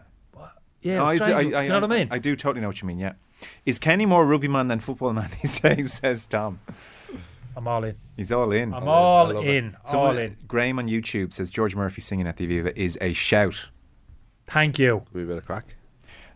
Yeah, 0.81 0.97
No, 0.97 1.05
I, 1.05 1.15
strange, 1.15 1.31
I, 1.33 1.41
do 1.43 1.47
you 1.63 1.69
know 1.69 1.79
what 1.79 1.91
I 1.91 1.95
mean? 1.97 2.07
I 2.11 2.17
do 2.19 2.35
totally 2.35 2.59
know 2.61 2.67
what 2.67 2.81
you 2.81 2.87
mean. 2.87 2.99
Yeah. 2.99 3.13
Is 3.65 3.79
Kenny 3.79 4.05
more 4.05 4.25
rugby 4.25 4.47
man 4.49 4.67
than 4.67 4.79
football 4.79 5.13
man 5.13 5.29
these 5.41 5.59
days? 5.59 5.93
Says 5.93 6.25
Tom. 6.27 6.59
I'm 7.55 7.67
all 7.67 7.83
in. 7.83 7.95
He's 8.17 8.31
all 8.31 8.51
in. 8.51 8.73
I'm 8.73 8.87
all 8.87 9.33
love 9.33 9.45
it. 9.45 9.55
in. 9.55 9.75
Someone- 9.85 10.09
all 10.09 10.17
in. 10.17 10.37
Graham 10.47 10.79
on 10.79 10.87
YouTube 10.87 11.33
says 11.33 11.49
George 11.49 11.75
Murphy 11.75 12.01
singing 12.01 12.27
at 12.27 12.37
the 12.37 12.47
Aviva 12.47 12.73
is 12.75 12.97
a 13.01 13.13
shout. 13.13 13.69
Thank 14.47 14.79
you. 14.79 15.03
we 15.13 15.23
bit 15.23 15.37
of 15.37 15.45
crack. 15.45 15.75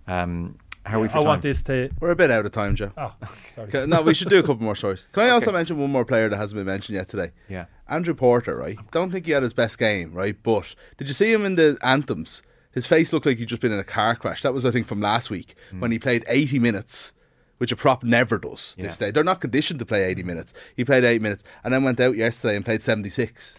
Um, 0.08 0.58
how 0.86 1.00
are 1.00 1.02
we 1.02 1.08
for 1.10 1.18
I 1.18 1.22
time? 1.22 1.28
want 1.28 1.42
this 1.42 1.62
to. 1.64 1.90
We're 2.00 2.12
a 2.12 2.16
bit 2.16 2.32
out 2.32 2.46
of 2.46 2.52
time, 2.54 2.76
Joe. 2.76 2.92
Oh, 2.98 3.14
sorry. 3.56 3.88
No, 3.88 4.02
we 4.02 4.14
should 4.14 4.30
do 4.30 4.40
a 4.40 4.44
couple 4.44 4.64
more 4.64 4.76
stories. 4.76 5.06
Can 5.12 5.24
I 5.24 5.30
also 5.30 5.52
mention 5.52 5.78
one 5.78 5.92
more 5.92 6.06
player 6.06 6.30
that 6.30 6.38
hasn't 6.38 6.58
been 6.58 6.66
mentioned 6.66 6.96
yet 6.96 7.10
today? 7.10 7.32
Yeah. 7.50 7.66
Andrew 7.90 8.14
Porter, 8.14 8.56
right? 8.56 8.78
Don't 8.92 9.12
think 9.12 9.26
he 9.26 9.34
had 9.34 9.44
his 9.44 9.54
best 9.54 9.78
game, 9.78 10.14
right? 10.14 10.36
But 10.42 10.76
did 10.98 11.08
you 11.10 11.14
see 11.14 11.32
him 11.34 11.46
in 11.46 11.56
the 11.56 11.78
anthems? 11.84 12.42
His 12.72 12.86
face 12.86 13.12
looked 13.12 13.26
like 13.26 13.38
he'd 13.38 13.48
just 13.50 13.62
been 13.62 13.72
in 13.74 13.80
a 13.80 13.84
car 13.84 14.16
crash. 14.16 14.44
That 14.44 14.54
was, 14.54 14.64
I 14.66 14.72
think, 14.72 14.88
from 14.88 15.02
last 15.02 15.30
week 15.30 15.56
when 15.80 15.92
he 15.92 16.00
played 16.00 16.24
80 16.28 16.60
minutes, 16.60 17.12
which 17.58 17.72
a 17.72 17.76
prop 17.76 18.04
never 18.04 18.38
does 18.38 18.76
this 18.78 19.00
Yeah. 19.00 19.08
day. 19.08 19.12
They're 19.12 19.24
not 19.24 19.42
conditioned 19.42 19.80
to 19.80 19.86
play 19.86 20.04
80 20.04 20.24
minutes. 20.24 20.54
He 20.76 20.84
played 20.86 21.04
8 21.04 21.22
minutes 21.22 21.44
and 21.64 21.74
then 21.74 21.84
went 21.84 22.00
out 22.00 22.16
yesterday 22.16 22.56
and 22.56 22.64
played 22.66 22.82
76. 22.82 23.56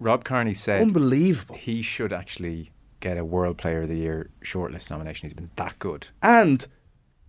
Rob 0.00 0.24
Kearney 0.24 0.54
said 0.54 0.82
Unbelievable. 0.82 1.56
he 1.56 1.82
should 1.82 2.12
actually 2.12 2.72
get 3.00 3.16
a 3.18 3.24
World 3.24 3.58
Player 3.58 3.82
of 3.82 3.88
the 3.88 3.96
Year 3.96 4.30
shortlist 4.44 4.90
nomination. 4.90 5.26
He's 5.26 5.34
been 5.34 5.50
that 5.56 5.78
good. 5.78 6.08
And 6.22 6.66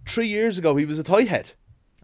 three 0.06 0.28
years 0.28 0.58
ago, 0.58 0.76
he 0.76 0.86
was 0.86 0.98
a 1.00 1.04
tight 1.04 1.28
head. 1.28 1.52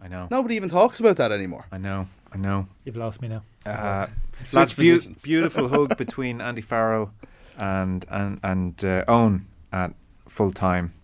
I 0.02 0.08
know. 0.08 0.28
Nobody 0.30 0.54
even 0.56 0.68
talks 0.68 0.98
about 1.00 1.16
that 1.16 1.30
anymore. 1.32 1.66
I 1.72 1.78
know. 1.78 2.08
I 2.32 2.36
know. 2.38 2.68
You've 2.84 2.96
lost 2.96 3.20
me 3.20 3.28
now. 3.28 3.42
Uh, 3.66 4.06
Switch 4.44 4.54
lads, 4.54 4.72
beau- 4.74 4.82
positions. 4.82 5.22
beautiful 5.22 5.68
hug 5.68 5.96
between 5.96 6.40
Andy 6.40 6.62
Farrell 6.62 7.12
and 7.58 8.04
and 8.08 8.40
and 8.42 8.82
uh, 8.84 9.04
Owen 9.08 9.46
at 9.72 9.92
full 10.28 10.52
time. 10.52 10.94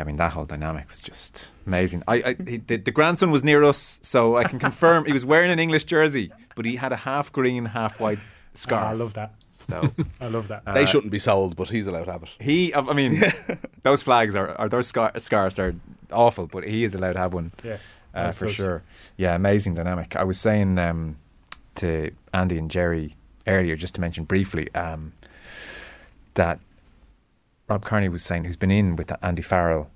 Yeah, 0.00 0.04
I 0.04 0.06
mean 0.06 0.16
that 0.16 0.32
whole 0.32 0.46
dynamic 0.46 0.88
was 0.88 0.98
just 0.98 1.50
amazing. 1.66 2.02
I, 2.08 2.14
I 2.14 2.36
he, 2.48 2.56
the, 2.56 2.78
the 2.78 2.90
grandson 2.90 3.30
was 3.30 3.44
near 3.44 3.62
us, 3.64 4.00
so 4.02 4.38
I 4.38 4.44
can 4.44 4.58
confirm 4.58 5.04
he 5.04 5.12
was 5.12 5.26
wearing 5.26 5.50
an 5.50 5.58
English 5.58 5.84
jersey, 5.84 6.32
but 6.56 6.64
he 6.64 6.76
had 6.76 6.90
a 6.90 6.96
half 6.96 7.30
green, 7.30 7.66
half 7.66 8.00
white 8.00 8.18
scarf. 8.54 8.82
Ah, 8.82 8.88
I 8.88 8.92
love 8.94 9.12
that. 9.12 9.34
So 9.50 9.92
I 10.22 10.28
love 10.28 10.48
that. 10.48 10.64
they 10.74 10.86
shouldn't 10.86 11.12
be 11.12 11.18
sold, 11.18 11.54
but 11.54 11.68
he's 11.68 11.86
allowed 11.86 12.04
to 12.06 12.12
have 12.12 12.22
it. 12.22 12.30
he, 12.40 12.74
I 12.74 12.80
mean, 12.94 13.22
those 13.82 14.00
flags 14.00 14.34
are, 14.34 14.58
or 14.58 14.70
those 14.70 14.86
scar- 14.86 15.12
scarves 15.18 15.58
are 15.58 15.74
awful, 16.10 16.46
but 16.46 16.64
he 16.64 16.84
is 16.84 16.94
allowed 16.94 17.12
to 17.12 17.18
have 17.18 17.34
one. 17.34 17.52
yeah. 17.62 17.76
uh, 18.14 18.30
for 18.32 18.46
touch. 18.46 18.54
sure. 18.54 18.82
Yeah, 19.18 19.34
amazing 19.34 19.74
dynamic. 19.74 20.16
I 20.16 20.24
was 20.24 20.40
saying 20.40 20.78
um, 20.78 21.18
to 21.74 22.10
Andy 22.32 22.56
and 22.56 22.70
Gerry 22.70 23.16
earlier, 23.46 23.76
just 23.76 23.94
to 23.96 24.00
mention 24.00 24.24
briefly, 24.24 24.74
um, 24.74 25.12
that 26.34 26.58
Rob 27.70 27.84
Kearney 27.84 28.08
was 28.08 28.24
saying, 28.24 28.44
who's 28.44 28.56
been 28.56 28.72
in 28.72 28.96
with 28.96 29.12
Andy 29.22 29.42
Farrell 29.42 29.92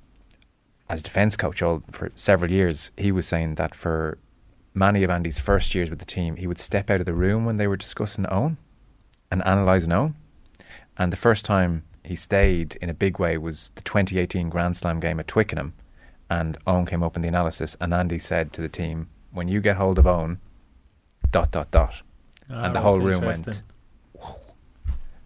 as 0.89 1.03
defence 1.03 1.37
coach 1.37 1.61
all 1.61 1.83
for 1.91 2.13
several 2.15 2.51
years, 2.51 2.93
he 2.97 3.11
was 3.11 3.27
saying 3.27 3.57
that 3.57 3.75
for 3.75 4.19
many 4.73 5.03
of 5.03 5.11
Andy's 5.11 5.41
first 5.41 5.75
years 5.75 5.91
with 5.91 5.99
the 5.99 6.05
team, 6.05 6.37
he 6.37 6.47
would 6.47 6.61
step 6.61 6.89
out 6.89 7.01
of 7.01 7.07
the 7.07 7.15
room 7.15 7.45
when 7.45 7.57
they 7.57 7.67
were 7.67 7.77
discussing 7.77 8.27
Owen 8.31 8.59
and 9.29 9.43
analysing 9.45 9.93
Owen. 9.93 10.15
And 10.97 11.13
the 11.13 11.17
first 11.17 11.45
time 11.45 11.83
he 12.05 12.15
stayed 12.15 12.77
in 12.81 12.91
a 12.91 12.95
big 12.95 13.19
way 13.19 13.37
was 13.39 13.73
the 13.75 13.83
2018 13.83 14.51
Grand 14.51 14.77
Slam 14.77 15.01
game 15.01 15.19
at 15.19 15.27
Twickenham. 15.27 15.75
And 16.31 16.57
Owen 16.69 16.87
came 16.87 17.03
up 17.03 17.17
in 17.17 17.23
the 17.23 17.29
analysis, 17.29 17.77
and 17.81 17.93
Andy 17.93 18.19
said 18.19 18.53
to 18.53 18.61
the 18.61 18.69
team, 18.69 19.09
"When 19.33 19.49
you 19.49 19.61
get 19.61 19.77
hold 19.77 19.99
of 19.99 20.07
Owen, 20.07 20.41
dot 21.31 21.51
dot 21.51 21.71
dot," 21.71 22.03
Ah, 22.49 22.65
and 22.65 22.75
the 22.75 22.81
whole 22.81 23.01
room 23.01 23.25
went. 23.25 23.63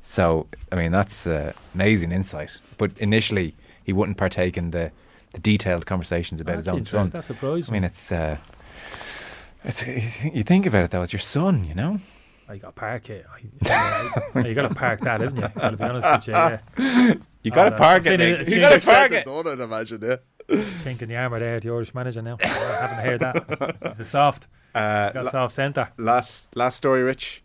Interesting. 0.09 0.25
"Whoa." 0.25 0.41
So, 0.43 0.47
I 0.73 0.77
mean, 0.77 0.93
that's 0.93 1.27
uh, 1.27 1.53
amazing 1.75 2.13
insight. 2.13 2.61
But 2.77 2.93
initially, 2.99 3.55
he 3.85 3.93
wouldn't 3.93 4.17
partake 4.17 4.57
in 4.57 4.71
the, 4.71 4.91
the 5.33 5.39
detailed 5.41 5.87
conversations 5.87 6.41
about 6.41 6.57
That's 6.57 6.67
his 6.67 6.75
own 6.75 6.85
son. 6.85 7.07
That 7.07 7.25
surprised 7.25 7.71
I 7.71 7.73
mean, 7.73 7.85
it's, 7.85 8.11
uh, 8.13 8.37
it's 9.65 9.87
you 10.25 10.43
think 10.43 10.67
about 10.67 10.85
it 10.85 10.91
though, 10.91 11.03
it's 11.03 11.13
your 11.13 11.21
son, 11.21 11.65
you 11.65 11.75
know. 11.75 12.01
Oh, 12.49 12.55
you 12.55 12.61
got 12.61 12.69
to 12.69 12.81
park 12.81 13.11
it. 13.11 13.27
I, 13.31 13.41
yeah, 14.35 14.47
you 14.47 14.55
got 14.55 14.69
to 14.69 14.75
park 14.75 15.01
that, 15.01 15.21
haven't 15.21 15.37
you? 15.37 15.49
Got 15.49 15.71
to 15.71 15.77
be 15.77 15.85
honest 15.85 16.11
with 16.11 16.29
you. 16.29 16.33
Yeah. 16.35 17.15
You 17.45 17.53
got 17.53 17.65
to 17.65 17.71
no. 17.71 17.77
park 17.77 18.05
it. 18.05 18.19
Nick. 18.19 18.49
You 18.49 18.59
got 18.61 18.71
to 18.71 18.81
seen 18.81 18.81
it 18.81 18.85
park 18.85 19.13
Said 19.13 19.13
it. 19.13 19.25
the 19.25 19.43
done, 19.43 19.53
I'd 19.53 19.65
imagine, 19.65 20.03
yeah. 20.03 20.17
Chink 20.83 21.03
in 21.03 21.09
the 21.09 21.17
armour 21.17 21.39
there, 21.39 21.61
the 21.61 21.71
Irish 21.71 21.95
manager 21.95 22.21
now. 22.21 22.37
I 22.43 22.47
haven't 22.47 23.07
heard 23.07 23.21
that. 23.21 23.77
He's 23.89 24.01
a 24.01 24.05
soft. 24.05 24.49
Uh, 24.75 25.11
Got 25.13 25.17
a 25.17 25.23
la- 25.25 25.31
soft 25.31 25.55
centre. 25.55 25.89
last 25.97 26.55
last 26.55 26.77
story, 26.77 27.03
Rich. 27.03 27.43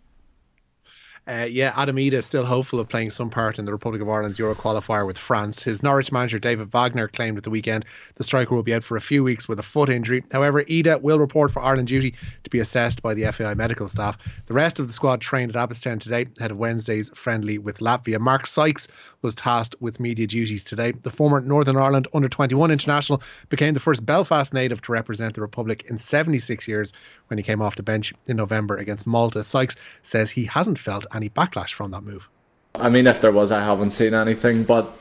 Uh, 1.26 1.48
yeah, 1.50 1.74
Adam 1.78 1.96
Idah 1.96 2.14
is 2.14 2.26
still 2.26 2.46
hopeful 2.46 2.82
of 2.82 2.90
playing 2.90 3.10
some 3.10 3.30
part 3.30 3.58
in 3.58 3.64
the 3.64 3.72
Republic 3.72 4.02
of 4.02 4.10
Ireland's 4.10 4.38
Euro 4.40 4.56
qualifier 4.56 5.06
with 5.06 5.18
France. 5.18 5.64
His 5.64 5.82
Norwich 5.82 6.12
manager 6.12 6.38
David 6.38 6.70
Wagner 6.70 7.08
claimed 7.08 7.38
at 7.38 7.46
the 7.46 7.50
weekend 7.50 7.86
the 8.16 8.26
striker 8.26 8.54
will 8.54 8.64
be 8.64 8.74
out 8.74 8.84
for 8.84 8.98
a 8.98 9.02
few 9.02 9.24
weeks 9.24 9.48
with 9.48 9.58
a 9.58 9.64
foot 9.64 9.88
injury. 9.88 10.26
However, 10.34 10.66
Idah 10.66 11.02
will 11.02 11.20
report 11.20 11.52
for 11.52 11.62
Ireland 11.62 11.88
duty 11.88 12.16
to 12.44 12.50
be 12.50 12.60
assessed 12.60 13.02
by 13.02 13.14
the 13.14 13.32
FAI 13.32 13.54
medical 13.54 13.88
staff. 13.88 14.18
The 14.48 14.54
rest 14.54 14.80
of 14.80 14.88
the 14.88 14.94
squad 14.94 15.22
trained 15.22 15.56
at 15.56 15.70
Abbottstown 15.70 16.02
today 16.02 16.28
ahead 16.38 16.52
of 16.52 16.58
Wednesday's 16.58 17.10
friendly 17.16 17.58
with 17.58 17.78
Latvia. 17.78 18.20
Mark 18.20 18.46
Sykes 18.46 18.90
was 19.24 19.34
tasked 19.34 19.76
with 19.80 20.00
media 20.00 20.28
duties 20.28 20.64
today. 20.64 20.92
The 20.92 21.10
former 21.10 21.42
Northern 21.42 21.78
Ireland 21.78 22.08
under 22.14 22.30
21 22.30 22.72
international 22.72 23.22
became 23.50 23.74
the 23.74 23.80
first 23.80 24.06
Belfast 24.06 24.54
native 24.54 24.82
to 24.84 24.92
represent 24.92 25.34
the 25.34 25.42
Republic 25.42 25.86
in 25.90 25.98
76 25.98 26.68
years 26.68 26.94
when 27.28 27.38
he 27.38 27.44
came 27.44 27.62
off 27.62 27.76
the 27.76 27.84
bench 27.84 28.14
in 28.28 28.38
November 28.38 28.78
against 28.78 29.08
Malta. 29.08 29.42
Sykes 29.42 29.76
says 30.04 30.30
he 30.30 30.46
hasn't 30.46 30.78
felt 30.78 31.06
any 31.14 31.30
backlash 31.30 31.74
from 31.74 31.92
that 31.92 32.04
move. 32.04 32.30
I 32.76 32.90
mean, 32.90 33.08
if 33.08 33.22
there 33.22 33.32
was, 33.32 33.52
I 33.52 33.64
haven't 33.64 33.92
seen 33.92 34.14
anything, 34.14 34.64
but 34.64 34.92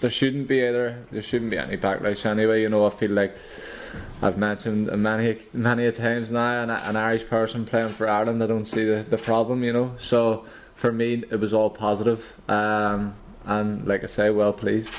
there 0.00 0.10
shouldn't 0.10 0.48
be 0.48 0.62
either. 0.66 1.04
There 1.10 1.22
shouldn't 1.22 1.50
be 1.50 1.58
any 1.58 1.76
backlash 1.76 2.26
anyway. 2.26 2.62
You 2.62 2.68
know, 2.68 2.86
I 2.86 2.90
feel 2.90 3.12
like 3.12 3.36
I've 4.22 4.36
mentioned 4.36 4.86
many 4.86 5.38
many 5.52 5.90
times 5.92 6.30
now, 6.30 6.62
an, 6.62 6.70
an 6.70 6.96
Irish 6.96 7.26
person 7.26 7.64
playing 7.64 7.88
for 7.88 8.08
Ireland, 8.08 8.42
I 8.42 8.46
don't 8.46 8.64
see 8.64 8.84
the, 8.84 9.04
the 9.08 9.18
problem. 9.18 9.62
You 9.62 9.72
know, 9.72 9.94
so 9.98 10.44
for 10.74 10.92
me, 10.92 11.24
it 11.30 11.38
was 11.38 11.52
all 11.52 11.70
positive, 11.70 12.40
um, 12.48 13.14
and 13.44 13.86
like 13.86 14.02
I 14.02 14.06
say, 14.06 14.30
well 14.30 14.52
pleased. 14.52 14.94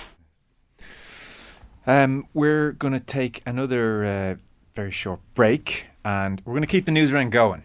Um, 1.87 2.27
we're 2.33 2.73
going 2.73 2.93
to 2.93 2.99
take 2.99 3.41
another 3.45 4.05
uh, 4.05 4.35
very 4.75 4.91
short 4.91 5.19
break, 5.33 5.85
and 6.05 6.41
we're 6.45 6.53
going 6.53 6.61
to 6.61 6.67
keep 6.67 6.85
the 6.85 6.91
news 6.91 7.11
round 7.11 7.31
going. 7.31 7.63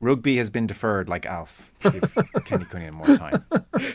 Rugby 0.00 0.36
has 0.38 0.50
been 0.50 0.66
deferred 0.66 1.08
like 1.08 1.26
Alf. 1.26 1.70
Give 1.80 2.14
Kenny 2.44 2.64
Cunningham 2.64 2.94
more 2.94 3.16
time. 3.16 3.44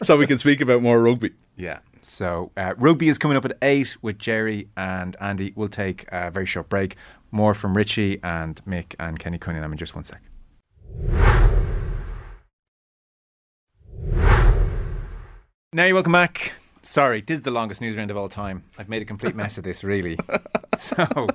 so 0.04 0.16
we 0.16 0.26
can 0.26 0.38
speak 0.38 0.62
about 0.62 0.82
more 0.82 1.02
rugby. 1.02 1.32
Yeah. 1.58 1.80
So 2.02 2.52
uh, 2.56 2.76
rugby 2.78 3.10
is 3.10 3.18
coming 3.18 3.36
up 3.36 3.44
at 3.44 3.58
eight 3.62 3.98
with 4.02 4.18
Gerry 4.18 4.70
and 4.78 5.18
Andy. 5.20 5.52
We'll 5.56 5.68
take 5.68 6.06
a 6.10 6.32
very 6.32 6.46
short 6.46 6.70
break. 6.70 6.96
More 7.32 7.54
from 7.54 7.76
Richie 7.76 8.22
and 8.24 8.64
Mick 8.66 8.96
and 9.00 9.20
Kenny 9.20 9.38
Cunningham 9.38 9.74
in 9.74 9.78
just 9.78 9.96
one 9.96 10.06
sec. 10.06 10.22
Now 15.74 15.84
you're 15.84 15.96
welcome 15.96 16.14
back. 16.14 16.54
Sorry, 16.82 17.20
this 17.20 17.40
is 17.40 17.42
the 17.42 17.52
longest 17.52 17.82
news 17.82 17.98
round 17.98 18.10
of 18.10 18.16
all 18.16 18.30
time. 18.30 18.64
I've 18.78 18.88
made 18.88 19.02
a 19.02 19.06
complete 19.06 19.36
mess 19.36 19.58
of 19.58 19.66
this, 19.66 19.84
really. 19.84 20.18
so, 20.78 21.28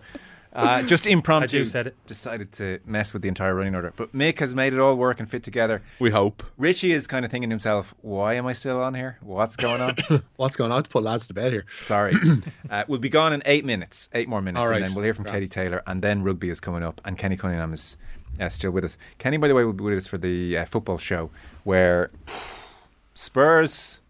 uh, 0.54 0.82
just 0.84 1.06
impromptu, 1.06 1.58
you 1.58 1.64
said 1.66 1.88
it. 1.88 2.06
decided 2.06 2.50
to 2.52 2.78
mess 2.86 3.12
with 3.12 3.20
the 3.20 3.28
entire 3.28 3.54
running 3.54 3.74
order. 3.74 3.92
But 3.94 4.14
Mick 4.14 4.38
has 4.38 4.54
made 4.54 4.72
it 4.72 4.78
all 4.78 4.94
work 4.94 5.20
and 5.20 5.28
fit 5.28 5.42
together. 5.42 5.82
We 5.98 6.08
hope. 6.12 6.42
Richie 6.56 6.92
is 6.92 7.06
kind 7.06 7.26
of 7.26 7.30
thinking 7.30 7.50
to 7.50 7.52
himself, 7.52 7.94
"Why 8.00 8.32
am 8.32 8.46
I 8.46 8.54
still 8.54 8.80
on 8.80 8.94
here? 8.94 9.18
What's 9.20 9.54
going 9.54 9.82
on?" 9.82 9.96
What's 10.36 10.56
going 10.56 10.70
on? 10.70 10.76
I 10.76 10.78
have 10.78 10.84
to 10.84 10.90
put 10.90 11.02
lads 11.02 11.26
to 11.26 11.34
bed 11.34 11.52
here. 11.52 11.66
Sorry. 11.80 12.14
uh, 12.70 12.84
we'll 12.88 13.00
be 13.00 13.10
gone 13.10 13.34
in 13.34 13.42
eight 13.44 13.66
minutes, 13.66 14.08
eight 14.14 14.30
more 14.30 14.40
minutes, 14.40 14.60
All 14.60 14.66
right. 14.66 14.76
and 14.76 14.84
then 14.86 14.94
we'll 14.94 15.04
hear 15.04 15.12
from 15.12 15.24
Grand. 15.24 15.36
Katie 15.36 15.48
Taylor, 15.48 15.82
and 15.86 16.00
then 16.00 16.22
rugby 16.22 16.48
is 16.48 16.58
coming 16.58 16.82
up, 16.82 17.02
and 17.04 17.18
Kenny 17.18 17.36
Cunningham 17.36 17.74
is 17.74 17.98
uh, 18.40 18.48
still 18.48 18.70
with 18.70 18.82
us. 18.84 18.96
Kenny, 19.18 19.36
by 19.36 19.46
the 19.46 19.54
way, 19.54 19.62
will 19.62 19.74
be 19.74 19.84
with 19.84 19.98
us 19.98 20.06
for 20.06 20.16
the 20.16 20.56
uh, 20.56 20.64
football 20.64 20.96
show 20.96 21.28
where 21.64 22.10
Spurs 23.14 24.00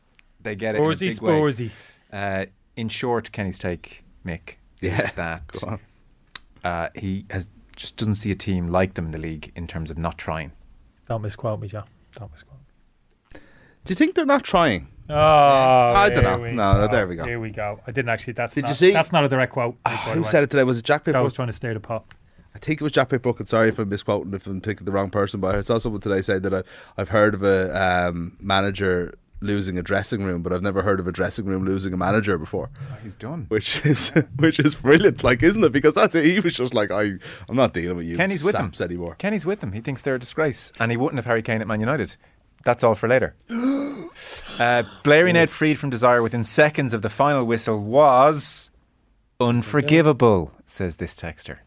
they 0.42 0.54
get 0.54 0.74
Spursy, 0.74 0.92
it 0.94 1.02
in 1.02 1.08
a 1.08 1.10
big 1.14 1.22
way. 1.22 1.32
Spursy. 1.32 1.70
Uh, 2.12 2.46
in 2.76 2.88
short, 2.88 3.32
Kenny's 3.32 3.58
take, 3.58 4.04
Mick, 4.26 4.54
Yeah, 4.80 5.00
is 5.02 5.12
that 5.12 5.46
go 5.48 5.66
on. 5.68 5.80
uh, 6.64 6.88
he 6.94 7.24
has 7.30 7.48
just 7.76 7.96
doesn't 7.96 8.14
see 8.14 8.30
a 8.30 8.34
team 8.34 8.68
like 8.68 8.94
them 8.94 9.06
in 9.06 9.10
the 9.12 9.18
league 9.18 9.50
in 9.56 9.66
terms 9.66 9.90
of 9.90 9.96
not 9.98 10.18
trying. 10.18 10.52
Don't 11.08 11.22
misquote 11.22 11.60
me, 11.60 11.68
Joe. 11.68 11.84
Don't 12.18 12.30
misquote. 12.30 12.58
me. 13.34 13.40
Do 13.84 13.90
you 13.92 13.96
think 13.96 14.14
they're 14.14 14.24
not 14.26 14.44
trying? 14.44 14.88
Oh, 15.10 15.14
I 15.16 16.08
dunno. 16.10 16.38
we 16.42 16.52
No, 16.52 16.74
go. 16.74 16.88
there 16.88 17.06
we 17.06 17.16
go. 17.16 17.24
Here 17.24 17.40
we 17.40 17.50
go. 17.50 17.80
I 17.86 17.90
didn't 17.90 18.08
actually. 18.10 18.34
That's 18.34 18.54
Did 18.54 18.62
you 18.64 18.68
not, 18.68 18.76
see- 18.76 18.92
That's 18.92 19.12
not 19.12 19.24
a 19.24 19.28
direct 19.28 19.52
quote. 19.52 19.82
by 19.82 19.90
the 19.92 19.96
Who 20.12 20.20
way. 20.22 20.26
said 20.28 20.44
it 20.44 20.50
today? 20.50 20.64
Was 20.64 20.78
it 20.78 20.84
Jack 20.84 21.04
Joe 21.06 21.22
was 21.24 21.32
trying 21.32 21.48
to 21.48 21.52
stir 21.52 21.74
the 21.74 21.80
pot. 21.80 22.04
I 22.54 22.58
think 22.58 22.80
it 22.80 22.84
was 22.84 22.92
Jack 22.92 23.08
Pitt-Brooke, 23.08 23.40
and 23.40 23.48
sorry 23.48 23.70
if 23.70 23.78
I'm 23.78 23.88
misquoting 23.88 24.32
if 24.34 24.46
I'm 24.46 24.60
picking 24.60 24.84
the 24.84 24.92
wrong 24.92 25.08
person, 25.10 25.40
but 25.40 25.54
I 25.54 25.62
saw 25.62 25.78
someone 25.78 26.02
today 26.02 26.20
say 26.20 26.38
that 26.38 26.52
I, 26.54 26.62
I've 26.98 27.08
heard 27.08 27.32
of 27.34 27.42
a 27.42 28.08
um, 28.08 28.36
manager 28.40 29.14
losing 29.42 29.78
a 29.78 29.82
dressing 29.82 30.22
room, 30.24 30.42
but 30.42 30.52
I've 30.52 30.62
never 30.62 30.82
heard 30.82 31.00
of 31.00 31.06
a 31.06 31.12
dressing 31.12 31.44
room 31.44 31.64
losing 31.64 31.92
a 31.92 31.96
manager 31.96 32.38
before. 32.38 32.70
Oh, 32.90 32.96
he's 33.02 33.14
done. 33.14 33.46
Which 33.48 33.84
is 33.84 34.08
which 34.36 34.58
is 34.58 34.74
brilliant, 34.74 35.24
like 35.24 35.42
isn't 35.42 35.62
it? 35.62 35.72
Because 35.72 35.94
that's 35.94 36.14
it. 36.14 36.24
He 36.24 36.40
was 36.40 36.54
just 36.54 36.74
like, 36.74 36.90
I, 36.90 37.14
I'm 37.48 37.56
not 37.56 37.74
dealing 37.74 37.96
with 37.96 38.06
you, 38.06 38.16
Kenny's 38.16 38.44
with 38.44 38.54
them 38.54 38.72
saps 38.72 38.80
anymore. 38.80 39.16
Kenny's 39.16 39.46
with 39.46 39.60
them. 39.60 39.72
He 39.72 39.80
thinks 39.80 40.02
they're 40.02 40.14
a 40.14 40.20
disgrace, 40.20 40.72
and 40.78 40.90
he 40.90 40.96
wouldn't 40.96 41.18
have 41.18 41.26
Harry 41.26 41.42
Kane 41.42 41.60
at 41.60 41.66
Man 41.66 41.80
United. 41.80 42.16
That's 42.64 42.84
all 42.84 42.94
for 42.94 43.08
later. 43.08 43.34
uh, 44.58 44.84
Blairy 45.02 45.32
Ned 45.32 45.50
freed 45.50 45.78
from 45.78 45.90
desire 45.90 46.22
within 46.22 46.44
seconds 46.44 46.94
of 46.94 47.02
the 47.02 47.10
final 47.10 47.44
whistle 47.44 47.80
was 47.80 48.70
unforgivable, 49.40 50.52
says 50.64 50.96
this 50.96 51.16
texter. 51.16 51.58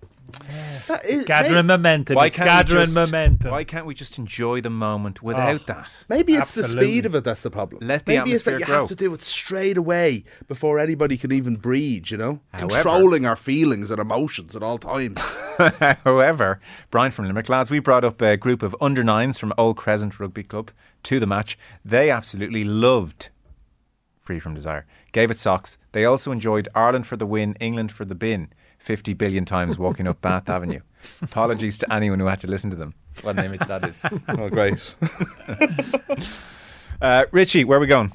That 0.88 1.06
is- 1.06 1.26
Gathering 1.26 1.66
momentum. 1.66 2.16
Why 2.16 2.28
it's 2.28 2.36
can't 2.36 2.46
we 2.48 2.52
gathering 2.52 2.86
just- 2.86 2.96
momentum. 2.96 3.52
Why 3.52 3.64
can't 3.64 3.86
we 3.86 3.94
just 3.94 4.18
enjoy 4.18 4.62
the 4.62 4.70
moment 4.70 5.22
without 5.24 5.62
Oh. 5.62 5.64
that? 5.68 5.90
Maybe 6.10 6.36
it's 6.36 6.54
the 6.54 6.64
speed 6.64 7.06
of 7.06 7.16
it 7.16 7.24
that's 7.24 7.42
the 7.42 7.50
problem. 7.52 7.82
Let 7.88 8.06
the 8.06 8.18
Maybe 8.18 8.32
it's 8.34 8.44
that 8.44 8.52
atmosphere 8.56 8.60
you 8.60 8.66
grow. 8.66 8.80
have 8.82 8.88
to 8.90 8.96
do 8.96 9.14
it 9.14 9.22
straight 9.22 9.78
away 9.78 10.24
before 10.48 10.80
anybody 10.80 11.18
can 11.18 11.32
even 11.32 11.56
breathe. 11.56 12.06
You 12.10 12.18
know, 12.18 12.40
However- 12.54 12.70
controlling 12.76 13.26
our 13.26 13.36
feelings 13.36 13.90
and 13.92 14.00
emotions 14.00 14.56
at 14.56 14.64
all 14.64 14.78
times. 14.78 15.20
However, 16.04 16.60
Brian 16.92 17.12
from 17.12 17.26
Limerick, 17.26 17.50
lads, 17.50 17.72
we 17.72 17.80
brought 17.80 18.04
up 18.04 18.22
a 18.22 18.38
group 18.38 18.62
of 18.64 18.76
under 18.82 19.04
nines 19.04 19.38
from 19.38 19.54
Old 19.58 19.78
Crescent 19.78 20.20
Rugby 20.20 20.44
Club 20.44 20.72
to 21.04 21.20
the 21.20 21.28
match. 21.28 21.58
They 21.84 22.10
absolutely 22.10 22.64
loved 22.64 23.30
Free 24.22 24.40
from 24.40 24.56
Desire. 24.56 24.86
Gave 25.12 25.30
it 25.32 25.38
socks. 25.38 25.78
They 25.92 26.04
also 26.04 26.32
enjoyed 26.32 26.68
Ireland 26.76 27.06
for 27.08 27.16
the 27.16 27.28
win, 27.28 27.56
England 27.60 27.92
for 27.92 28.06
the 28.06 28.16
bin, 28.16 28.50
50 28.86 29.16
billion 29.16 29.46
times 29.46 29.80
walking 29.80 30.08
up 30.08 30.22
Bath 30.22 30.48
Avenue. 30.48 30.80
Apologies 31.24 31.80
to 31.80 31.92
anyone 31.92 32.20
who 32.20 32.28
had 32.28 32.40
to 32.42 32.48
listen 32.48 32.70
to 32.70 32.76
them. 32.76 32.94
What 33.24 33.38
an 33.40 33.46
image 33.46 33.62
that 33.62 33.84
is. 33.90 34.06
oh, 34.30 34.50
great! 34.50 34.76
Uh, 37.02 37.26
Richie, 37.32 37.66
where 37.66 37.78
are 37.78 37.82
we 37.82 37.88
going? 37.88 38.14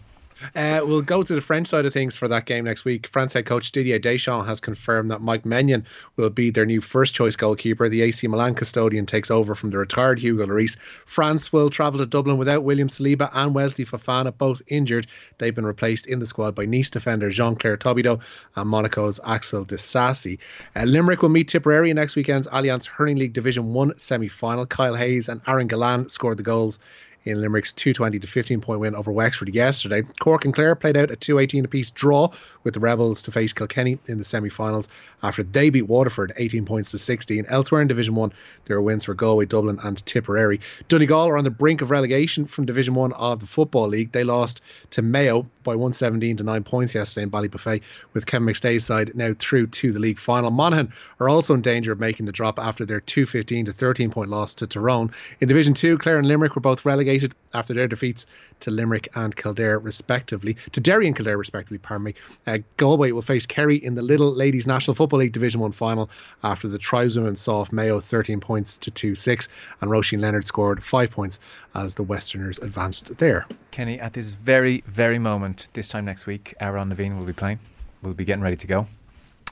Uh, 0.55 0.81
we'll 0.85 1.03
go 1.03 1.23
to 1.23 1.35
the 1.35 1.41
French 1.41 1.69
side 1.69 1.85
of 1.87 1.93
things 1.93 2.17
for 2.17 2.29
that 2.29 2.47
game 2.47 2.65
next 2.65 2.85
week. 2.85 3.07
France 3.09 3.33
head 3.33 3.47
coach 3.47 3.73
Didier 3.73 3.99
Deschamps 3.99 4.47
has 4.47 4.61
confirmed 4.61 5.11
that 5.11 5.21
Mike 5.21 5.45
Maignan 5.45 5.85
will 6.17 6.31
be 6.31 6.51
their 6.51 6.67
new 6.67 6.81
first 6.81 7.15
choice 7.15 7.37
goalkeeper. 7.37 7.89
The 7.89 8.03
AC 8.03 8.27
Milan 8.27 8.55
custodian 8.55 9.07
takes 9.07 9.31
over 9.31 9.55
from 9.55 9.71
the 9.71 9.79
retired 9.79 10.19
Hugo 10.19 10.47
Lloris. 10.47 10.77
France 11.07 11.53
will 11.53 11.71
travel 11.71 11.99
to 12.01 12.07
Dublin 12.07 12.39
without 12.39 12.65
William 12.65 12.89
Saliba 12.89 13.31
and 13.33 13.55
Wesley 13.55 13.85
Fofana, 13.85 14.37
both 14.37 14.63
injured. 14.67 15.07
They've 15.39 15.55
been 15.55 15.67
replaced 15.67 16.07
in 16.07 16.19
the 16.19 16.27
squad 16.27 16.55
by 16.55 16.67
Nice 16.67 16.91
defender 16.91 17.31
Jean-Clair 17.31 17.77
Todibo 17.77 18.21
and 18.57 18.71
Monaco's 18.71 19.21
Axel 19.25 19.65
Disasi. 19.65 20.39
Uh, 20.75 20.85
Limerick 20.85 21.23
will 21.23 21.29
meet 21.29 21.49
Tipperary 21.49 21.93
next 21.93 22.17
weekend's 22.17 22.49
Allianz 22.49 22.87
Hurling 22.87 23.19
League 23.19 23.33
Division 23.33 23.73
1 23.73 23.99
semi 23.99 24.29
final. 24.29 24.67
Kyle 24.67 24.95
Hayes 24.95 25.29
and 25.29 25.41
Aaron 25.47 25.69
Gillane 25.69 26.11
scored 26.11 26.39
the 26.39 26.43
goals 26.43 26.79
in 27.25 27.41
Limerick's 27.41 27.73
220 27.73 28.19
to 28.21 28.27
15 28.27 28.61
point 28.61 28.81
win 28.81 28.95
over 28.95 29.13
Wexford 29.13 29.55
yesterday. 29.55 30.03
Cork 30.21 30.45
and 30.45 30.55
Clare 30.55 30.75
played 30.75 30.97
out 30.97 31.11
a 31.11 31.17
218 31.17 31.65
apiece 31.65 31.91
draw 31.91 32.31
with 32.65 32.75
the 32.75 32.81
Rebels 32.81 33.23
to 33.25 33.33
face 33.33 33.53
Kilkenny 33.53 33.99
in 34.07 34.19
the 34.19 34.25
semi 34.25 34.49
finals 34.49 34.89
after 35.23 35.43
they 35.43 35.71
beat 35.71 35.83
Waterford 35.83 36.33
18 36.37 36.65
points 36.65 36.91
to 36.93 36.99
16. 36.99 37.47
Elsewhere 37.49 37.83
in 37.83 37.89
Division 37.89 38.15
1, 38.15 38.33
there 38.65 38.77
were 38.77 38.83
wins 38.83 39.05
for 39.05 39.15
Galway, 39.15 39.45
Dublin, 39.45 39.79
and 39.83 40.05
Tipperary. 40.07 40.61
Donegal 40.89 41.29
are 41.29 41.37
on 41.37 41.45
the 41.45 41.51
brink 41.51 41.83
of 41.83 41.91
relegation 41.91 42.47
from 42.47 42.65
Division 42.65 42.95
1 42.95 43.13
of 43.13 43.41
the 43.41 43.47
Football 43.47 43.89
League. 43.89 44.13
They 44.13 44.25
lost 44.25 44.63
to 44.91 45.03
Mayo 45.03 45.47
by 45.63 45.73
117 45.73 46.39
to 46.39 46.43
9 46.43 46.65
points 46.65 46.95
yesterday 46.95 47.25
in 47.25 47.31
Ballybofey, 47.31 47.83
with 48.15 48.25
Kevin 48.25 48.49
McStay's 48.49 48.85
side 48.85 49.15
now 49.15 49.35
through 49.39 49.67
to 49.67 49.93
the 49.93 49.99
league 49.99 50.19
final. 50.19 50.51
Monaghan 50.51 50.93
are 51.19 51.29
also 51.29 51.55
in 51.55 51.61
danger 51.61 51.93
of 51.93 52.01
making 52.01 52.25
the 52.25 52.33
drop 52.33 52.59
after 52.59 52.87
their 52.87 53.01
215 53.01 53.67
to 53.67 53.73
13 53.73 54.11
point 54.11 54.31
loss 54.31 54.55
to 54.55 54.67
Tyrone. 54.67 55.11
In 55.41 55.49
Division 55.49 55.75
2, 55.75 55.99
Clare 55.99 56.19
and 56.19 56.27
Limerick 56.27 56.55
were 56.55 56.63
both 56.63 56.85
relegated 56.85 57.10
after 57.55 57.75
their 57.75 57.89
defeats 57.89 58.27
to 58.61 58.71
Limerick 58.71 59.09
and 59.15 59.35
Kildare, 59.35 59.79
respectively. 59.79 60.57
To 60.73 60.81
Derry 60.81 61.07
and 61.07 61.17
Kildare, 61.17 61.37
respectively, 61.37 61.79
pardon 61.79 62.05
me. 62.05 62.15
Uh, 62.47 62.59
Galway 62.77 63.13
will 63.13 63.23
face 63.23 63.47
Kerry 63.47 63.77
in 63.77 63.95
the 63.95 64.03
Lidl 64.03 64.37
Ladies 64.37 64.67
National 64.67 64.95
Football 64.95 65.21
League 65.21 65.33
Division 65.33 65.61
1 65.61 65.73
final 65.73 66.11
after 66.43 66.69
the 66.69 66.79
tribeswomen 66.79 67.37
saw 67.37 67.65
Mayo 67.73 68.01
13 68.01 68.41
points 68.41 68.79
to 68.79 68.91
2 68.91 69.15
6, 69.15 69.49
and 69.81 69.91
Roisin 69.91 70.21
Leonard 70.21 70.45
scored 70.45 70.83
5 70.83 71.11
points 71.11 71.41
as 71.75 71.95
the 71.95 72.03
Westerners 72.03 72.59
advanced 72.59 73.17
there. 73.19 73.47
Kenny, 73.71 73.99
at 73.99 74.13
this 74.13 74.31
very, 74.31 74.83
very 74.87 75.19
moment, 75.19 75.69
this 75.73 75.89
time 75.89 76.05
next 76.05 76.27
week, 76.27 76.55
Aaron 76.61 76.95
Naveen 76.95 77.19
will 77.19 77.27
be 77.27 77.33
playing. 77.33 77.59
We'll 78.03 78.15
be 78.15 78.25
getting 78.25 78.43
ready 78.43 78.57
to 78.57 78.67
go. 78.67 78.87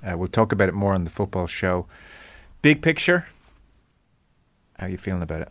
Uh, 0.03 0.16
we'll 0.16 0.29
talk 0.29 0.53
about 0.53 0.68
it 0.68 0.75
more 0.75 0.94
on 0.94 1.05
the 1.05 1.11
football 1.11 1.47
show. 1.47 1.87
Big 2.62 2.83
picture, 2.83 3.27
how 4.79 4.87
are 4.87 4.90
you 4.90 4.99
feeling 4.99 5.23
about 5.23 5.42
it? 5.42 5.49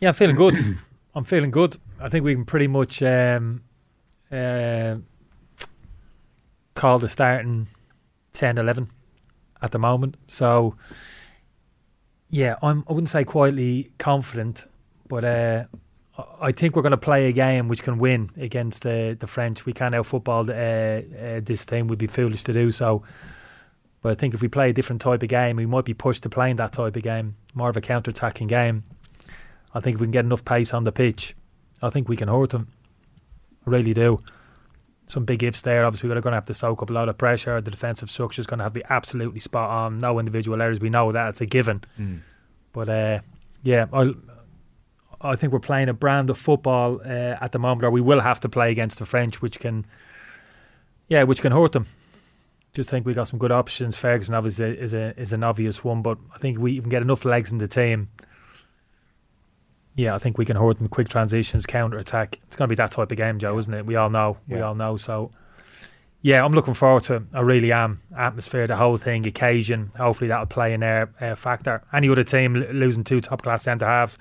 Yeah, 0.00 0.08
I'm 0.10 0.14
feeling 0.14 0.36
good. 0.36 0.54
I'm 1.14 1.24
feeling 1.24 1.50
good. 1.50 1.76
I 2.00 2.08
think 2.08 2.24
we 2.24 2.34
can 2.34 2.44
pretty 2.44 2.68
much 2.68 3.02
um, 3.02 3.62
uh, 4.30 4.96
call 6.74 6.98
the 6.98 7.08
starting 7.08 7.66
10 8.32 8.58
11 8.58 8.90
at 9.62 9.72
the 9.72 9.78
moment. 9.78 10.16
So, 10.28 10.76
yeah, 12.30 12.56
I'm, 12.62 12.84
I 12.88 12.92
wouldn't 12.92 13.08
say 13.08 13.24
quietly 13.24 13.90
confident, 13.98 14.66
but 15.08 15.24
uh, 15.24 15.64
I- 16.40 16.52
think 16.52 16.76
we're 16.76 16.82
going 16.82 16.92
to 16.92 16.96
play 16.96 17.26
a 17.26 17.32
game 17.32 17.66
which 17.66 17.82
can 17.82 17.98
win 17.98 18.30
against 18.36 18.82
the, 18.82 19.16
the 19.18 19.26
French. 19.26 19.66
We 19.66 19.72
can't 19.72 19.94
out 19.94 20.06
football 20.06 20.48
uh, 20.48 20.52
uh, 20.54 21.40
this 21.42 21.64
team. 21.64 21.88
We'd 21.88 21.98
be 21.98 22.06
foolish 22.06 22.44
to 22.44 22.52
do 22.52 22.70
so. 22.70 23.02
But 24.00 24.12
I 24.12 24.14
think 24.14 24.34
if 24.34 24.42
we 24.42 24.46
play 24.46 24.70
a 24.70 24.72
different 24.72 25.02
type 25.02 25.24
of 25.24 25.28
game, 25.28 25.56
we 25.56 25.66
might 25.66 25.84
be 25.84 25.94
pushed 25.94 26.22
to 26.22 26.28
playing 26.28 26.56
that 26.56 26.72
type 26.72 26.94
of 26.94 27.02
game, 27.02 27.34
more 27.54 27.68
of 27.68 27.76
a 27.76 27.80
counter 27.80 28.12
attacking 28.12 28.46
game. 28.46 28.84
I 29.74 29.80
think 29.80 29.96
if 29.96 30.00
we 30.00 30.06
can 30.06 30.12
get 30.12 30.24
enough 30.24 30.44
pace 30.44 30.72
on 30.72 30.84
the 30.84 30.92
pitch, 30.92 31.34
I 31.82 31.90
think 31.90 32.08
we 32.08 32.16
can 32.16 32.28
hurt 32.28 32.50
them. 32.50 32.68
I 33.66 33.70
really 33.70 33.94
do. 33.94 34.22
Some 35.06 35.24
big 35.24 35.42
ifs 35.42 35.62
there. 35.62 35.84
Obviously, 35.84 36.08
we're 36.08 36.20
going 36.20 36.32
to 36.32 36.36
have 36.36 36.46
to 36.46 36.54
soak 36.54 36.82
up 36.82 36.90
a 36.90 36.92
lot 36.92 37.08
of 37.08 37.16
pressure. 37.16 37.60
The 37.60 37.70
defensive 37.70 38.10
structure 38.10 38.40
is 38.40 38.46
going 38.46 38.58
to 38.58 38.64
have 38.64 38.74
to 38.74 38.80
be 38.80 38.84
absolutely 38.88 39.40
spot 39.40 39.70
on. 39.70 39.98
No 39.98 40.18
individual 40.18 40.60
errors. 40.60 40.80
We 40.80 40.90
know 40.90 41.12
that 41.12 41.28
it's 41.30 41.40
a 41.40 41.46
given. 41.46 41.82
Mm. 41.98 42.20
But 42.72 42.88
uh, 42.88 43.20
yeah, 43.62 43.86
I 43.92 44.12
I 45.20 45.36
think 45.36 45.52
we're 45.52 45.60
playing 45.60 45.88
a 45.88 45.94
brand 45.94 46.30
of 46.30 46.38
football 46.38 47.00
uh, 47.04 47.36
at 47.40 47.52
the 47.52 47.58
moment, 47.58 47.84
or 47.84 47.90
we 47.90 48.00
will 48.00 48.20
have 48.20 48.40
to 48.40 48.48
play 48.48 48.70
against 48.70 48.98
the 48.98 49.06
French, 49.06 49.42
which 49.42 49.58
can, 49.58 49.84
yeah, 51.08 51.24
which 51.24 51.40
can 51.40 51.52
hurt 51.52 51.72
them. 51.72 51.86
Just 52.72 52.90
think 52.90 53.04
we 53.04 53.14
got 53.14 53.26
some 53.26 53.38
good 53.38 53.50
options. 53.50 53.96
Ferguson 53.96 54.34
obviously 54.34 54.78
is 54.78 54.94
a 54.94 55.18
is 55.18 55.32
an 55.32 55.42
obvious 55.42 55.82
one, 55.82 56.02
but 56.02 56.18
I 56.34 56.38
think 56.38 56.58
we 56.58 56.72
even 56.72 56.90
get 56.90 57.02
enough 57.02 57.24
legs 57.24 57.50
in 57.50 57.58
the 57.58 57.66
team. 57.66 58.10
Yeah, 59.98 60.14
I 60.14 60.18
think 60.18 60.38
we 60.38 60.44
can 60.44 60.56
hurt 60.56 60.78
them. 60.78 60.86
Quick 60.88 61.08
transitions, 61.08 61.66
counter 61.66 61.98
attack. 61.98 62.38
It's 62.46 62.54
going 62.54 62.68
to 62.68 62.72
be 62.72 62.76
that 62.76 62.92
type 62.92 63.10
of 63.10 63.16
game, 63.16 63.38
Joe, 63.40 63.58
isn't 63.58 63.74
it? 63.74 63.84
We 63.84 63.96
all 63.96 64.10
know. 64.10 64.36
We 64.46 64.60
all 64.60 64.76
know. 64.76 64.96
So, 64.96 65.32
Yeah, 66.22 66.44
I'm 66.44 66.52
looking 66.52 66.74
forward 66.74 67.02
to 67.04 67.14
it. 67.16 67.22
I 67.34 67.40
really 67.40 67.72
am. 67.72 68.00
Atmosphere, 68.16 68.68
the 68.68 68.76
whole 68.76 68.96
thing, 68.96 69.26
occasion. 69.26 69.90
Hopefully 69.98 70.28
that'll 70.28 70.46
play 70.46 70.72
in 70.72 70.80
their 70.80 71.10
uh, 71.20 71.34
factor. 71.34 71.82
Any 71.92 72.08
other 72.08 72.22
team 72.22 72.54
l- 72.56 72.72
losing 72.72 73.02
two 73.02 73.20
top 73.20 73.42
class 73.42 73.62
centre 73.62 73.86
halves 73.86 74.18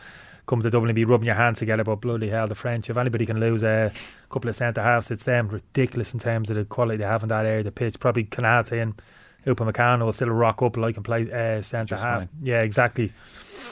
come 0.48 0.64
to 0.64 0.70
Dublin 0.72 0.90
and 0.90 0.96
be 0.96 1.06
rubbing 1.06 1.28
your 1.28 1.36
hands 1.36 1.60
together. 1.60 1.84
But 1.84 1.98
bloody 1.98 2.30
hell, 2.30 2.48
the 2.48 2.56
French. 2.56 2.90
If 2.90 2.98
anybody 2.98 3.28
can 3.28 3.40
lose 3.40 3.62
a 3.64 3.92
couple 4.32 4.50
of 4.50 4.56
centre 4.56 4.82
halves, 4.82 5.12
it's 5.12 5.26
them. 5.26 5.48
Ridiculous 5.48 6.12
in 6.12 6.20
terms 6.20 6.50
of 6.50 6.56
the 6.56 6.66
quality 6.66 6.98
they 6.98 7.04
have 7.06 7.22
in 7.22 7.30
that 7.30 7.46
area 7.46 7.60
of 7.60 7.66
the 7.66 7.72
pitch. 7.72 8.00
Probably 8.00 8.24
Konaté 8.24 8.82
and 8.82 9.00
Upamecano 9.46 10.06
will 10.06 10.14
still 10.14 10.30
rock 10.30 10.62
up 10.64 10.76
like 10.76 10.96
and 10.96 11.06
play 11.06 11.32
uh, 11.32 11.62
centre 11.62 11.90
Just 11.94 12.04
half. 12.04 12.22
fine. 12.22 12.30
Yeah, 12.42 12.62
exactly. 12.62 13.12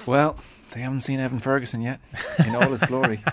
Well, 0.06 0.38
they 0.76 0.82
haven't 0.82 1.00
seen 1.00 1.20
Evan 1.20 1.40
Ferguson 1.40 1.82
yet 1.82 2.00
in 2.46 2.54
all 2.54 2.70
his 2.70 2.84
glory. 2.84 3.24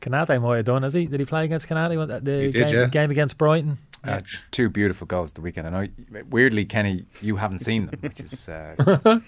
Konaté 0.00 0.40
might 0.40 0.56
have 0.56 0.64
done, 0.66 0.82
has 0.82 0.94
he? 0.94 1.06
Did 1.06 1.18
he 1.20 1.26
play 1.26 1.44
against 1.44 1.66
Konaté? 1.68 1.96
What- 1.96 2.24
The 2.24 2.42
He 2.42 2.52
did, 2.52 2.66
game, 2.68 2.74
yeah. 2.74 2.86
game 2.86 3.10
against 3.10 3.36
Brighton? 3.38 3.78
Uh, 4.04 4.20
two 4.50 4.68
beautiful 4.70 5.06
goals 5.06 5.32
the 5.32 5.40
weekend. 5.40 5.66
I 5.66 5.70
know, 5.70 6.22
weirdly, 6.30 6.64
Kenny, 6.64 7.04
you 7.20 7.36
haven't 7.36 7.58
seen 7.58 7.86
them, 7.86 7.98
which 8.00 8.20
is 8.20 8.48
uh, 8.48 9.20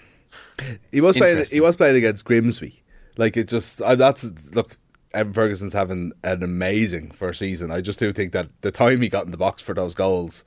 He 0.91 1.01
was 1.01 1.15
playing. 1.15 1.45
He 1.45 1.59
was 1.61 1.75
playing 1.75 1.95
against 1.95 2.25
Grimsby. 2.25 2.81
Like 3.17 3.37
it 3.37 3.47
just. 3.47 3.81
I, 3.83 3.93
that's 3.95 4.23
look. 4.55 4.77
Evan 5.13 5.31
Ferguson's 5.31 5.73
having 5.73 6.11
an 6.23 6.41
amazing 6.41 7.11
first 7.11 7.37
season. 7.37 7.71
I 7.71 7.81
just 7.81 7.99
do 7.99 8.11
think 8.11 8.33
that 8.33 8.47
the 8.61 8.71
time 8.71 8.99
he 9.01 9.09
got 9.09 9.25
in 9.25 9.31
the 9.31 9.37
box 9.37 9.61
for 9.61 9.75
those 9.75 9.93
goals, 9.93 10.43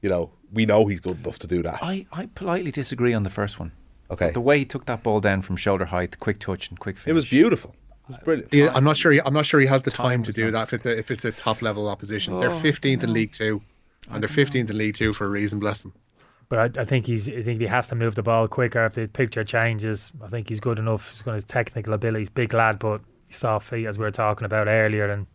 you 0.00 0.08
know, 0.08 0.32
we 0.52 0.66
know 0.66 0.86
he's 0.86 1.00
good 1.00 1.18
enough 1.24 1.38
to 1.38 1.46
do 1.46 1.62
that. 1.62 1.78
I, 1.82 2.06
I 2.12 2.26
politely 2.34 2.72
disagree 2.72 3.14
on 3.14 3.22
the 3.22 3.30
first 3.30 3.60
one. 3.60 3.70
Okay. 4.12 4.30
The 4.30 4.40
way 4.40 4.58
he 4.58 4.64
took 4.66 4.84
that 4.84 5.02
ball 5.02 5.20
down 5.20 5.40
from 5.40 5.56
shoulder 5.56 5.86
height, 5.86 6.20
quick 6.20 6.38
touch 6.38 6.68
and 6.68 6.78
quick 6.78 6.98
finish. 6.98 7.12
It 7.12 7.14
was 7.14 7.24
beautiful. 7.24 7.74
It 8.08 8.08
was 8.08 8.18
brilliant. 8.18 8.52
Yeah, 8.52 8.70
I'm 8.74 8.84
not 8.84 8.98
sure. 8.98 9.10
He, 9.10 9.20
I'm 9.24 9.32
not 9.32 9.46
sure 9.46 9.58
he 9.58 9.66
has 9.66 9.82
the 9.84 9.90
time, 9.90 10.22
to 10.24 10.32
do 10.32 10.50
that 10.50 10.68
if 10.68 10.74
it's 10.74 10.86
a 10.86 10.98
if 10.98 11.10
it's 11.10 11.24
a 11.24 11.32
top 11.32 11.62
level 11.62 11.88
opposition. 11.88 12.38
they're 12.38 12.50
Oh, 12.50 12.60
15th 12.60 13.02
in 13.02 13.12
League 13.12 13.32
Two, 13.32 13.62
and 14.10 14.22
they're 14.22 14.28
15th 14.28 14.68
in 14.68 14.76
League 14.76 14.94
Two 14.94 15.14
for 15.14 15.24
a 15.24 15.30
reason. 15.30 15.58
Bless 15.58 15.80
them. 15.80 15.94
But 16.50 16.76
I, 16.76 16.82
I 16.82 16.84
think 16.84 17.06
he's. 17.06 17.26
I 17.30 17.42
think 17.42 17.62
he 17.62 17.66
has 17.66 17.88
to 17.88 17.94
move 17.94 18.14
the 18.14 18.22
ball 18.22 18.46
quicker 18.48 18.84
if 18.84 18.92
the 18.92 19.06
picture 19.06 19.44
changes. 19.44 20.12
I 20.22 20.28
think 20.28 20.50
he's 20.50 20.60
good 20.60 20.78
enough. 20.78 21.08
He's 21.08 21.22
got 21.22 21.34
his 21.34 21.44
technical 21.44 21.94
abilities, 21.94 22.28
big 22.28 22.52
lad, 22.52 22.78
but 22.78 23.00
soft 23.30 23.68
feet, 23.68 23.86
as 23.86 23.96
we 23.96 24.04
were 24.04 24.10
talking 24.10 24.44
about 24.44 24.66
earlier. 24.66 25.08
And 25.10 25.26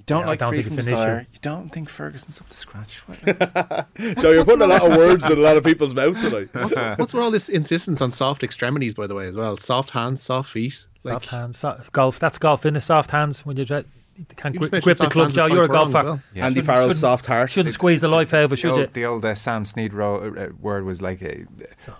You 0.00 0.04
don't 0.06 0.20
yeah, 0.22 0.26
like 0.28 0.40
I 0.42 0.44
don't 0.46 0.48
free 0.54 0.62
think 0.62 0.72
from 0.72 0.78
it's 0.78 0.88
an 0.88 0.94
desire. 0.94 1.16
issue. 1.20 1.26
You 1.34 1.38
don't 1.42 1.68
think 1.68 1.88
Ferguson's 1.90 2.40
up 2.40 2.48
to 2.48 2.56
scratch. 2.56 2.96
What- 3.06 3.86
Joe, 4.22 4.30
you're 4.32 4.44
putting 4.46 4.62
a 4.62 4.66
lot 4.66 4.82
of 4.82 4.96
words 4.96 5.28
in 5.28 5.36
a 5.38 5.40
lot 5.40 5.56
of 5.58 5.62
people's 5.64 5.94
mouths 5.94 6.22
tonight. 6.22 6.48
What's, 6.54 6.98
what's 6.98 7.12
with 7.14 7.22
all 7.22 7.30
this 7.30 7.48
insistence 7.50 8.00
on 8.00 8.10
soft 8.10 8.42
extremities, 8.42 8.94
by 8.94 9.06
the 9.06 9.14
way, 9.14 9.26
as 9.26 9.36
well? 9.36 9.56
Soft 9.58 9.90
hands, 9.90 10.22
soft 10.22 10.50
feet. 10.52 10.86
Like, 11.04 11.12
soft 11.14 11.26
hands, 11.26 11.58
so, 11.58 11.80
golf. 11.92 12.18
That's 12.18 12.38
golf, 12.38 12.62
isn't 12.66 12.76
it? 12.76 12.80
Soft 12.80 13.10
hands 13.10 13.44
when 13.44 13.56
you're. 13.56 13.66
dre- 13.66 13.84
you 14.16 14.24
can't 14.36 14.54
You 14.54 14.60
grip, 14.60 14.70
grip 14.82 14.96
the 14.98 15.04
mentioned 15.04 15.12
club, 15.12 15.30
soft 15.30 15.34
Joe. 15.34 15.42
hands 15.42 15.52
You're 15.54 15.64
a 15.64 15.68
with 15.68 15.70
Tyrone 15.70 15.92
golfer. 15.92 16.04
well. 16.06 16.22
Yeah. 16.34 16.46
Andy 16.46 16.54
Shouldn't- 16.60 16.66
Farrell's 16.66 16.98
soft 16.98 17.26
heart. 17.26 17.50
Shouldn't 17.50 17.74
squeeze 17.74 18.00
the 18.00 18.08
life 18.08 18.32
out 18.34 18.44
of 18.44 18.50
it, 18.52 18.56
the, 18.56 18.56
should 18.56 18.76
you? 18.76 18.82
old, 18.82 18.94
the 18.94 19.04
old 19.04 19.24
uh, 19.24 19.34
Sam 19.34 19.64
Snead 19.64 19.92
ro- 19.94 20.34
uh, 20.34 20.48
word 20.60 20.84
was 20.84 21.00
like 21.02 21.22
uh, 21.22 21.92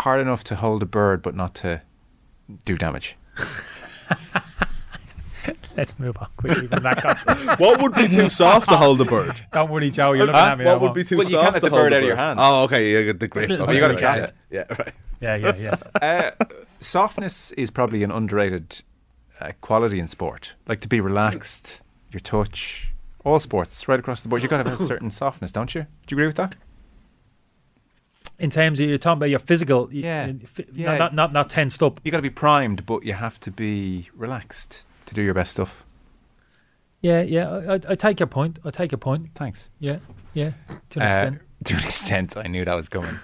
hard 0.00 0.20
enough 0.20 0.42
to 0.44 0.56
hold 0.56 0.82
a 0.82 0.86
bird, 0.86 1.22
but 1.22 1.34
not 1.34 1.54
to 1.56 1.82
do 2.64 2.76
damage. 2.78 3.16
Let's 5.78 5.96
move 5.98 6.16
on 6.18 6.26
quickly 6.36 6.66
from 6.66 6.82
that. 6.82 7.00
comment. 7.00 7.58
What 7.60 7.80
would 7.80 7.94
be 7.94 8.08
too 8.08 8.28
soft 8.28 8.68
to 8.68 8.76
hold 8.76 9.00
a 9.00 9.04
bird? 9.04 9.40
Don't 9.52 9.70
worry, 9.70 9.90
Joe. 9.90 10.12
You're 10.12 10.26
looking 10.26 10.34
Huh? 10.40 10.46
at 10.48 10.58
me. 10.58 10.64
What 10.64 10.80
would 10.80 10.86
won't. 10.86 10.94
be 10.96 11.04
too 11.04 11.16
Well, 11.18 11.26
you 11.26 11.32
soft 11.34 11.44
can't 11.44 11.54
let 11.54 11.60
to 11.62 11.70
the 11.70 11.76
hold 11.76 11.84
bird 11.84 11.92
a 11.92 11.96
out 11.96 12.02
of 12.02 12.06
your 12.08 12.16
hand. 12.16 12.38
Oh, 12.42 12.64
okay. 12.64 12.90
You 12.90 13.04
get 13.04 13.20
the 13.20 13.28
grip. 13.28 13.48
Oh, 13.50 13.70
you 13.70 13.78
gotta 13.80 13.94
right, 13.94 13.98
trap 13.98 14.16
yeah. 14.18 14.24
it. 14.24 14.32
Yeah, 14.70 14.76
right. 14.76 14.94
Yeah, 15.20 15.36
yeah, 15.36 15.54
yeah. 15.56 15.76
Uh, 16.40 16.44
softness 16.80 17.52
is 17.52 17.70
probably 17.70 18.02
an 18.02 18.10
underrated 18.10 18.82
uh, 19.40 19.52
quality 19.60 19.98
in 20.00 20.08
sport. 20.08 20.54
Like 20.66 20.80
to 20.80 20.88
be 20.88 21.00
relaxed, 21.00 21.80
your 22.10 22.20
touch, 22.20 22.90
all 23.24 23.38
sports, 23.38 23.86
right 23.86 24.00
across 24.00 24.22
the 24.22 24.28
board. 24.28 24.42
You've 24.42 24.50
got 24.50 24.62
to 24.64 24.68
have 24.70 24.80
a 24.80 24.84
certain 24.84 25.10
softness, 25.10 25.52
don't 25.52 25.74
you? 25.76 25.82
Do 26.06 26.14
you 26.14 26.16
agree 26.16 26.26
with 26.26 26.36
that? 26.36 26.56
In 28.40 28.50
terms 28.50 28.78
of 28.80 28.88
you're 28.88 28.98
talking 28.98 29.18
about 29.18 29.30
your 29.30 29.38
physical, 29.40 29.88
Yeah. 29.92 30.26
yeah, 30.26 30.32
fi- 30.46 30.66
Yeah. 30.72 30.98
not 30.98 31.14
not 31.14 31.32
not 31.32 31.50
tensed 31.50 31.82
up. 31.82 32.00
You 32.04 32.10
got 32.10 32.18
to 32.18 32.22
be 32.22 32.30
primed, 32.30 32.84
but 32.86 33.04
you 33.04 33.12
have 33.14 33.38
to 33.40 33.50
be 33.52 34.08
relaxed 34.14 34.86
to 35.08 35.14
do 35.14 35.22
your 35.22 35.34
best 35.34 35.52
stuff. 35.52 35.84
Yeah, 37.00 37.22
yeah. 37.22 37.48
I, 37.68 37.74
I, 37.74 37.94
take 37.94 38.18
your 38.20 38.26
point. 38.26 38.58
I 38.64 38.70
take 38.70 38.90
your 38.92 38.98
point. 38.98 39.30
Thanks. 39.34 39.70
Yeah, 39.78 39.98
yeah. 40.34 40.52
To 40.90 41.00
an 41.00 41.02
Uh, 41.02 41.06
extent. 41.08 41.42
to 41.64 41.74
an 41.74 41.80
extent, 41.80 42.36
I 42.36 42.42
knew 42.48 42.64
that 42.64 42.74
was 42.74 42.88
coming. 42.88 43.14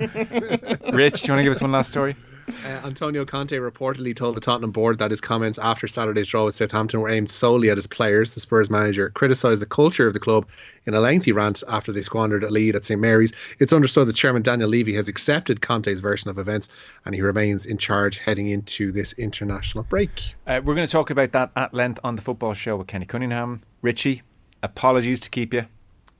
Rich, 0.93 1.23
do 1.23 1.27
you 1.27 1.33
want 1.33 1.41
to 1.41 1.43
give 1.43 1.53
us 1.53 1.61
one 1.61 1.73
last 1.73 1.91
story? 1.91 2.17
Uh, 2.49 2.69
Antonio 2.85 3.25
Conte 3.25 3.57
reportedly 3.57 4.15
told 4.15 4.37
the 4.37 4.41
Tottenham 4.41 4.71
board 4.71 4.99
that 4.99 5.11
his 5.11 5.21
comments 5.21 5.59
after 5.59 5.87
Saturday's 5.87 6.29
draw 6.29 6.45
with 6.45 6.55
Southampton 6.55 7.01
were 7.01 7.09
aimed 7.09 7.31
solely 7.31 7.71
at 7.71 7.77
his 7.77 7.87
players. 7.87 8.35
The 8.35 8.41
Spurs 8.41 8.71
manager 8.71 9.11
criticised 9.11 9.61
the 9.61 9.67
culture 9.67 10.07
of 10.07 10.13
the 10.13 10.21
club 10.21 10.47
in 10.87 10.95
a 10.95 11.01
lengthy 11.01 11.33
rant 11.33 11.63
after 11.69 11.93
they 11.93 12.03
squandered 12.03 12.45
a 12.45 12.51
lead 12.51 12.77
at 12.77 12.85
St 12.85 13.01
Mary's. 13.01 13.33
It's 13.59 13.73
understood 13.73 14.09
that 14.09 14.17
Chairman 14.17 14.43
Daniel 14.43 14.69
Levy 14.69 14.95
has 14.95 15.09
accepted 15.09 15.61
Conte's 15.61 16.01
version 16.01 16.31
of 16.31 16.39
events 16.39 16.69
and 17.05 17.15
he 17.15 17.21
remains 17.23 17.65
in 17.65 17.79
charge 17.79 18.19
heading 18.19 18.49
into 18.49 18.93
this 18.93 19.13
international 19.15 19.85
break. 19.85 20.35
Uh, 20.47 20.61
we're 20.65 20.75
going 20.75 20.87
to 20.87 20.93
talk 20.93 21.11
about 21.11 21.33
that 21.33 21.51
at 21.57 21.75
length 21.75 22.01
on 22.05 22.17
the 22.17 22.23
football 22.23 22.55
show 22.55 22.77
with 22.77 22.87
Kenny 22.87 23.07
Cunningham. 23.07 23.63
Richie, 23.83 24.23
apologies 24.63 25.21
to 25.21 25.31
keep 25.31 25.55
you. 25.55 25.67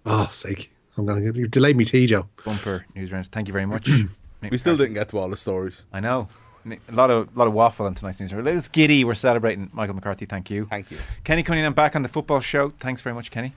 Oh, 0.07 0.29
sake. 0.33 0.71
I'm 0.97 1.07
going 1.07 1.21
to 1.23 1.33
get 1.33 1.37
you 1.39 1.49
delayed 1.49 1.77
me 1.77 1.85
tea, 1.85 2.07
Joe. 2.07 2.29
Bumper 2.45 2.87
news 2.95 3.11
round. 3.11 3.27
Thank 3.27 3.49
you 3.49 3.53
very 3.53 3.67
much. 3.67 3.89
We 4.51 4.59
still 4.59 4.77
didn't 4.77 4.95
get 4.95 5.09
to 5.11 5.19
all 5.19 5.29
the 5.29 5.37
stories. 5.37 5.85
I 5.93 6.01
know. 6.01 6.29
A 6.67 6.93
lot 6.93 7.11
of 7.11 7.37
lot 7.37 7.47
of 7.47 7.53
waffle 7.53 7.85
on 7.85 7.95
tonight's 7.95 8.21
news. 8.21 8.33
It's 8.33 8.69
giddy. 8.69 9.05
We're 9.05 9.15
celebrating 9.15 9.71
Michael 9.75 9.95
McCarthy. 9.95 10.25
Thank 10.25 10.49
you. 10.51 10.67
Thank 10.67 10.91
you. 10.91 10.97
Kenny 11.23 11.43
Cunningham 11.43 11.75
back 11.75 11.95
on 11.95 12.03
the 12.03 12.09
football 12.09 12.41
show. 12.41 12.73
Thanks 12.81 13.03
very 13.03 13.15
much, 13.15 13.31
Kenny. 13.31 13.53